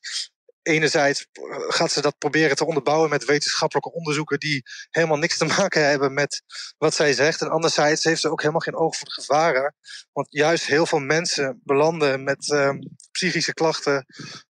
enerzijds 0.62 1.28
gaat 1.68 1.92
ze 1.92 2.02
dat 2.02 2.18
proberen 2.18 2.56
te 2.56 2.66
onderbouwen 2.66 3.10
met 3.10 3.26
wetenschappelijke 3.26 3.92
onderzoeken 3.92 4.40
die 4.40 4.64
helemaal 4.90 5.18
niks 5.18 5.38
te 5.38 5.46
maken 5.58 5.86
hebben 5.88 6.14
met 6.14 6.44
wat 6.78 6.94
zij 6.94 7.14
zegt. 7.14 7.42
En 7.42 7.50
anderzijds 7.50 8.04
heeft 8.04 8.22
ze 8.22 8.30
ook 8.30 8.40
helemaal 8.40 8.62
geen 8.62 8.76
oog 8.76 8.98
voor 8.98 9.08
de 9.08 9.14
gevaren. 9.14 9.76
Want 10.12 10.28
juist 10.30 10.66
heel 10.66 10.86
veel 10.86 11.00
mensen 11.00 11.62
belanden 11.64 12.24
met 12.24 12.48
uh, 12.48 12.70
psychische 13.12 13.54
klachten 13.54 14.06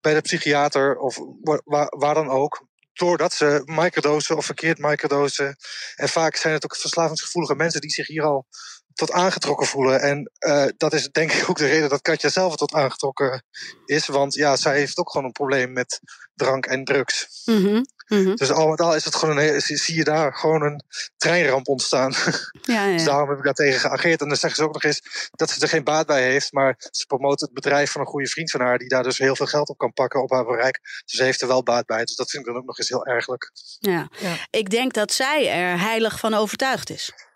bij 0.02 0.14
de 0.14 0.22
psychiater 0.22 0.98
of 0.98 1.20
waar, 1.64 1.88
waar 1.98 2.14
dan 2.14 2.30
ook 2.30 2.66
doordat 2.94 3.34
ze 3.34 3.62
microdosen 3.66 4.38
of 4.38 4.46
verkeerd 4.46 4.78
microdosen. 4.78 5.56
En 5.96 6.10
vaak 6.10 6.36
zijn 6.36 6.54
het 6.54 6.64
ook 6.64 6.76
verslavingsgevoelige 6.76 7.56
mensen 7.56 7.82
die 7.82 7.90
zich 7.90 8.08
hier 8.08 8.24
al 8.24 8.46
tot 8.98 9.12
aangetrokken 9.12 9.68
voelen. 9.68 10.02
En 10.02 10.32
uh, 10.40 10.66
dat 10.78 10.94
is 10.94 11.10
denk 11.12 11.32
ik 11.32 11.50
ook 11.50 11.58
de 11.58 11.68
reden 11.68 11.90
dat 11.90 12.02
Katja 12.02 12.30
zelf 12.30 12.56
tot 12.56 12.74
aangetrokken 12.74 13.44
is. 13.86 14.08
Want 14.08 14.34
ja, 14.34 14.56
zij 14.56 14.78
heeft 14.78 14.98
ook 14.98 15.12
gewoon 15.12 15.26
een 15.26 15.32
probleem 15.32 15.74
met 15.74 16.00
drank 16.36 16.66
en 16.66 16.84
drugs. 16.84 17.42
Mm 17.46 17.66
-hmm. 17.66 17.86
Mm 18.08 18.24
-hmm. 18.24 18.36
Dus 18.36 18.52
al 18.52 18.68
met 18.68 18.82
al 18.82 18.96
is 18.96 19.06
het 19.06 19.16
gewoon 19.16 19.38
een, 19.38 19.62
zie 19.62 19.96
je 19.96 20.04
daar 20.04 20.34
gewoon 20.34 20.62
een 20.62 20.84
treinramp 21.18 21.68
ontstaan. 21.68 22.14
Ja, 22.62 22.86
ja. 22.86 22.94
dus 22.94 23.04
daarom 23.04 23.30
heb 23.30 23.38
ik 23.38 23.44
daar 23.44 23.54
tegen 23.54 23.80
geageerd. 23.80 24.22
En 24.22 24.28
dan 24.28 24.38
zeggen 24.38 24.60
ze 24.60 24.68
ook 24.68 24.74
nog 24.74 24.84
eens 24.84 25.30
dat 25.32 25.50
ze 25.50 25.62
er 25.62 25.68
geen 25.68 25.84
baat 25.84 26.06
bij 26.06 26.24
heeft. 26.24 26.52
Maar 26.52 26.76
ze 26.92 27.06
promoot 27.06 27.40
het 27.40 27.54
bedrijf 27.54 27.92
van 27.92 28.02
een 28.02 28.08
goede 28.08 28.28
vriend 28.28 28.52
van 28.52 28.60
haar... 28.60 28.78
die 28.78 28.88
daar 28.88 29.04
dus 29.04 29.18
heel 29.18 29.36
veel 29.36 29.46
geld 29.46 29.70
op 29.70 29.78
kan 29.78 29.94
pakken 29.94 30.22
op 30.22 30.32
haar 30.32 30.46
bereik. 30.46 30.80
Dus 31.06 31.18
ze 31.18 31.24
heeft 31.24 31.42
er 31.42 31.48
wel 31.48 31.64
baat 31.64 31.86
bij. 31.86 32.06
Dus 32.06 32.16
dat 32.16 32.30
vind 32.30 32.46
ik 32.46 32.50
dan 32.50 32.62
ook 32.62 32.68
nog 32.68 32.78
eens 32.78 32.90
heel 32.90 33.06
ergelijk. 33.06 33.52
Ja. 33.80 34.10
ja. 34.20 34.48
Ik 34.50 34.70
denk 34.70 34.94
dat 34.94 35.12
zij 35.12 35.52
er 35.52 35.80
heilig 35.80 36.20
van 36.20 36.34
overtuigd 36.34 36.90
is. 36.90 37.27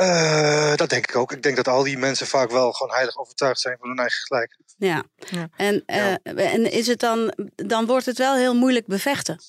Uh, 0.00 0.76
dat 0.76 0.90
denk 0.90 1.08
ik 1.08 1.16
ook. 1.16 1.32
Ik 1.32 1.42
denk 1.42 1.56
dat 1.56 1.68
al 1.68 1.82
die 1.82 1.98
mensen 1.98 2.26
vaak 2.26 2.50
wel 2.50 2.72
gewoon 2.72 2.94
heilig 2.94 3.18
overtuigd 3.18 3.60
zijn 3.60 3.76
van 3.80 3.88
hun 3.88 3.98
eigen 3.98 4.18
gelijk. 4.26 4.58
Ja, 4.76 5.04
ja. 5.16 5.48
En, 5.56 5.74
uh, 5.86 5.96
ja. 5.96 6.18
en 6.34 6.70
is 6.72 6.86
het 6.86 7.00
dan, 7.00 7.32
dan 7.54 7.86
wordt 7.86 8.06
het 8.06 8.18
wel 8.18 8.36
heel 8.36 8.54
moeilijk 8.54 8.86
bevechten. 8.86 9.40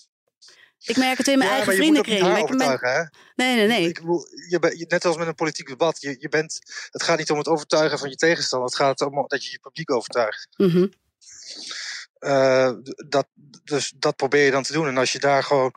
Ik 0.79 0.97
merk 0.97 1.17
het 1.17 1.27
in 1.27 1.37
mijn 1.37 1.49
ja, 1.49 1.55
eigen 1.55 1.73
maar 1.73 1.81
vriendenkring. 1.81 2.19
Je 2.19 2.45
moet 2.47 2.57
ben... 2.57 2.77
hè? 2.79 3.03
Nee, 3.35 3.55
nee, 3.55 3.67
nee. 3.67 3.87
Ik 3.87 3.99
bedoel, 3.99 4.25
je 4.49 4.59
ben, 4.59 4.85
net 4.87 5.05
als 5.05 5.17
met 5.17 5.27
een 5.27 5.35
politiek 5.35 5.67
debat. 5.67 6.01
Je, 6.01 6.15
je 6.19 6.29
bent, 6.29 6.59
het 6.89 7.03
gaat 7.03 7.17
niet 7.17 7.31
om 7.31 7.37
het 7.37 7.47
overtuigen 7.47 7.99
van 7.99 8.09
je 8.09 8.15
tegenstander. 8.15 8.69
Het 8.69 8.77
gaat 8.77 9.01
om 9.01 9.27
dat 9.27 9.45
je 9.45 9.51
je 9.51 9.59
publiek 9.59 9.91
overtuigt. 9.91 10.47
Mm 10.55 10.69
-hmm. 10.69 10.93
uh, 12.19 12.71
dat, 13.07 13.27
dus 13.63 13.93
dat 13.95 14.15
probeer 14.15 14.45
je 14.45 14.51
dan 14.51 14.63
te 14.63 14.73
doen. 14.73 14.87
En 14.87 14.97
als 14.97 15.11
je 15.11 15.19
daar 15.19 15.43
gewoon 15.43 15.73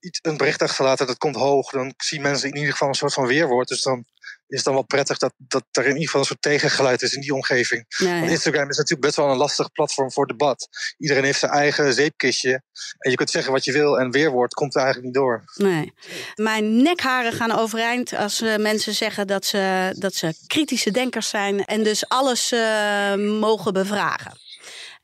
iets, 0.00 0.18
een 0.22 0.36
bericht 0.36 0.62
achterlaat 0.62 1.00
en 1.00 1.06
dat 1.06 1.18
komt 1.18 1.36
hoog, 1.36 1.70
dan 1.70 1.94
zien 1.96 2.22
mensen 2.22 2.48
in 2.48 2.56
ieder 2.56 2.72
geval 2.72 2.88
een 2.88 2.94
soort 2.94 3.12
van 3.12 3.26
weerwoord. 3.26 3.68
Dus 3.68 3.82
dan 3.82 4.04
is 4.48 4.56
het 4.56 4.64
dan 4.64 4.74
wel 4.74 4.82
prettig 4.82 5.18
dat, 5.18 5.32
dat 5.36 5.64
er 5.70 5.82
in 5.82 5.88
ieder 5.88 6.04
geval 6.04 6.20
een 6.20 6.26
soort 6.26 6.42
tegengeluid 6.42 7.02
is 7.02 7.14
in 7.14 7.20
die 7.20 7.34
omgeving. 7.34 7.84
Ja, 7.88 8.06
ja. 8.06 8.18
Want 8.18 8.30
Instagram 8.30 8.68
is 8.68 8.76
natuurlijk 8.76 9.06
best 9.06 9.16
wel 9.16 9.30
een 9.30 9.36
lastig 9.36 9.72
platform 9.72 10.12
voor 10.12 10.26
debat. 10.26 10.68
Iedereen 10.98 11.24
heeft 11.24 11.38
zijn 11.38 11.52
eigen 11.52 11.94
zeepkistje. 11.94 12.62
En 12.98 13.10
je 13.10 13.16
kunt 13.16 13.30
zeggen 13.30 13.52
wat 13.52 13.64
je 13.64 13.72
wil 13.72 13.98
en 13.98 14.10
weerwoord 14.10 14.54
komt 14.54 14.74
er 14.74 14.82
eigenlijk 14.82 15.06
niet 15.12 15.22
door. 15.22 15.44
Nee. 15.54 15.92
Mijn 16.34 16.82
nekharen 16.82 17.32
gaan 17.32 17.52
overeind 17.52 18.12
als 18.12 18.40
uh, 18.40 18.56
mensen 18.56 18.94
zeggen 18.94 19.26
dat 19.26 19.44
ze, 19.44 19.94
dat 19.98 20.14
ze 20.14 20.34
kritische 20.46 20.90
denkers 20.90 21.28
zijn 21.28 21.64
en 21.64 21.82
dus 21.82 22.08
alles 22.08 22.52
uh, 22.52 23.14
mogen 23.14 23.72
bevragen. 23.72 24.47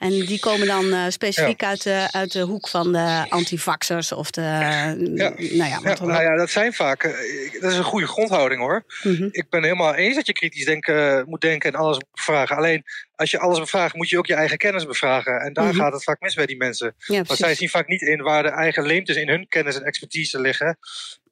En 0.04 0.10
die 0.10 0.40
komen 0.40 0.66
dan 0.66 0.84
uh, 0.84 1.04
specifiek 1.08 1.60
ja. 1.60 1.68
uit, 1.68 1.82
de, 1.82 2.08
uit 2.10 2.32
de 2.32 2.40
hoek 2.40 2.68
van 2.68 2.92
de 2.92 3.26
antivaxers 3.28 4.12
of 4.12 4.30
de. 4.30 4.40
Ja. 4.40 4.94
Nou 4.94 5.16
ja, 5.16 5.78
ja, 5.82 6.04
nou 6.04 6.22
ja, 6.22 6.36
dat 6.36 6.50
zijn 6.50 6.72
vaak. 6.72 7.04
Uh, 7.04 7.12
dat 7.60 7.70
is 7.70 7.78
een 7.78 7.84
goede 7.84 8.06
grondhouding 8.06 8.60
hoor. 8.60 8.84
Mm 9.02 9.14
-hmm. 9.14 9.28
Ik 9.30 9.50
ben 9.50 9.62
helemaal 9.62 9.94
eens 9.94 10.14
dat 10.14 10.26
je 10.26 10.32
kritisch 10.32 10.64
denken, 10.64 11.24
moet 11.28 11.40
denken 11.40 11.72
en 11.72 11.78
alles 11.78 11.98
bevragen. 12.14 12.56
Alleen 12.56 12.82
als 13.16 13.30
je 13.30 13.38
alles 13.38 13.58
bevraagt, 13.58 13.94
moet 13.94 14.08
je 14.08 14.18
ook 14.18 14.26
je 14.26 14.34
eigen 14.34 14.58
kennis 14.58 14.86
bevragen. 14.86 15.40
En 15.40 15.52
daar 15.52 15.64
mm 15.64 15.70
-hmm. 15.70 15.80
gaat 15.80 15.92
het 15.92 16.04
vaak 16.04 16.20
mis 16.20 16.34
bij 16.34 16.46
die 16.46 16.56
mensen. 16.56 16.94
Want 17.06 17.28
zij 17.28 17.54
zien 17.54 17.68
vaak 17.68 17.88
niet 17.88 18.02
in 18.02 18.22
waar 18.22 18.42
de 18.42 18.48
eigen 18.48 18.86
leemtes 18.86 19.16
in 19.16 19.28
hun 19.28 19.48
kennis 19.48 19.76
en 19.76 19.82
expertise 19.82 20.40
liggen. 20.40 20.78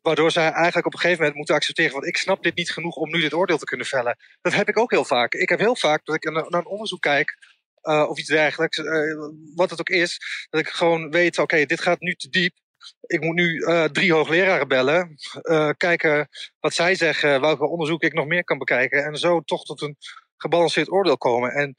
Waardoor 0.03 0.31
zij 0.31 0.51
eigenlijk 0.51 0.87
op 0.87 0.93
een 0.93 0.99
gegeven 0.99 1.19
moment 1.19 1.37
moeten 1.37 1.55
accepteren: 1.55 1.93
van 1.93 2.07
ik 2.07 2.17
snap 2.17 2.43
dit 2.43 2.57
niet 2.57 2.73
genoeg 2.73 2.97
om 2.97 3.11
nu 3.11 3.21
dit 3.21 3.35
oordeel 3.35 3.59
te 3.59 3.65
kunnen 3.65 3.87
vellen. 3.87 4.17
Dat 4.43 4.55
heb 4.55 4.69
ik 4.69 4.79
ook 4.79 4.91
heel 4.91 5.05
vaak. 5.05 5.35
Ik 5.35 5.49
heb 5.49 5.59
heel 5.59 5.77
vaak 5.77 6.05
dat 6.05 6.15
ik 6.15 6.31
naar 6.31 6.45
een 6.49 6.67
onderzoek 6.67 7.01
kijk 7.01 7.37
uh, 7.83 8.09
of 8.09 8.19
iets 8.19 8.29
dergelijks, 8.29 8.79
uh, 8.79 9.29
wat 9.55 9.71
het 9.71 9.81
ook 9.81 9.89
is, 9.89 10.19
dat 10.51 10.61
ik 10.61 10.69
gewoon 10.69 11.11
weet, 11.11 11.33
oké, 11.33 11.43
okay, 11.43 11.67
dit 11.67 11.81
gaat 11.81 12.01
nu 12.01 12.15
te 12.15 12.29
diep. 12.29 12.55
Ik 13.07 13.21
moet 13.21 13.35
nu 13.35 13.59
uh, 13.59 13.85
drie 13.85 14.13
hoogleraren 14.13 14.69
bellen, 14.69 15.17
kijken 15.77 16.29
wat 16.61 16.75
zij 16.75 16.95
zeggen, 16.95 17.41
welke 17.41 17.69
onderzoeken 17.69 18.09
ik 18.09 18.15
nog 18.15 18.27
meer 18.27 18.45
kan 18.45 18.59
bekijken 18.59 19.05
en 19.05 19.17
zo 19.17 19.41
toch 19.41 19.65
tot 19.65 19.83
een 19.83 19.97
gebalanceerd 20.37 20.91
oordeel 20.91 21.19
komen. 21.19 21.51
En 21.51 21.75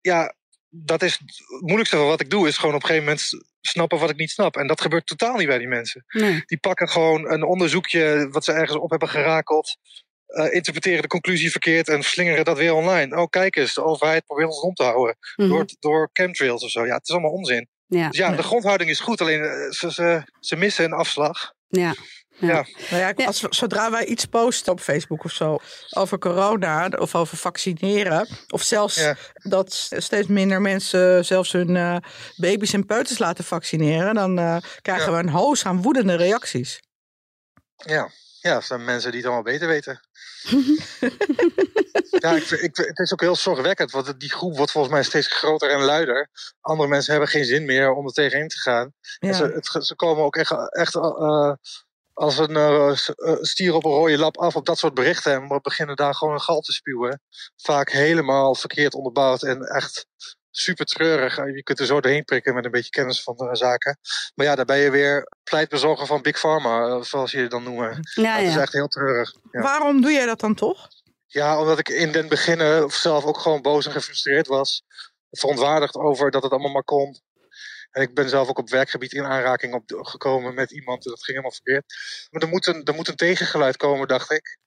ja, 0.00 0.34
dat 0.68 1.02
is 1.02 1.12
het 1.18 1.60
moeilijkste 1.60 1.96
van 1.96 2.06
wat 2.06 2.20
ik 2.20 2.30
doe, 2.30 2.48
is 2.48 2.56
gewoon 2.56 2.74
op 2.74 2.82
een 2.82 2.86
gegeven 2.86 3.08
moment 3.08 3.28
snappen 3.60 3.98
wat 3.98 4.10
ik 4.10 4.16
niet 4.16 4.30
snap. 4.30 4.56
En 4.56 4.66
dat 4.66 4.80
gebeurt 4.80 5.06
totaal 5.06 5.36
niet 5.36 5.46
bij 5.46 5.58
die 5.58 5.68
mensen. 5.68 6.04
Nee. 6.08 6.42
Die 6.44 6.58
pakken 6.58 6.88
gewoon 6.88 7.30
een 7.30 7.42
onderzoekje 7.42 8.28
wat 8.30 8.44
ze 8.44 8.52
ergens 8.52 8.78
op 8.78 8.90
hebben 8.90 9.08
gerakeld. 9.08 9.76
Uh, 10.28 10.54
interpreteren 10.54 11.02
de 11.02 11.08
conclusie 11.08 11.50
verkeerd 11.50 11.88
en 11.88 12.02
slingeren 12.02 12.44
dat 12.44 12.56
weer 12.56 12.74
online. 12.74 13.16
Oh, 13.16 13.26
kijk 13.30 13.56
eens, 13.56 13.74
de 13.74 13.84
overheid 13.84 14.26
probeert 14.26 14.48
ons 14.48 14.60
om 14.60 14.74
te 14.74 14.82
houden. 14.82 15.16
Mhm. 15.36 15.48
Door, 15.48 15.64
door 15.78 16.10
chemtrails 16.12 16.64
of 16.64 16.70
zo. 16.70 16.86
Ja, 16.86 16.94
het 16.94 17.08
is 17.08 17.14
allemaal 17.14 17.30
onzin. 17.30 17.68
Ja, 17.86 18.08
dus 18.08 18.18
ja, 18.18 18.30
de 18.30 18.42
grondhouding 18.42 18.90
is 18.90 19.00
goed, 19.00 19.20
alleen 19.20 19.40
uh, 19.40 19.70
ze, 19.70 19.92
ze, 19.92 20.22
ze, 20.40 20.56
missen 20.56 20.84
een 20.84 20.92
afslag. 20.92 21.52
Ja. 21.68 21.94
Ja. 22.38 22.48
ja. 22.48 22.66
Nou 22.90 23.14
ja, 23.16 23.26
als, 23.26 23.40
zodra 23.40 23.90
wij 23.90 24.04
iets 24.04 24.24
posten 24.24 24.72
op 24.72 24.80
Facebook 24.80 25.24
of 25.24 25.32
zo 25.32 25.58
over 25.90 26.18
corona 26.18 26.88
of 26.98 27.14
over 27.14 27.36
vaccineren, 27.36 28.28
of 28.48 28.62
zelfs 28.62 28.94
ja. 28.94 29.16
dat 29.34 29.90
steeds 29.96 30.26
minder 30.26 30.60
mensen 30.60 31.24
zelfs 31.24 31.52
hun 31.52 31.74
uh, 31.74 31.96
baby's 32.36 32.72
en 32.72 32.86
peuters 32.86 33.18
laten 33.18 33.44
vaccineren, 33.44 34.14
dan 34.14 34.38
uh, 34.38 34.56
krijgen 34.82 35.12
we 35.12 35.18
een 35.18 35.28
hoos 35.28 35.64
aan 35.64 35.82
woedende 35.82 36.14
reacties. 36.14 36.80
Ja, 37.76 38.10
ja, 38.48 38.54
dat 38.54 38.64
zijn 38.64 38.84
mensen 38.84 39.10
die 39.10 39.20
het 39.20 39.30
allemaal 39.30 39.52
beter 39.52 39.68
weten. 39.68 40.00
ja, 42.24 42.32
ik, 42.34 42.50
ik, 42.50 42.76
het 42.76 42.98
is 42.98 43.12
ook 43.12 43.20
heel 43.20 43.36
zorgwekkend, 43.36 43.90
want 43.90 44.20
die 44.20 44.30
groep 44.30 44.56
wordt 44.56 44.72
volgens 44.72 44.94
mij 44.94 45.02
steeds 45.02 45.26
groter 45.26 45.70
en 45.70 45.80
luider. 45.80 46.28
Andere 46.60 46.88
mensen 46.88 47.12
hebben 47.12 47.30
geen 47.30 47.44
zin 47.44 47.64
meer 47.64 47.92
om 47.92 48.06
er 48.06 48.12
tegenin 48.12 48.48
te 48.48 48.58
gaan. 48.58 48.92
Ja. 49.18 49.32
Ze, 49.32 49.44
het, 49.44 49.86
ze, 49.86 49.94
komen 49.94 50.24
ook 50.24 50.36
echt, 50.36 50.74
echt 50.74 50.94
uh, 50.94 51.52
als 52.12 52.38
een 52.38 52.56
uh, 52.56 52.92
stier 53.40 53.74
op 53.74 53.84
een 53.84 53.90
rode 53.90 54.18
lap 54.18 54.38
af 54.38 54.56
op 54.56 54.66
dat 54.66 54.78
soort 54.78 54.94
berichten. 54.94 55.32
En 55.32 55.48
we 55.48 55.60
beginnen 55.62 55.96
daar 55.96 56.14
gewoon 56.14 56.34
een 56.34 56.40
gal 56.40 56.60
te 56.60 56.72
spuwen. 56.72 57.22
Vaak 57.56 57.90
helemaal 57.90 58.54
verkeerd 58.54 58.94
onderbouwd 58.94 59.42
en 59.42 59.60
echt 59.62 60.06
super 60.50 60.84
treurig. 60.84 61.36
Je 61.36 61.62
kunt 61.62 61.80
er 61.80 61.86
zo 61.86 62.00
doorheen 62.00 62.24
prikken 62.24 62.54
met 62.54 62.64
een 62.64 62.70
beetje 62.70 62.90
kennis 62.90 63.22
van 63.22 63.36
de 63.36 63.56
zaken. 63.56 63.98
Maar 64.34 64.46
ja, 64.46 64.54
daar 64.54 64.64
ben 64.64 64.78
je 64.78 64.90
weer 64.90 65.28
pleitbezorger 65.44 66.06
van 66.06 66.22
Big 66.22 66.38
Pharma, 66.38 67.02
zoals 67.02 67.30
je 67.30 67.38
het 67.38 67.50
dan 67.50 67.62
noemen. 67.62 67.88
Ja, 68.14 68.36
dat 68.36 68.44
ja. 68.44 68.48
is 68.48 68.56
echt 68.56 68.72
heel 68.72 68.88
treurig. 68.88 69.34
Ja. 69.50 69.60
Waarom 69.60 70.00
doe 70.00 70.12
jij 70.12 70.26
dat 70.26 70.40
dan 70.40 70.54
toch? 70.54 70.88
Ja, 71.26 71.60
omdat 71.60 71.78
ik 71.78 71.88
in 71.88 72.12
den 72.12 72.28
beginnen 72.28 72.90
zelf 72.90 73.24
ook 73.24 73.38
gewoon 73.38 73.62
boos 73.62 73.86
en 73.86 73.92
gefrustreerd 73.92 74.46
was. 74.46 74.82
Verontwaardigd 75.30 75.94
over 75.94 76.30
dat 76.30 76.42
het 76.42 76.52
allemaal 76.52 76.72
maar 76.72 76.84
kon. 76.84 77.20
En 77.90 78.02
ik 78.02 78.14
ben 78.14 78.28
zelf 78.28 78.48
ook 78.48 78.58
op 78.58 78.70
werkgebied 78.70 79.12
in 79.12 79.24
aanraking 79.24 79.74
op, 79.74 79.82
gekomen 79.86 80.54
met 80.54 80.70
iemand. 80.70 81.04
En 81.04 81.10
dat 81.10 81.24
ging 81.24 81.36
helemaal 81.36 81.52
verkeerd. 81.62 81.94
Maar 82.30 82.42
er 82.42 82.48
moet, 82.48 82.66
een, 82.66 82.84
er 82.84 82.94
moet 82.94 83.08
een 83.08 83.16
tegengeluid 83.16 83.76
komen, 83.76 84.08
dacht 84.08 84.30
ik. 84.30 84.58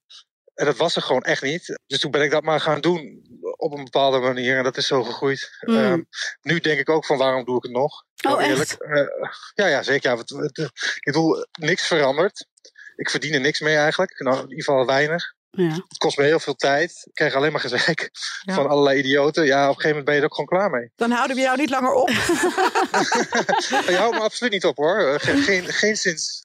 En 0.53 0.65
dat 0.65 0.77
was 0.77 0.95
er 0.95 1.01
gewoon 1.01 1.23
echt 1.23 1.41
niet. 1.41 1.79
Dus 1.87 1.99
toen 1.99 2.11
ben 2.11 2.21
ik 2.21 2.31
dat 2.31 2.43
maar 2.43 2.59
gaan 2.59 2.81
doen. 2.81 3.29
op 3.57 3.77
een 3.77 3.83
bepaalde 3.83 4.19
manier. 4.19 4.57
En 4.57 4.63
dat 4.63 4.77
is 4.77 4.87
zo 4.87 5.03
gegroeid. 5.03 5.57
Mm. 5.61 5.77
Ehm, 5.77 6.01
nu 6.41 6.59
denk 6.59 6.79
ik 6.79 6.89
ook 6.89 7.05
van 7.05 7.17
waarom 7.17 7.45
doe 7.45 7.57
ik 7.57 7.63
het 7.63 7.71
nog? 7.71 8.03
Oh, 8.27 8.41
echt? 8.41 8.49
eerlijk. 8.49 8.71
Eh, 8.71 9.29
ja, 9.53 9.67
ja, 9.67 9.83
zeker. 9.83 10.11
Ja, 10.11 10.17
eh, 10.17 10.65
ik 10.95 11.01
bedoel, 11.03 11.45
niks 11.59 11.87
verandert. 11.87 12.47
Ik 12.95 13.09
verdien 13.09 13.33
er 13.33 13.39
niks 13.39 13.59
mee 13.59 13.75
eigenlijk. 13.75 14.19
Nou, 14.19 14.35
in 14.35 14.49
ieder 14.49 14.63
geval 14.63 14.85
weinig. 14.85 15.33
Ja. 15.51 15.69
Het 15.87 15.97
kost 15.97 16.17
me 16.17 16.23
heel 16.23 16.39
veel 16.39 16.55
tijd. 16.55 16.91
Ik 17.03 17.13
krijg 17.13 17.33
alleen 17.35 17.51
maar 17.51 17.61
gezeik 17.61 18.09
Ja. 18.41 18.53
van 18.53 18.67
allerlei 18.67 18.99
idioten. 18.99 19.45
Ja, 19.45 19.61
op 19.69 19.75
een 19.75 19.81
gegeven 19.81 19.87
moment 19.89 20.05
ben 20.05 20.13
je 20.15 20.19
er 20.19 20.25
ook 20.25 20.33
gewoon 20.35 20.49
klaar 20.49 20.69
mee. 20.69 20.91
Dan 20.95 21.11
houden 21.11 21.35
we 21.35 21.41
jou 21.41 21.57
niet 21.57 21.69
langer 21.69 21.93
op. 21.93 22.09
Je 23.89 23.95
houdt 23.97 24.15
me 24.17 24.21
absoluut 24.23 24.51
niet 24.53 24.65
op 24.65 24.77
hoor. 24.77 24.99
Eh, 24.99 25.19
Geen, 25.19 25.37
geen, 25.43 25.63
geen 25.65 25.95
sinds. 25.97 26.41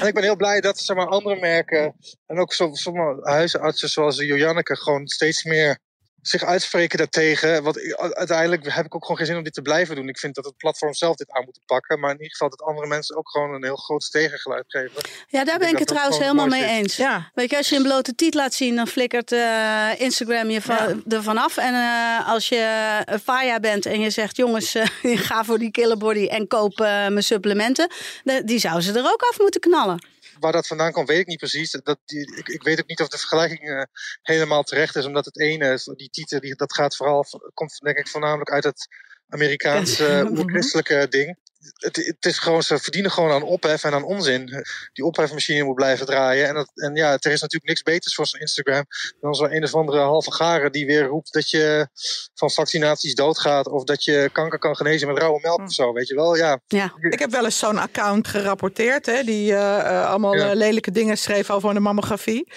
En 0.00 0.06
ik 0.06 0.14
ben 0.14 0.22
heel 0.22 0.36
blij 0.36 0.60
dat 0.60 0.78
zeg 0.78 0.96
maar, 0.96 1.06
andere 1.06 1.36
merken 1.40 1.96
en 2.26 2.38
ook 2.38 2.52
som- 2.52 2.74
sommige 2.74 3.18
huisartsen 3.30 3.88
zoals 3.88 4.16
Joanneke 4.18 4.76
gewoon 4.76 5.06
steeds 5.08 5.44
meer 5.44 5.78
zich 6.22 6.44
uitspreken 6.44 6.98
daartegen. 6.98 7.62
Want 7.62 7.96
uiteindelijk 8.14 8.72
heb 8.74 8.84
ik 8.84 8.94
ook 8.94 9.02
gewoon 9.02 9.16
geen 9.16 9.26
zin 9.26 9.36
om 9.36 9.42
dit 9.42 9.54
te 9.54 9.62
blijven 9.62 9.96
doen. 9.96 10.08
Ik 10.08 10.18
vind 10.18 10.34
dat 10.34 10.44
het 10.44 10.56
platform 10.56 10.94
zelf 10.94 11.16
dit 11.16 11.30
aan 11.30 11.44
moet 11.44 11.58
pakken. 11.66 12.00
Maar 12.00 12.10
in 12.10 12.16
ieder 12.16 12.30
geval 12.30 12.48
dat 12.50 12.62
andere 12.62 12.86
mensen 12.86 13.16
ook 13.16 13.30
gewoon 13.30 13.54
een 13.54 13.64
heel 13.64 13.76
groot 13.76 14.10
tegengeluid 14.10 14.64
geven. 14.68 15.02
ja, 15.28 15.44
daar 15.44 15.58
ben 15.58 15.68
ik 15.68 15.78
het 15.78 15.88
trouwens 15.88 16.18
helemaal 16.18 16.46
mee 16.46 16.62
is. 16.62 16.68
eens. 16.70 16.96
Ja, 16.96 17.30
Weet 17.34 17.50
je, 17.50 17.56
als 17.56 17.68
je 17.68 17.76
een 17.76 17.82
blote 17.82 18.14
tiet 18.14 18.34
laat 18.34 18.54
zien, 18.54 18.76
dan 18.76 18.86
flikkert 18.86 19.32
eh, 19.32 19.88
Instagram 20.00 20.50
je 20.50 20.60
van, 20.60 21.02
Ja. 21.24 21.32
af. 21.34 21.56
En 21.56 21.74
eh, 21.74 22.28
als 22.28 22.48
je 22.48 23.02
een 23.04 23.18
Faya 23.20 23.60
bent 23.60 23.86
en 23.86 24.00
je 24.00 24.10
zegt, 24.10 24.36
jongens, 24.36 24.74
eh, 24.74 24.86
ga 25.28 25.44
voor 25.44 25.58
die 25.58 25.70
killer 25.70 25.98
body 25.98 26.26
en 26.26 26.46
koop 26.46 26.80
eh, 26.80 26.86
mijn 26.86 27.22
supplementen. 27.22 27.90
de- 28.24 28.44
die 28.44 28.58
zou 28.58 28.80
ze 28.80 28.92
er 28.92 29.12
ook 29.12 29.22
af 29.30 29.38
moeten 29.38 29.60
knallen. 29.60 30.04
Waar 30.40 30.52
dat 30.52 30.66
vandaan 30.66 30.92
komt, 30.92 31.08
weet 31.08 31.20
ik 31.20 31.26
niet 31.26 31.38
precies. 31.38 31.70
Dat, 31.70 31.98
die, 32.04 32.36
ik, 32.36 32.48
ik 32.48 32.62
weet 32.62 32.80
ook 32.80 32.88
niet 32.88 33.00
of 33.00 33.08
de 33.08 33.18
vergelijking 33.18 33.60
eh, 33.60 33.82
helemaal 34.22 34.62
terecht 34.62 34.96
is. 34.96 35.04
Omdat 35.04 35.24
het 35.24 35.40
ene, 35.40 35.80
die 35.96 36.10
titel, 36.10 36.40
die, 36.40 36.54
dat 36.54 36.74
gaat 36.74 36.96
vooral, 36.96 37.24
komt 37.54 37.78
denk 37.78 37.96
ik 37.96 38.08
voornamelijk 38.08 38.50
uit 38.50 38.64
het 38.64 38.88
Amerikaanse 39.28 40.30
uh, 40.32 40.44
christelijke 40.52 41.06
ding. 41.08 41.38
Het, 41.74 41.96
het 41.96 42.26
is 42.26 42.38
gewoon, 42.38 42.62
ze 42.62 42.78
verdienen 42.78 43.10
gewoon 43.10 43.30
aan 43.30 43.42
ophef 43.42 43.84
en 43.84 43.92
aan 43.92 44.04
onzin. 44.04 44.64
Die 44.92 45.04
ophefmachine 45.04 45.64
moet 45.64 45.74
blijven 45.74 46.06
draaien. 46.06 46.48
En, 46.48 46.54
dat, 46.54 46.70
en 46.74 46.94
ja, 46.94 47.10
er 47.12 47.30
is 47.30 47.40
natuurlijk 47.40 47.64
niks 47.68 47.82
beters 47.82 48.14
voor 48.14 48.26
zo'n 48.26 48.40
Instagram 48.40 48.84
dan 49.20 49.34
zo'n 49.34 49.54
een 49.54 49.64
of 49.64 49.74
andere 49.74 49.98
halve 49.98 50.32
garen 50.32 50.72
die 50.72 50.86
weer 50.86 51.04
roept 51.04 51.32
dat 51.32 51.50
je 51.50 51.88
van 52.34 52.50
vaccinaties 52.50 53.14
doodgaat. 53.14 53.68
Of 53.68 53.84
dat 53.84 54.04
je 54.04 54.30
kanker 54.32 54.58
kan 54.58 54.76
genezen 54.76 55.08
met 55.08 55.18
rauwe 55.18 55.40
melk 55.42 55.60
of 55.60 55.72
zo. 55.72 55.92
Weet 55.92 56.08
je 56.08 56.14
wel, 56.14 56.36
ja. 56.36 56.60
Ja, 56.66 56.92
ik 57.00 57.18
heb 57.18 57.30
wel 57.30 57.44
eens 57.44 57.58
zo'n 57.58 57.78
account 57.78 58.28
gerapporteerd. 58.28 59.06
Hè, 59.06 59.22
die 59.22 59.52
eh, 59.54 59.78
eh, 59.78 60.08
allemaal 60.08 60.36
Ja. 60.36 60.50
eh, 60.50 60.56
lelijke 60.56 60.90
dingen 60.90 61.18
schreef 61.18 61.50
over 61.50 61.74
de 61.74 61.80
mammografie. 61.80 62.52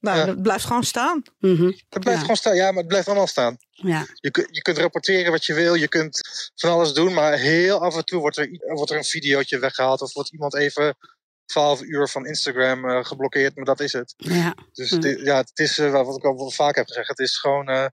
Nou, 0.00 0.18
Ja. 0.18 0.24
dat 0.26 0.42
blijft 0.42 0.64
gewoon 0.64 0.84
staan. 0.84 1.22
Het 1.40 1.86
blijft 1.88 2.04
Ja. 2.04 2.18
gewoon 2.20 2.36
staan. 2.36 2.54
Ja, 2.56 2.66
maar 2.68 2.78
het 2.78 2.86
blijft 2.86 3.06
allemaal 3.06 3.26
staan. 3.26 3.56
ja. 3.70 4.06
Je, 4.14 4.48
je 4.50 4.62
kunt 4.62 4.78
rapporteren 4.78 5.30
wat 5.32 5.44
je 5.44 5.54
wil, 5.54 5.74
je 5.74 5.88
kunt 5.88 6.20
van 6.54 6.70
alles 6.70 6.92
doen, 6.92 7.12
maar 7.14 7.32
heel 7.32 7.80
af 7.80 7.96
en 7.96 8.04
toe 8.04 8.20
wordt 8.20 8.36
er, 8.36 8.48
wordt 8.66 8.90
er 8.90 8.96
een 8.96 9.04
videootje 9.04 9.58
weggehaald 9.58 10.00
of 10.02 10.12
wordt 10.12 10.32
iemand 10.32 10.54
even 10.54 10.96
12 11.44 11.82
uur 11.82 12.08
van 12.08 12.26
Instagram 12.26 12.88
eh, 12.90 13.04
geblokkeerd, 13.04 13.56
maar 13.56 13.64
dat 13.64 13.80
is 13.80 13.92
het. 13.92 14.14
ja. 14.16 14.54
Dus 14.72 14.90
Hm. 14.90 14.96
het 15.02 15.20
ja, 15.20 15.36
het 15.36 15.58
is 15.58 15.78
eh, 15.78 15.90
wat 15.90 16.16
ik 16.16 16.24
al 16.24 16.50
vaak 16.50 16.76
heb 16.76 16.86
gezegd, 16.86 17.08
het 17.08 17.18
is 17.18 17.36
gewoon 17.38 17.68
eh, 17.68 17.86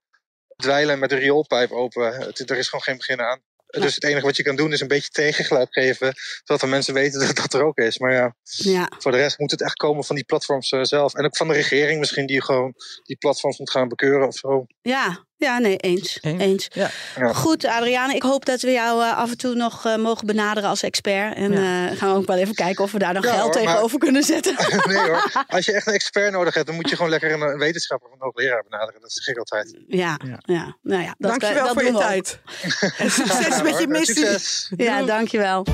dweilen 0.55 0.99
met 0.99 1.09
de 1.09 1.15
rioolpijp 1.15 1.71
open. 1.71 2.13
Het, 2.13 2.49
er 2.49 2.57
is 2.57 2.67
gewoon 2.69 2.83
geen 2.83 2.97
begin 2.97 3.21
aan. 3.21 3.41
Dus 3.81 3.95
het 3.95 4.03
enige 4.03 4.25
wat 4.25 4.37
je 4.37 4.43
kan 4.43 4.55
doen 4.55 4.73
is 4.73 4.81
een 4.81 4.87
beetje 4.87 5.09
tegengeluid 5.09 5.67
geven, 5.71 6.13
zodat 6.43 6.61
de 6.61 6.67
mensen 6.67 6.93
weten 6.93 7.19
dat 7.19 7.35
dat 7.35 7.53
er 7.53 7.63
ook 7.63 7.77
is. 7.77 7.97
Maar 7.97 8.13
ja, 8.13 8.35
ja. 8.43 8.91
voor 8.99 9.11
de 9.11 9.17
rest 9.17 9.39
moet 9.39 9.51
het 9.51 9.61
echt 9.61 9.75
komen 9.75 10.03
van 10.03 10.15
die 10.15 10.25
platforms 10.25 10.71
eh, 10.71 10.83
zelf. 10.83 11.13
En 11.13 11.25
ook 11.25 11.37
van 11.37 11.47
de 11.47 11.53
regering 11.53 11.99
misschien, 11.99 12.25
die 12.25 12.43
gewoon 12.43 12.73
die 13.03 13.17
platforms 13.17 13.59
moet 13.59 13.71
gaan 13.71 13.87
bekeuren 13.87 14.27
of 14.27 14.35
zo. 14.35 14.65
Ja, 14.81 15.25
ja, 15.37 15.57
nee, 15.59 15.77
eens. 15.77 16.17
Eens. 16.21 16.41
eens. 16.41 16.67
Ja. 16.73 16.89
Goed, 17.33 17.65
Adriane, 17.65 18.15
ik 18.15 18.21
hoop 18.23 18.45
dat 18.45 18.61
we 18.61 18.71
jou 18.71 19.03
eh, 19.03 19.17
af 19.17 19.29
en 19.31 19.37
toe 19.37 19.55
nog 19.55 19.85
eh, 19.85 19.95
mogen 19.95 20.27
benaderen 20.27 20.69
als 20.69 20.83
expert. 20.83 21.35
En 21.35 21.51
Ja. 21.51 21.89
eh, 21.89 21.97
gaan 21.97 22.09
we 22.11 22.15
ook 22.15 22.25
wel 22.27 22.37
even 22.37 22.55
kijken 22.55 22.83
of 22.83 22.91
we 22.91 22.99
daar 22.99 23.13
nog 23.13 23.23
Ja, 23.23 23.29
geld 23.31 23.41
hoor, 23.43 23.53
maar- 23.63 23.63
tegenover 23.73 23.99
kunnen 23.99 24.23
zetten. 24.23 24.55
nee 24.87 24.97
hoor. 24.97 25.31
Als 25.47 25.65
je 25.65 25.73
echt 25.73 25.87
een 25.87 25.93
expert 25.93 26.31
nodig 26.31 26.53
hebt, 26.53 26.65
dan 26.67 26.75
moet 26.75 26.89
je 26.89 26.95
gewoon 26.95 27.11
lekker 27.11 27.31
een, 27.31 27.41
een 27.41 27.57
wetenschapper 27.57 28.07
of 28.07 28.13
een 28.13 28.21
hoogleraar 28.21 28.63
benaderen. 28.69 29.01
Dat 29.01 29.11
zeg 29.11 29.27
ik 29.27 29.37
altijd. 29.37 29.75
ja, 29.87 30.19
ja. 30.25 30.39
Ja. 30.45 30.75
nou 30.81 31.01
ja. 31.01 31.15
Dat, 31.17 31.29
Dankjewel 31.29 31.63
dat 31.65 31.73
voor 31.73 31.83
je 31.83 31.93
tijd. 31.93 32.39
En 32.97 33.05
Ja, 33.05 33.09
succes 33.09 33.61
met 33.61 33.79
je 33.79 33.87
missie. 33.87 34.15
Succes. 34.15 34.71
Ja, 34.77 35.03
dankjewel. 35.03 35.65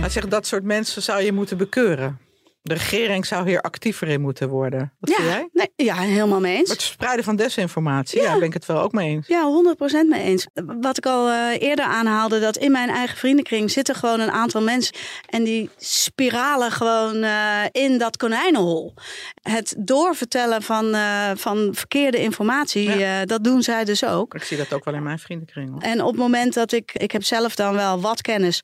Hij 0.00 0.08
zegt 0.08 0.30
dat 0.30 0.46
soort 0.46 0.62
mensen 0.64 1.02
zou 1.02 1.22
je 1.22 1.32
moeten 1.32 1.56
bekeuren. 1.56 2.18
De 2.62 2.74
regering 2.74 3.26
zou 3.26 3.48
hier 3.48 3.60
actiever 3.60 4.08
in 4.08 4.20
moeten 4.20 4.48
worden. 4.48 4.92
Wat 5.00 5.14
vind 5.14 5.28
Ja, 5.28 5.34
jij? 5.34 5.48
nee, 5.52 5.86
ja, 5.86 5.94
helemaal 5.96 6.40
mee 6.40 6.56
eens. 6.56 6.70
Het 6.70 6.82
verspreiden 6.82 7.24
van 7.24 7.36
desinformatie. 7.36 8.20
Ja, 8.20 8.24
Ja. 8.32 8.38
ben 8.38 8.46
ik 8.48 8.52
het 8.52 8.66
wel 8.66 8.80
ook 8.80 8.92
mee 8.92 9.08
eens. 9.08 9.26
Ja, 9.26 9.42
100% 9.44 10.08
mee 10.08 10.22
eens. 10.22 10.46
Wat 10.80 10.96
ik 10.96 11.06
al 11.06 11.28
eh, 11.28 11.60
eerder 11.62 11.84
aanhaalde, 11.84 12.40
dat 12.40 12.56
in 12.56 12.72
mijn 12.72 12.88
eigen 12.88 13.16
vriendenkring 13.16 13.70
zitten 13.70 13.94
gewoon 13.94 14.20
een 14.20 14.30
aantal 14.30 14.62
mensen. 14.62 14.94
En 15.26 15.44
die 15.44 15.70
spiralen 15.76 16.70
gewoon 16.70 17.22
eh, 17.22 17.62
in 17.72 17.98
dat 17.98 18.16
konijnenhol. 18.16 18.94
Het 19.42 19.74
doorvertellen 19.78 20.62
van, 20.62 20.94
eh, 20.94 21.30
van 21.34 21.68
verkeerde 21.72 22.18
informatie, 22.18 22.98
Ja. 22.98 23.24
dat 23.24 23.44
doen 23.44 23.62
zij 23.62 23.84
dus 23.84 24.04
ook. 24.04 24.34
Ik 24.34 24.42
zie 24.42 24.56
dat 24.56 24.72
ook 24.72 24.84
wel 24.84 24.94
in 24.94 25.02
mijn 25.02 25.18
vriendenkring. 25.18 25.70
Hoor. 25.70 25.80
En 25.80 26.00
op 26.02 26.10
het 26.10 26.20
moment 26.20 26.54
dat 26.54 26.72
ik, 26.72 26.92
ik 26.94 27.10
heb 27.12 27.22
zelf 27.24 27.54
dan 27.54 27.74
wel 27.74 28.00
wat 28.00 28.20
kennis, 28.20 28.60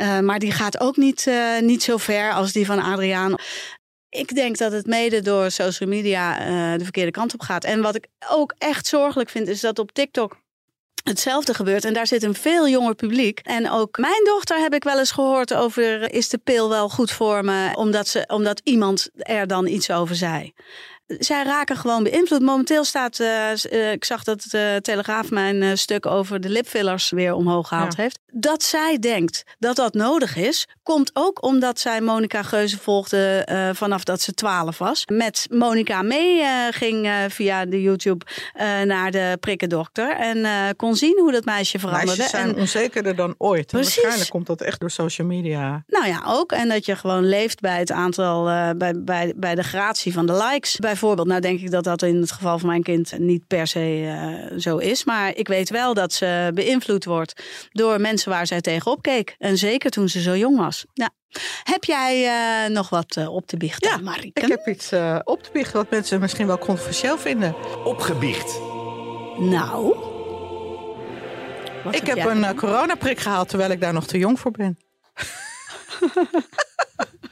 maar 0.00 0.38
die 0.38 0.52
gaat 0.52 0.80
ook 0.80 0.96
niet, 0.96 1.26
eh, 1.26 1.58
niet 1.60 1.82
zo 1.82 1.96
ver 1.96 2.32
als 2.32 2.52
die 2.52 2.66
van 2.66 2.78
Adriaan. 2.78 3.34
Ik 4.08 4.34
denk 4.34 4.58
dat 4.58 4.72
het 4.72 4.86
mede 4.86 5.20
door 5.20 5.50
social 5.50 5.88
media 5.88 6.38
eh, 6.38 6.78
de 6.78 6.84
verkeerde 6.84 7.10
kant 7.10 7.34
op 7.34 7.40
gaat. 7.40 7.64
En 7.64 7.82
wat 7.82 7.94
ik 7.94 8.06
ook 8.28 8.54
echt 8.58 8.86
zorgelijk 8.86 9.30
vind, 9.30 9.48
is 9.48 9.60
dat 9.60 9.78
op 9.78 9.92
TikTok 9.92 10.36
hetzelfde 11.02 11.54
gebeurt. 11.54 11.84
En 11.84 11.92
daar 11.92 12.06
zit 12.06 12.22
een 12.22 12.34
veel 12.34 12.68
jonger 12.68 12.94
publiek. 12.94 13.38
En 13.38 13.70
ook 13.70 13.98
mijn 13.98 14.24
dochter 14.24 14.58
heb 14.58 14.74
ik 14.74 14.84
wel 14.84 14.98
eens 14.98 15.10
gehoord 15.10 15.54
over... 15.54 16.12
is 16.12 16.28
de 16.28 16.38
pil 16.38 16.68
wel 16.68 16.88
goed 16.88 17.10
voor 17.10 17.44
me? 17.44 17.76
Omdat, 17.76 18.08
ze, 18.08 18.24
omdat 18.26 18.60
iemand 18.64 19.10
er 19.14 19.46
dan 19.46 19.66
iets 19.66 19.90
over 19.90 20.16
zei. 20.16 20.52
Zij 21.18 21.42
raken 21.44 21.76
gewoon 21.76 22.02
beïnvloed. 22.02 22.40
Momenteel 22.40 22.84
staat, 22.84 23.18
eh, 23.20 23.50
eh, 23.64 23.92
ik 23.92 24.04
zag 24.04 24.24
dat 24.24 24.42
de 24.50 24.78
Telegraaf 24.82 25.30
mijn 25.30 25.62
eh, 25.62 25.70
stuk 25.74 26.06
over 26.06 26.40
de 26.40 26.48
lipfillers 26.48 27.10
weer 27.10 27.34
omhoog 27.34 27.68
gehaald 27.68 27.96
Ja. 27.96 28.02
heeft. 28.02 28.18
Dat 28.32 28.62
zij 28.62 28.98
denkt 28.98 29.44
dat 29.58 29.76
dat 29.76 29.94
nodig 29.94 30.36
is, 30.36 30.68
komt 30.82 31.10
ook 31.12 31.42
omdat 31.44 31.78
zij 31.80 32.00
Monica 32.00 32.42
Geuze 32.42 32.78
volgde 32.78 33.42
eh, 33.44 33.68
vanaf 33.72 34.04
dat 34.04 34.20
ze 34.20 34.32
12 34.34 34.78
was. 34.78 35.02
Met 35.06 35.46
Monica 35.50 36.02
mee 36.02 36.40
eh, 36.42 36.48
ging 36.70 37.06
eh, 37.06 37.14
via 37.28 37.64
de 37.66 37.82
YouTube 37.82 38.24
eh, 38.52 38.80
naar 38.80 39.10
de 39.10 39.36
prikkendokter. 39.40 40.16
En 40.16 40.44
eh, 40.44 40.52
kon 40.76 40.96
zien 40.96 41.18
hoe 41.20 41.32
dat 41.32 41.44
meisje 41.44 41.78
veranderde. 41.78 42.06
Meisjes 42.16 42.30
zijn 42.30 42.48
En- 42.48 42.60
onzekerder 42.60 43.16
dan 43.16 43.34
ooit. 43.38 43.72
En 43.72 43.78
waarschijnlijk 43.80 44.30
komt 44.30 44.46
dat 44.46 44.60
echt 44.60 44.80
door 44.80 44.90
social 44.90 45.26
media. 45.26 45.84
Nou 45.86 46.06
ja, 46.06 46.22
ook. 46.26 46.52
En 46.52 46.68
dat 46.68 46.86
je 46.86 46.96
gewoon 46.96 47.28
leeft 47.28 47.60
bij 47.60 47.78
het 47.78 47.90
aantal, 47.92 48.48
eh, 48.48 48.70
bij, 48.76 48.92
bij, 49.02 49.32
bij 49.36 49.54
de 49.54 49.62
gratie 49.62 50.12
van 50.12 50.26
de 50.26 50.32
likes. 50.50 50.76
Bijvoorbeeld, 51.00 51.28
nou 51.28 51.40
denk 51.40 51.60
ik 51.60 51.70
dat 51.70 51.84
dat 51.84 52.02
in 52.02 52.20
het 52.20 52.32
geval 52.32 52.58
van 52.58 52.68
mijn 52.68 52.82
kind 52.82 53.18
niet 53.18 53.46
per 53.46 53.66
se 53.66 54.06
eh, 54.06 54.58
zo 54.58 54.76
is. 54.76 55.04
Maar 55.04 55.36
ik 55.36 55.48
weet 55.48 55.70
wel 55.70 55.94
dat 55.94 56.12
ze 56.12 56.50
beïnvloed 56.54 57.04
wordt 57.04 57.42
door 57.72 58.00
mensen 58.00 58.30
waar 58.30 58.46
zij 58.46 58.60
tegenop 58.60 59.02
keek. 59.02 59.34
En 59.38 59.58
zeker 59.58 59.90
toen 59.90 60.08
ze 60.08 60.20
zo 60.20 60.36
jong 60.36 60.56
was. 60.56 60.84
Ja. 60.92 61.10
Heb 61.62 61.84
jij 61.84 62.26
eh, 62.26 62.70
nog 62.70 62.88
wat 62.88 63.16
eh, 63.16 63.34
op 63.34 63.46
te 63.46 63.56
biechten, 63.56 63.90
Ja, 63.90 63.96
Marieke? 63.96 64.40
Ik 64.40 64.48
heb 64.48 64.68
iets 64.68 64.92
eh, 64.92 65.18
op 65.24 65.42
te 65.42 65.50
biechten 65.52 65.76
wat 65.76 65.90
mensen 65.90 66.20
misschien 66.20 66.46
wel 66.46 66.58
controversieel 66.58 67.18
vinden. 67.18 67.54
Opgebiecht. 67.84 68.58
Nou. 69.38 69.96
Wat 71.84 71.94
ik 71.94 72.06
heb 72.06 72.16
jij? 72.16 72.26
een 72.26 72.56
coronaprik 72.56 73.18
gehaald 73.18 73.48
terwijl 73.48 73.70
ik 73.70 73.80
daar 73.80 73.92
nog 73.92 74.06
te 74.06 74.18
jong 74.18 74.40
voor 74.40 74.50
ben. 74.50 74.78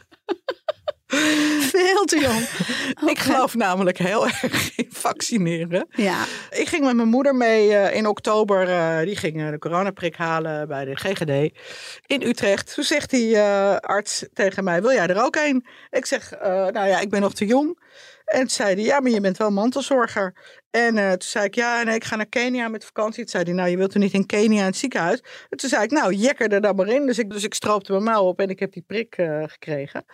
veel 1.72 2.04
te 2.04 2.20
jong. 2.20 2.48
Ik 3.12 3.18
geloof 3.18 3.54
namelijk 3.54 3.98
heel 3.98 4.26
erg 4.26 4.76
in 4.76 4.86
vaccineren. 4.90 5.86
Ja. 5.90 6.24
Ik 6.50 6.68
ging 6.68 6.84
met 6.84 6.96
mijn 6.96 7.08
moeder 7.08 7.34
mee 7.34 7.74
eh, 7.74 7.96
in 7.96 8.06
oktober. 8.06 8.68
eh, 8.68 8.98
die 9.06 9.16
ging 9.16 9.42
eh, 9.42 9.50
de 9.50 9.58
coronaprik 9.58 10.16
halen 10.16 10.68
bij 10.68 10.84
de 10.84 10.96
GGD 10.96 11.58
in 12.06 12.22
Utrecht. 12.22 12.74
Toen 12.74 12.84
zegt 12.84 13.10
die 13.10 13.40
arts 13.80 14.24
tegen 14.32 14.64
mij, 14.64 14.82
wil 14.82 14.92
jij 14.92 15.06
er 15.06 15.22
ook 15.24 15.36
een? 15.36 15.66
Ik 15.90 16.06
zeg, 16.06 16.30
nou 16.40 16.86
ja, 16.86 17.00
ik 17.00 17.10
ben 17.10 17.20
nog 17.20 17.34
te 17.34 17.46
jong. 17.46 17.86
En 18.24 18.38
toen 18.38 18.48
zei 18.48 18.74
hij, 18.74 18.84
ja, 18.84 19.00
maar 19.00 19.10
je 19.10 19.20
bent 19.20 19.36
wel 19.36 19.50
mantelzorger. 19.50 20.34
En 20.70 20.94
toen 20.94 21.28
zei 21.28 21.44
ik, 21.44 21.54
ja, 21.54 21.82
nee, 21.82 21.94
ik 21.94 22.04
ga 22.04 22.16
naar 22.16 22.26
Kenia 22.26 22.68
met 22.68 22.84
vakantie. 22.84 23.22
Toen 23.22 23.28
zei 23.30 23.44
hij, 23.44 23.52
nou, 23.52 23.68
je 23.68 23.76
wilt 23.76 23.94
er 23.94 24.00
niet 24.00 24.12
in 24.12 24.26
Kenia 24.26 24.58
in 24.60 24.64
het 24.64 24.76
ziekenhuis. 24.76 25.22
En 25.48 25.58
toen 25.58 25.68
zei 25.68 25.82
ik, 25.82 25.90
nou, 25.90 26.14
jekker 26.14 26.52
er 26.52 26.60
dan 26.60 26.76
maar 26.76 26.88
in. 26.88 27.06
Dus 27.06 27.18
ik, 27.18 27.30
dus 27.30 27.44
ik 27.44 27.54
stroopte 27.54 27.92
mijn 27.92 28.04
mouw 28.04 28.24
op 28.24 28.40
en 28.40 28.48
ik 28.48 28.58
heb 28.58 28.72
die 28.72 28.84
prik 28.86 29.14
gekregen. 29.46 30.04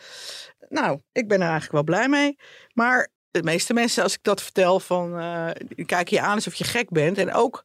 Nou, 0.68 1.00
ik 1.12 1.28
ben 1.28 1.40
er 1.40 1.48
eigenlijk 1.48 1.72
wel 1.72 1.84
blij 1.84 2.08
mee. 2.08 2.36
Maar 2.72 3.08
de 3.30 3.42
meeste 3.42 3.72
mensen, 3.72 4.02
als 4.02 4.14
ik 4.14 4.22
dat 4.22 4.42
vertel, 4.42 4.80
van, 4.80 5.10
die 5.58 5.86
kijken 5.86 6.16
je 6.16 6.22
aan 6.22 6.34
alsof 6.34 6.54
je 6.54 6.64
gek 6.64 6.90
bent. 6.90 7.18
En 7.18 7.32
ook 7.32 7.62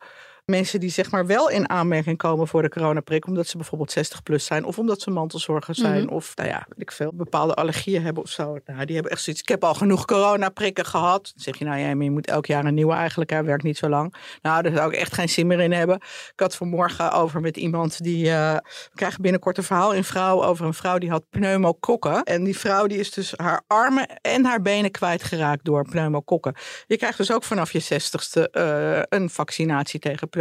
mensen 0.49 0.79
die 0.79 0.89
zeg 0.89 1.11
maar 1.11 1.25
wel 1.25 1.49
in 1.49 1.69
aanmerking 1.69 2.17
komen 2.17 2.47
voor 2.47 2.61
de 2.61 2.69
coronaprik, 2.69 3.27
omdat 3.27 3.47
ze 3.47 3.57
bijvoorbeeld 3.57 3.91
60 3.91 4.23
plus 4.23 4.45
zijn, 4.45 4.63
of 4.65 4.77
omdat 4.77 5.01
ze 5.01 5.09
mantelzorger 5.09 5.75
zijn, 5.75 6.03
Mhm. 6.03 6.13
of 6.13 6.35
nou 6.35 6.49
ja, 6.49 6.65
weet 6.69 6.81
ik 6.81 6.91
veel, 6.91 7.11
bepaalde 7.13 7.53
allergieën 7.53 8.03
hebben 8.03 8.23
of 8.23 8.29
zo. 8.29 8.57
Nou, 8.65 8.85
die 8.85 8.93
hebben 8.95 9.11
echt 9.11 9.21
zoiets. 9.21 9.41
Ik 9.41 9.47
heb 9.49 9.63
al 9.63 9.73
genoeg 9.73 10.05
coronaprikken 10.05 10.85
gehad. 10.85 11.23
Dan 11.23 11.43
zeg 11.43 11.57
je, 11.57 11.65
nou 11.65 11.79
ja, 11.79 11.95
maar 11.95 12.03
je 12.03 12.11
moet 12.11 12.27
elk 12.27 12.45
jaar 12.45 12.65
een 12.65 12.73
nieuwe 12.73 12.93
eigenlijk. 12.93 13.29
Hij 13.29 13.43
werkt 13.43 13.63
niet 13.63 13.77
zo 13.77 13.89
lang. 13.89 14.13
Nou, 14.41 14.61
daar 14.63 14.71
zou 14.75 14.91
ik 14.91 14.97
echt 14.99 15.13
geen 15.13 15.29
zin 15.29 15.47
meer 15.47 15.59
in 15.59 15.71
hebben. 15.71 15.95
Ik 16.33 16.33
had 16.39 16.55
vanmorgen 16.55 17.11
over 17.11 17.41
met 17.41 17.57
iemand 17.57 18.03
die. 18.03 18.29
eh, 18.29 18.53
we 18.53 18.95
krijgen 18.95 19.21
binnenkort 19.21 19.57
een 19.57 19.63
verhaal 19.63 19.93
in 19.93 20.03
vrouw 20.03 20.43
over 20.43 20.65
een 20.65 20.73
vrouw 20.73 20.97
die 20.97 21.09
had 21.09 21.23
pneumokokken. 21.29 22.23
En 22.23 22.43
die 22.43 22.57
vrouw 22.57 22.87
die 22.87 22.97
is 22.97 23.11
dus 23.11 23.33
haar 23.35 23.61
armen 23.67 24.07
en 24.21 24.45
haar 24.45 24.61
benen 24.61 24.91
kwijtgeraakt 24.91 25.65
door 25.65 25.83
pneumokokken. 25.89 26.53
Je 26.87 26.97
krijgt 26.97 27.17
dus 27.17 27.31
ook 27.31 27.43
vanaf 27.43 27.71
je 27.71 27.79
zestigste 27.79 28.49
eh 28.49 29.01
een 29.19 29.29
vaccinatie 29.29 29.99
tegen 29.99 30.29
pneumokokken. 30.29 30.37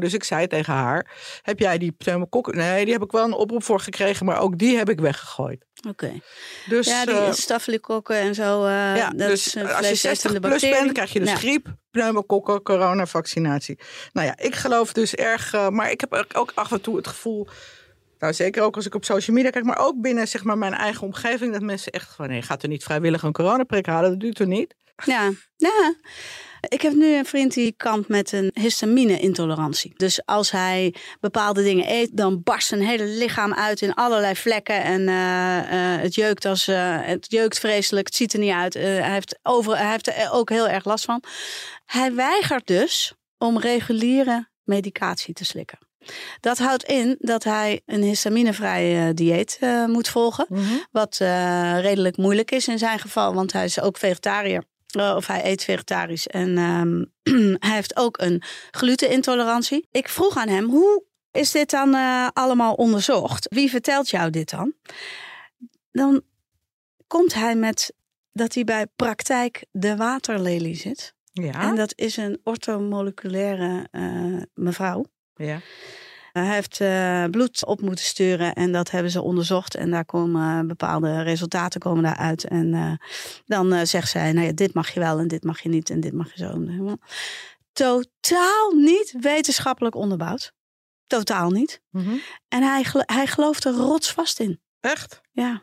Dus 0.00 0.14
ik 0.14 0.24
zei 0.24 0.46
tegen 0.46 0.72
haar: 0.72 1.10
Heb 1.42 1.58
jij 1.58 1.78
die 1.78 1.92
pneumokokken? 1.92 2.56
Nee, 2.56 2.84
die 2.84 2.92
heb 2.92 3.02
ik 3.02 3.10
wel 3.12 3.24
een 3.24 3.32
oproep 3.32 3.64
voor 3.64 3.80
gekregen, 3.80 4.26
maar 4.26 4.40
ook 4.40 4.58
die 4.58 4.76
heb 4.76 4.88
ik 4.90 5.00
weggegooid. 5.00 5.64
Oké. 5.88 6.12
Dus, 6.68 6.86
ja, 6.86 7.04
die 7.04 7.14
eh, 7.14 7.32
stafylokokken 7.32 8.16
en 8.16 8.34
zo. 8.34 8.64
eh 8.64 8.70
ja, 8.96 9.10
dat 9.10 9.18
dus 9.28 9.46
is 9.46 9.54
een 9.54 9.62
als 9.62 9.70
je 9.70 9.76
vleesetende 9.76 10.40
60 10.40 10.40
plus 10.40 10.78
bent, 10.78 10.92
krijg 10.92 11.12
je 11.12 11.18
dus 11.20 11.28
Ja. 11.30 11.36
griep, 11.36 11.66
pneumokokken, 11.90 12.62
coronavaccinatie. 12.62 13.78
Nou 14.12 14.26
ja, 14.26 14.38
ik 14.38 14.54
geloof 14.54 14.92
dus 14.92 15.14
erg, 15.14 15.54
eh, 15.54 15.68
maar 15.68 15.90
ik 15.90 16.00
heb 16.00 16.12
ook- 16.34 16.52
af 16.54 16.72
en 16.72 16.80
toe 16.80 16.96
het 16.96 17.06
gevoel, 17.06 17.48
nou 18.18 18.32
zeker 18.34 18.62
ook 18.62 18.76
als 18.76 18.86
ik 18.86 18.94
op 18.94 19.04
social 19.04 19.36
media 19.36 19.50
kijk, 19.50 19.64
maar 19.64 19.78
ook 19.78 20.00
binnen 20.00 20.28
zeg 20.28 20.44
maar 20.44 20.58
mijn 20.58 20.74
eigen 20.74 21.02
omgeving, 21.02 21.52
dat 21.52 21.62
mensen 21.62 21.92
echt 21.92 22.14
van, 22.14 22.28
nee, 22.28 22.42
gaat 22.42 22.62
er 22.62 22.68
niet 22.68 22.84
vrijwillig 22.84 23.22
een 23.22 23.32
coronaprik 23.32 23.86
halen, 23.86 24.10
dat 24.10 24.20
doet 24.20 24.38
er 24.38 24.46
niet. 24.46 24.74
Ja, 25.04 25.30
ja. 25.56 25.94
Ik 26.68 26.82
heb 26.82 26.92
nu 26.92 27.14
een 27.16 27.26
vriend 27.26 27.54
die 27.54 27.74
kampt 27.76 28.08
met 28.08 28.32
een 28.32 28.50
histamine-intolerantie. 28.54 29.92
Dus 29.96 30.24
als 30.24 30.50
hij 30.50 30.94
bepaalde 31.20 31.62
dingen 31.62 31.92
eet, 31.92 32.16
dan 32.16 32.42
barst 32.42 32.68
zijn 32.68 32.82
hele 32.82 33.04
lichaam 33.04 33.54
uit 33.54 33.80
in 33.80 33.94
allerlei 33.94 34.36
vlekken. 34.36 34.82
En 34.82 35.08
eh, 35.08 35.94
eh, 35.94 36.00
het 36.00 36.14
jeukt 36.14 36.44
als 36.44 36.68
eh, 36.68 36.98
het 37.00 37.26
jeukt 37.28 37.58
vreselijk. 37.58 38.06
Het 38.06 38.16
ziet 38.16 38.32
er 38.32 38.38
niet 38.38 38.52
uit. 38.52 38.74
Hij, 38.74 39.12
heeft 39.12 39.38
over, 39.42 39.78
hij 39.78 39.90
heeft 39.90 40.06
er 40.06 40.32
ook 40.32 40.50
heel 40.50 40.68
erg 40.68 40.84
last 40.84 41.04
van. 41.04 41.22
Hij 41.84 42.14
weigert 42.14 42.66
dus 42.66 43.14
om 43.38 43.58
reguliere 43.58 44.48
medicatie 44.64 45.34
te 45.34 45.44
slikken. 45.44 45.78
Dat 46.40 46.58
houdt 46.58 46.84
in 46.84 47.16
dat 47.18 47.44
hij 47.44 47.80
een 47.86 48.02
histaminevrij 48.02 49.08
eh, 49.08 49.14
dieet 49.14 49.58
moet 49.86 50.08
volgen. 50.08 50.46
Wat 50.90 51.18
eh, 51.20 51.80
redelijk 51.80 52.16
moeilijk 52.16 52.50
is 52.50 52.68
in 52.68 52.78
zijn 52.78 52.98
geval, 52.98 53.34
want 53.34 53.52
hij 53.52 53.64
is 53.64 53.80
ook 53.80 53.98
vegetariër. 53.98 54.64
Eh, 54.96 55.14
of 55.16 55.26
hij 55.26 55.44
eet 55.44 55.64
vegetarisch. 55.64 56.26
En 56.26 56.58
ehm, 56.58 57.04
hij 57.66 57.74
heeft 57.74 57.96
ook 57.96 58.20
een 58.20 58.42
glutenintolerantie. 58.70 59.88
Ik 59.90 60.08
vroeg 60.08 60.36
aan 60.36 60.48
hem, 60.48 60.70
hoe 60.70 61.04
is 61.30 61.50
dit 61.50 61.70
dan 61.70 61.94
eh, 61.94 62.28
allemaal 62.32 62.74
onderzocht? 62.74 63.46
Wie 63.50 63.70
vertelt 63.70 64.10
jou 64.10 64.30
dit 64.30 64.50
dan? 64.50 64.74
Dan 65.92 66.22
komt 67.06 67.34
hij 67.34 67.54
met 67.56 67.94
dat 68.32 68.54
hij 68.54 68.64
bij 68.64 68.86
praktijk 68.96 69.64
de 69.70 69.96
waterlelie 69.96 70.74
zit. 70.76 71.14
Ja, 71.32 71.60
En 71.60 71.74
dat 71.74 71.92
is 71.96 72.16
een 72.16 72.40
orthomoleculaire 72.44 73.88
eh, 73.90 74.42
mevrouw. 74.54 75.04
ja. 75.36 75.60
Hij 76.32 76.54
heeft 76.54 76.80
eh, 76.80 77.24
bloed 77.24 77.66
op 77.66 77.80
moeten 77.80 78.04
sturen 78.04 78.52
en 78.52 78.72
dat 78.72 78.90
hebben 78.90 79.10
ze 79.10 79.22
onderzocht. 79.22 79.74
En 79.74 79.90
daar 79.90 80.04
komen 80.04 80.58
eh, 80.58 80.66
bepaalde 80.66 81.22
resultaten 81.22 81.80
komen 81.80 82.02
daaruit. 82.02 82.44
En 82.44 82.74
eh, 82.74 82.92
dan 83.44 83.72
eh, 83.72 83.84
zegt 83.84 84.10
zij, 84.10 84.32
nou 84.32 84.46
ja, 84.46 84.52
dit 84.52 84.74
mag 84.74 84.90
je 84.90 85.00
wel 85.00 85.18
en 85.18 85.28
dit 85.28 85.44
mag 85.44 85.60
je 85.60 85.68
niet 85.68 85.90
en 85.90 86.00
dit 86.00 86.12
mag 86.12 86.34
je 86.34 86.44
zo. 86.44 86.96
Totaal 87.72 88.70
niet 88.70 89.14
wetenschappelijk 89.20 89.94
onderbouwd. 89.94 90.52
Totaal 91.06 91.50
niet. 91.50 91.82
Mhm. 91.90 92.14
En 92.48 92.62
hij, 92.62 92.86
hij 92.92 93.26
gelooft 93.26 93.64
er 93.64 93.72
rotsvast 93.72 94.40
in. 94.40 94.60
Echt? 94.80 95.20
Ja, 95.30 95.62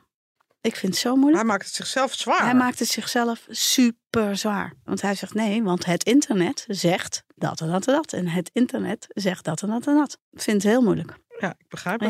ik 0.69 0.75
vind 0.75 0.93
het 0.93 1.01
zo 1.01 1.15
moeilijk. 1.15 1.37
Hij 1.37 1.51
maakt 1.51 1.65
het 1.65 1.75
zichzelf 1.75 2.13
zwaar. 2.13 2.43
Hij 2.43 2.55
maakt 2.55 2.79
het 2.79 2.87
zichzelf 2.87 3.45
super 3.49 4.37
zwaar. 4.37 4.73
Want 4.83 5.01
hij 5.01 5.15
zegt 5.15 5.33
nee, 5.33 5.63
want 5.63 5.85
het 5.85 6.03
internet 6.03 6.65
zegt 6.67 7.23
dat 7.35 7.61
en 7.61 7.71
dat 7.71 7.87
en 7.87 7.93
dat. 7.93 8.13
En 8.13 8.27
het 8.27 8.49
internet 8.53 9.05
zegt 9.09 9.45
dat 9.45 9.61
en 9.61 9.69
dat 9.69 9.87
en 9.87 9.95
dat. 9.95 10.17
Ik 10.31 10.41
vind 10.41 10.63
het 10.63 10.71
heel 10.71 10.81
moeilijk. 10.81 11.17
Ja, 11.39 11.49
ik 11.49 11.67
begrijp 11.69 11.99
het. 11.99 12.09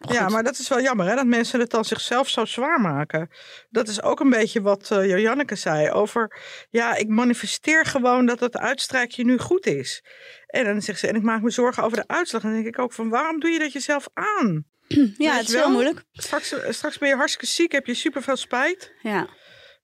ja, 0.00 0.28
maar 0.28 0.42
dat 0.42 0.58
is 0.58 0.68
wel 0.68 0.80
jammer 0.80 1.06
hè, 1.06 1.14
dat 1.14 1.26
mensen 1.26 1.60
het 1.60 1.70
dan 1.70 1.84
zichzelf 1.84 2.28
zo 2.28 2.44
zwaar 2.44 2.80
maken. 2.80 3.28
Dat 3.70 3.88
is 3.88 4.02
ook 4.02 4.20
een 4.20 4.30
beetje 4.30 4.62
wat 4.62 4.88
Joanneke 4.88 5.54
zei 5.54 5.90
over... 5.90 6.40
ja, 6.70 6.94
ik 6.94 7.08
manifesteer 7.08 7.84
gewoon 7.84 8.26
dat 8.26 8.40
het 8.40 8.56
uitstrijkje 8.56 9.24
nu 9.24 9.38
goed 9.38 9.66
is. 9.66 10.04
En 10.46 10.64
dan 10.64 10.82
zegt 10.82 10.98
ze, 10.98 11.08
en 11.08 11.14
ik 11.14 11.22
maak 11.22 11.42
me 11.42 11.50
zorgen 11.50 11.82
over 11.82 11.96
de 11.96 12.06
uitslag. 12.06 12.42
En 12.42 12.52
dan 12.52 12.62
denk 12.62 12.74
ik 12.74 12.80
ook 12.80 12.92
van, 12.92 13.08
waarom 13.08 13.40
doe 13.40 13.50
je 13.50 13.58
dat 13.58 13.72
jezelf 13.72 14.08
aan? 14.12 14.64
ja, 15.18 15.36
het 15.36 15.48
is 15.48 15.54
wel? 15.54 15.70
moeilijk. 15.70 16.04
Straks, 16.12 16.52
eh, 16.52 16.70
straks 16.72 16.98
ben 16.98 17.08
je 17.08 17.14
hartstikke 17.14 17.46
ziek, 17.46 17.72
heb 17.72 17.86
je 17.86 17.94
superveel 17.94 18.36
spijt. 18.36 18.92
Ja, 19.02 19.10
Ja, 19.10 19.26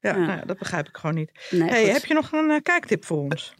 Ja. 0.00 0.16
Nou 0.16 0.38
ja, 0.38 0.42
dat 0.46 0.58
begrijp 0.58 0.88
ik 0.88 0.96
gewoon 0.96 1.14
niet. 1.16 1.30
nee, 1.50 1.68
hey, 1.68 1.84
heb 1.84 2.04
je 2.04 2.14
nog 2.14 2.32
een 2.32 2.50
eh, 2.50 2.62
kijktip 2.62 3.04
voor 3.04 3.18
ons? 3.18 3.54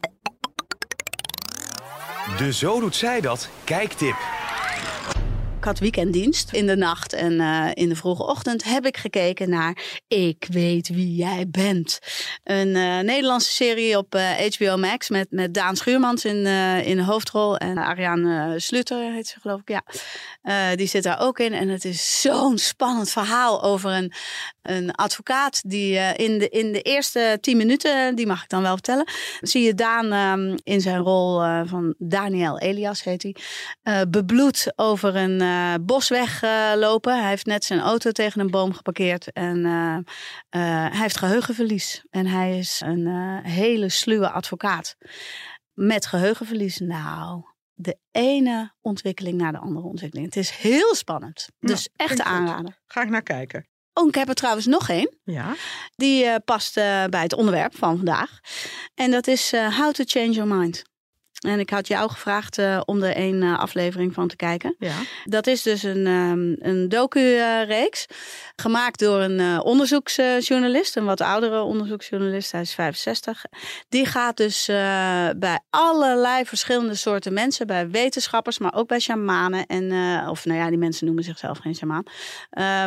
De 2.37 2.53
Zo 2.53 2.79
Doet 2.79 2.95
Zij 2.95 3.21
Dat 3.21 3.49
kijktip. 3.63 4.40
Ik 5.61 5.67
had 5.67 5.79
weekenddienst 5.79 6.51
in 6.51 6.67
de 6.67 6.75
nacht 6.75 7.13
en 7.13 7.39
eh, 7.39 7.69
in 7.73 7.89
de 7.89 7.95
vroege 7.95 8.23
ochtend 8.23 8.63
heb 8.63 8.85
ik 8.85 8.97
gekeken 8.97 9.49
naar 9.49 10.01
Ik 10.07 10.47
weet 10.49 10.87
wie 10.87 11.15
jij 11.15 11.45
bent. 11.49 11.99
Een 12.43 12.75
eh, 12.75 12.99
Nederlandse 12.99 13.51
serie 13.51 13.97
op 13.97 14.15
eh, 14.15 14.29
HBO 14.55 14.77
Max 14.77 15.09
met, 15.09 15.27
met 15.29 15.53
Daan 15.53 15.75
Schuurmans 15.75 16.25
in, 16.25 16.45
eh, 16.45 16.87
in 16.87 16.95
de 16.95 17.03
hoofdrol. 17.03 17.57
En 17.57 17.77
Ariane 17.77 18.59
Slutter 18.59 19.13
heet 19.13 19.27
ze 19.27 19.39
geloof 19.39 19.59
ik, 19.59 19.69
ja. 19.69 19.83
Eh, 20.41 20.77
die 20.77 20.87
zit 20.87 21.03
daar 21.03 21.19
ook 21.19 21.39
in. 21.39 21.53
En 21.53 21.69
het 21.69 21.85
is 21.85 22.21
zo'n 22.21 22.57
spannend 22.57 23.09
verhaal 23.09 23.63
over 23.63 23.91
een, 23.91 24.13
een 24.61 24.91
advocaat 24.91 25.61
die 25.65 25.97
eh, 25.97 26.25
in, 26.27 26.39
de, 26.39 26.49
in 26.49 26.71
de 26.71 26.81
eerste 26.81 27.37
tien 27.41 27.57
minuten, 27.57 28.15
die 28.15 28.27
mag 28.27 28.43
ik 28.43 28.49
dan 28.49 28.61
wel 28.61 28.73
vertellen, 28.73 29.07
zie 29.41 29.63
je 29.63 29.73
Daan 29.73 30.11
ehm, 30.11 30.57
in 30.63 30.81
zijn 30.81 31.01
rol 31.01 31.41
eh, 31.43 31.61
van 31.65 31.95
Daniel 31.97 32.59
Elias 32.59 33.03
heet 33.03 33.23
hij, 33.23 33.35
eh, 33.83 34.01
bebloed 34.09 34.73
over 34.75 35.15
een 35.15 35.41
eh, 35.51 35.73
bosweg 35.81 36.43
eh, 36.43 36.71
lopen. 36.75 37.19
Hij 37.19 37.29
heeft 37.29 37.45
net 37.45 37.63
zijn 37.63 37.79
auto 37.79 38.11
tegen 38.11 38.41
een 38.41 38.51
boom 38.51 38.73
geparkeerd 38.73 39.31
en 39.31 39.65
eh, 39.65 39.95
eh, 40.49 40.91
hij 40.91 41.01
heeft 41.01 41.17
geheugenverlies. 41.17 42.05
En 42.09 42.25
hij 42.25 42.57
is 42.57 42.81
een 42.85 43.07
hele 43.43 43.89
sluwe 43.89 44.29
advocaat 44.29 44.95
met 45.73 46.05
geheugenverlies. 46.05 46.77
Nou, 46.77 47.43
de 47.73 47.97
ene 48.11 48.73
ontwikkeling 48.81 49.37
naar 49.37 49.51
de 49.51 49.57
andere 49.57 49.87
ontwikkeling. 49.87 50.27
Het 50.27 50.37
is 50.37 50.49
heel 50.49 50.95
spannend. 50.95 51.47
Nou, 51.59 51.73
Dus 51.73 51.89
echt 51.95 52.21
aanraden. 52.21 52.77
Ga 52.85 53.01
ik 53.01 53.09
naar 53.09 53.23
kijken. 53.23 53.65
Oh, 53.93 54.07
ik 54.07 54.15
heb 54.15 54.27
er 54.27 54.35
trouwens 54.35 54.65
nog 54.65 54.89
één. 54.89 55.17
Ja, 55.23 55.55
Die 55.95 56.39
past 56.39 56.73
bij 57.09 57.21
het 57.21 57.33
onderwerp 57.33 57.75
van 57.75 57.95
vandaag. 57.95 58.39
En 58.95 59.11
dat 59.11 59.27
is 59.27 59.51
How 59.51 59.91
to 59.91 60.03
Change 60.05 60.31
Your 60.31 60.55
Mind. 60.55 60.83
En 61.41 61.59
ik 61.59 61.69
had 61.69 61.87
jou 61.87 62.09
gevraagd 62.09 62.57
eh, 62.57 62.81
om 62.85 63.03
er 63.03 63.15
één 63.15 63.43
eh, 63.43 63.59
aflevering 63.59 64.13
van 64.13 64.27
te 64.27 64.35
kijken. 64.35 64.75
ja. 64.79 64.95
Dat 65.23 65.47
is 65.47 65.61
dus 65.61 65.83
een, 65.83 66.07
ehm 66.07 66.69
een 66.69 66.89
docu-reeks. 66.89 68.05
gemaakt 68.55 68.99
door 68.99 69.19
een 69.19 69.39
eh, 69.39 69.59
onderzoeksjournalist. 69.63 70.95
Een 70.95 71.05
wat 71.05 71.21
oudere 71.21 71.61
onderzoeksjournalist. 71.61 72.51
Hij 72.51 72.61
is 72.61 72.73
65. 72.73 73.45
Die 73.89 74.05
gaat 74.05 74.37
dus 74.37 74.65
bij 75.37 75.59
allerlei 75.69 76.45
verschillende 76.45 76.95
soorten 76.95 77.33
mensen. 77.33 77.67
Bij 77.67 77.89
wetenschappers, 77.89 78.59
maar 78.59 78.73
ook 78.75 78.87
bij 78.87 78.99
shamanen. 78.99 79.65
En, 79.65 79.91
of 80.29 80.45
nou 80.45 80.59
ja, 80.59 80.69
die 80.69 80.77
mensen 80.77 81.05
noemen 81.05 81.23
zichzelf 81.23 81.57
geen 81.57 81.75
shamaan. 81.75 82.03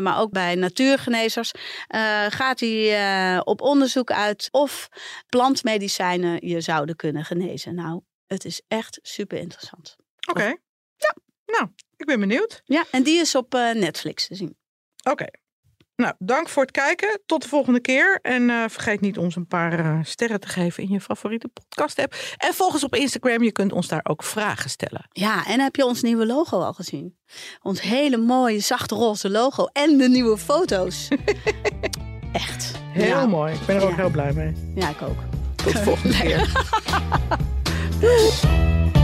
Maar 0.03 0.21
ook 0.21 0.31
bij 0.31 0.55
natuurgenezers. 0.55 1.53
gaat 2.29 2.61
hij 2.61 3.41
op 3.45 3.61
onderzoek 3.61 4.13
uit 4.13 4.49
of 4.51 4.89
plantmedicijnen 5.29 6.49
je 6.49 6.61
zouden 6.61 6.97
kunnen 6.97 7.25
genezen. 7.25 7.75
Nou, 7.75 8.03
het 8.27 8.45
is 8.45 8.63
echt 8.69 8.99
super 9.03 9.39
interessant. 9.39 9.97
Oké. 10.31 10.45
Ja. 10.97 11.15
Nou, 11.47 11.69
ik 11.97 12.07
ben 12.07 12.21
benieuwd. 12.21 12.63
Ja, 12.65 12.85
en 12.91 13.03
die 13.03 13.21
is 13.21 13.35
op 13.35 13.55
eh, 13.55 13.71
Netflix 13.75 14.27
te 14.27 14.35
zien. 14.35 14.57
Oké. 15.11 15.27
Nou, 15.97 16.15
dank 16.19 16.49
voor 16.49 16.63
het 16.63 16.71
kijken. 16.71 17.21
Tot 17.27 17.43
de 17.43 17.49
volgende 17.49 17.81
keer. 17.81 18.19
En 18.23 18.51
eh, 18.51 18.65
vergeet 18.69 19.01
niet 19.01 19.19
ons 19.19 19.37
een 19.37 19.47
paar 19.47 19.79
eh, 19.79 19.99
sterren 20.03 20.41
te 20.41 20.49
geven 20.49 20.83
in 20.83 20.89
je 20.89 21.01
favoriete 21.01 21.49
podcast 21.49 21.99
app. 21.99 22.15
En 22.37 22.55
volg 22.55 22.73
ons 22.73 22.85
op 22.85 22.95
Instagram. 22.95 23.43
Je 23.43 23.53
kunt 23.53 23.73
ons 23.73 23.89
daar 23.89 24.01
ook 24.09 24.23
vragen 24.23 24.71
stellen. 24.71 25.07
Ja, 25.11 25.47
en 25.47 25.61
heb 25.61 25.77
je 25.77 25.85
ons 25.85 26.03
nieuwe 26.03 26.27
logo 26.27 26.61
al 26.61 26.73
gezien? 26.73 27.19
Ons 27.63 27.81
hele 27.81 28.17
mooie, 28.17 28.61
zachte 28.61 28.95
roze 28.95 29.31
logo 29.31 29.65
en 29.73 29.99
de 29.99 30.09
nieuwe 30.09 30.39
foto's. 30.39 31.09
Echt. 32.33 32.73
Heel 32.93 33.07
Ja. 33.07 33.27
mooi. 33.27 33.55
Ik 33.55 33.67
ben 33.67 33.77
er 33.77 33.83
ook 33.83 33.91
Ja. 33.91 33.97
heel 33.97 34.11
blij 34.11 34.33
mee. 34.33 34.53
Ja, 34.75 34.89
ik 34.89 35.03
ook. 35.03 35.19
Tot 35.57 35.73
de 35.73 35.83
volgende 35.83 36.17
keer. 36.23 36.53
much. 38.05 39.04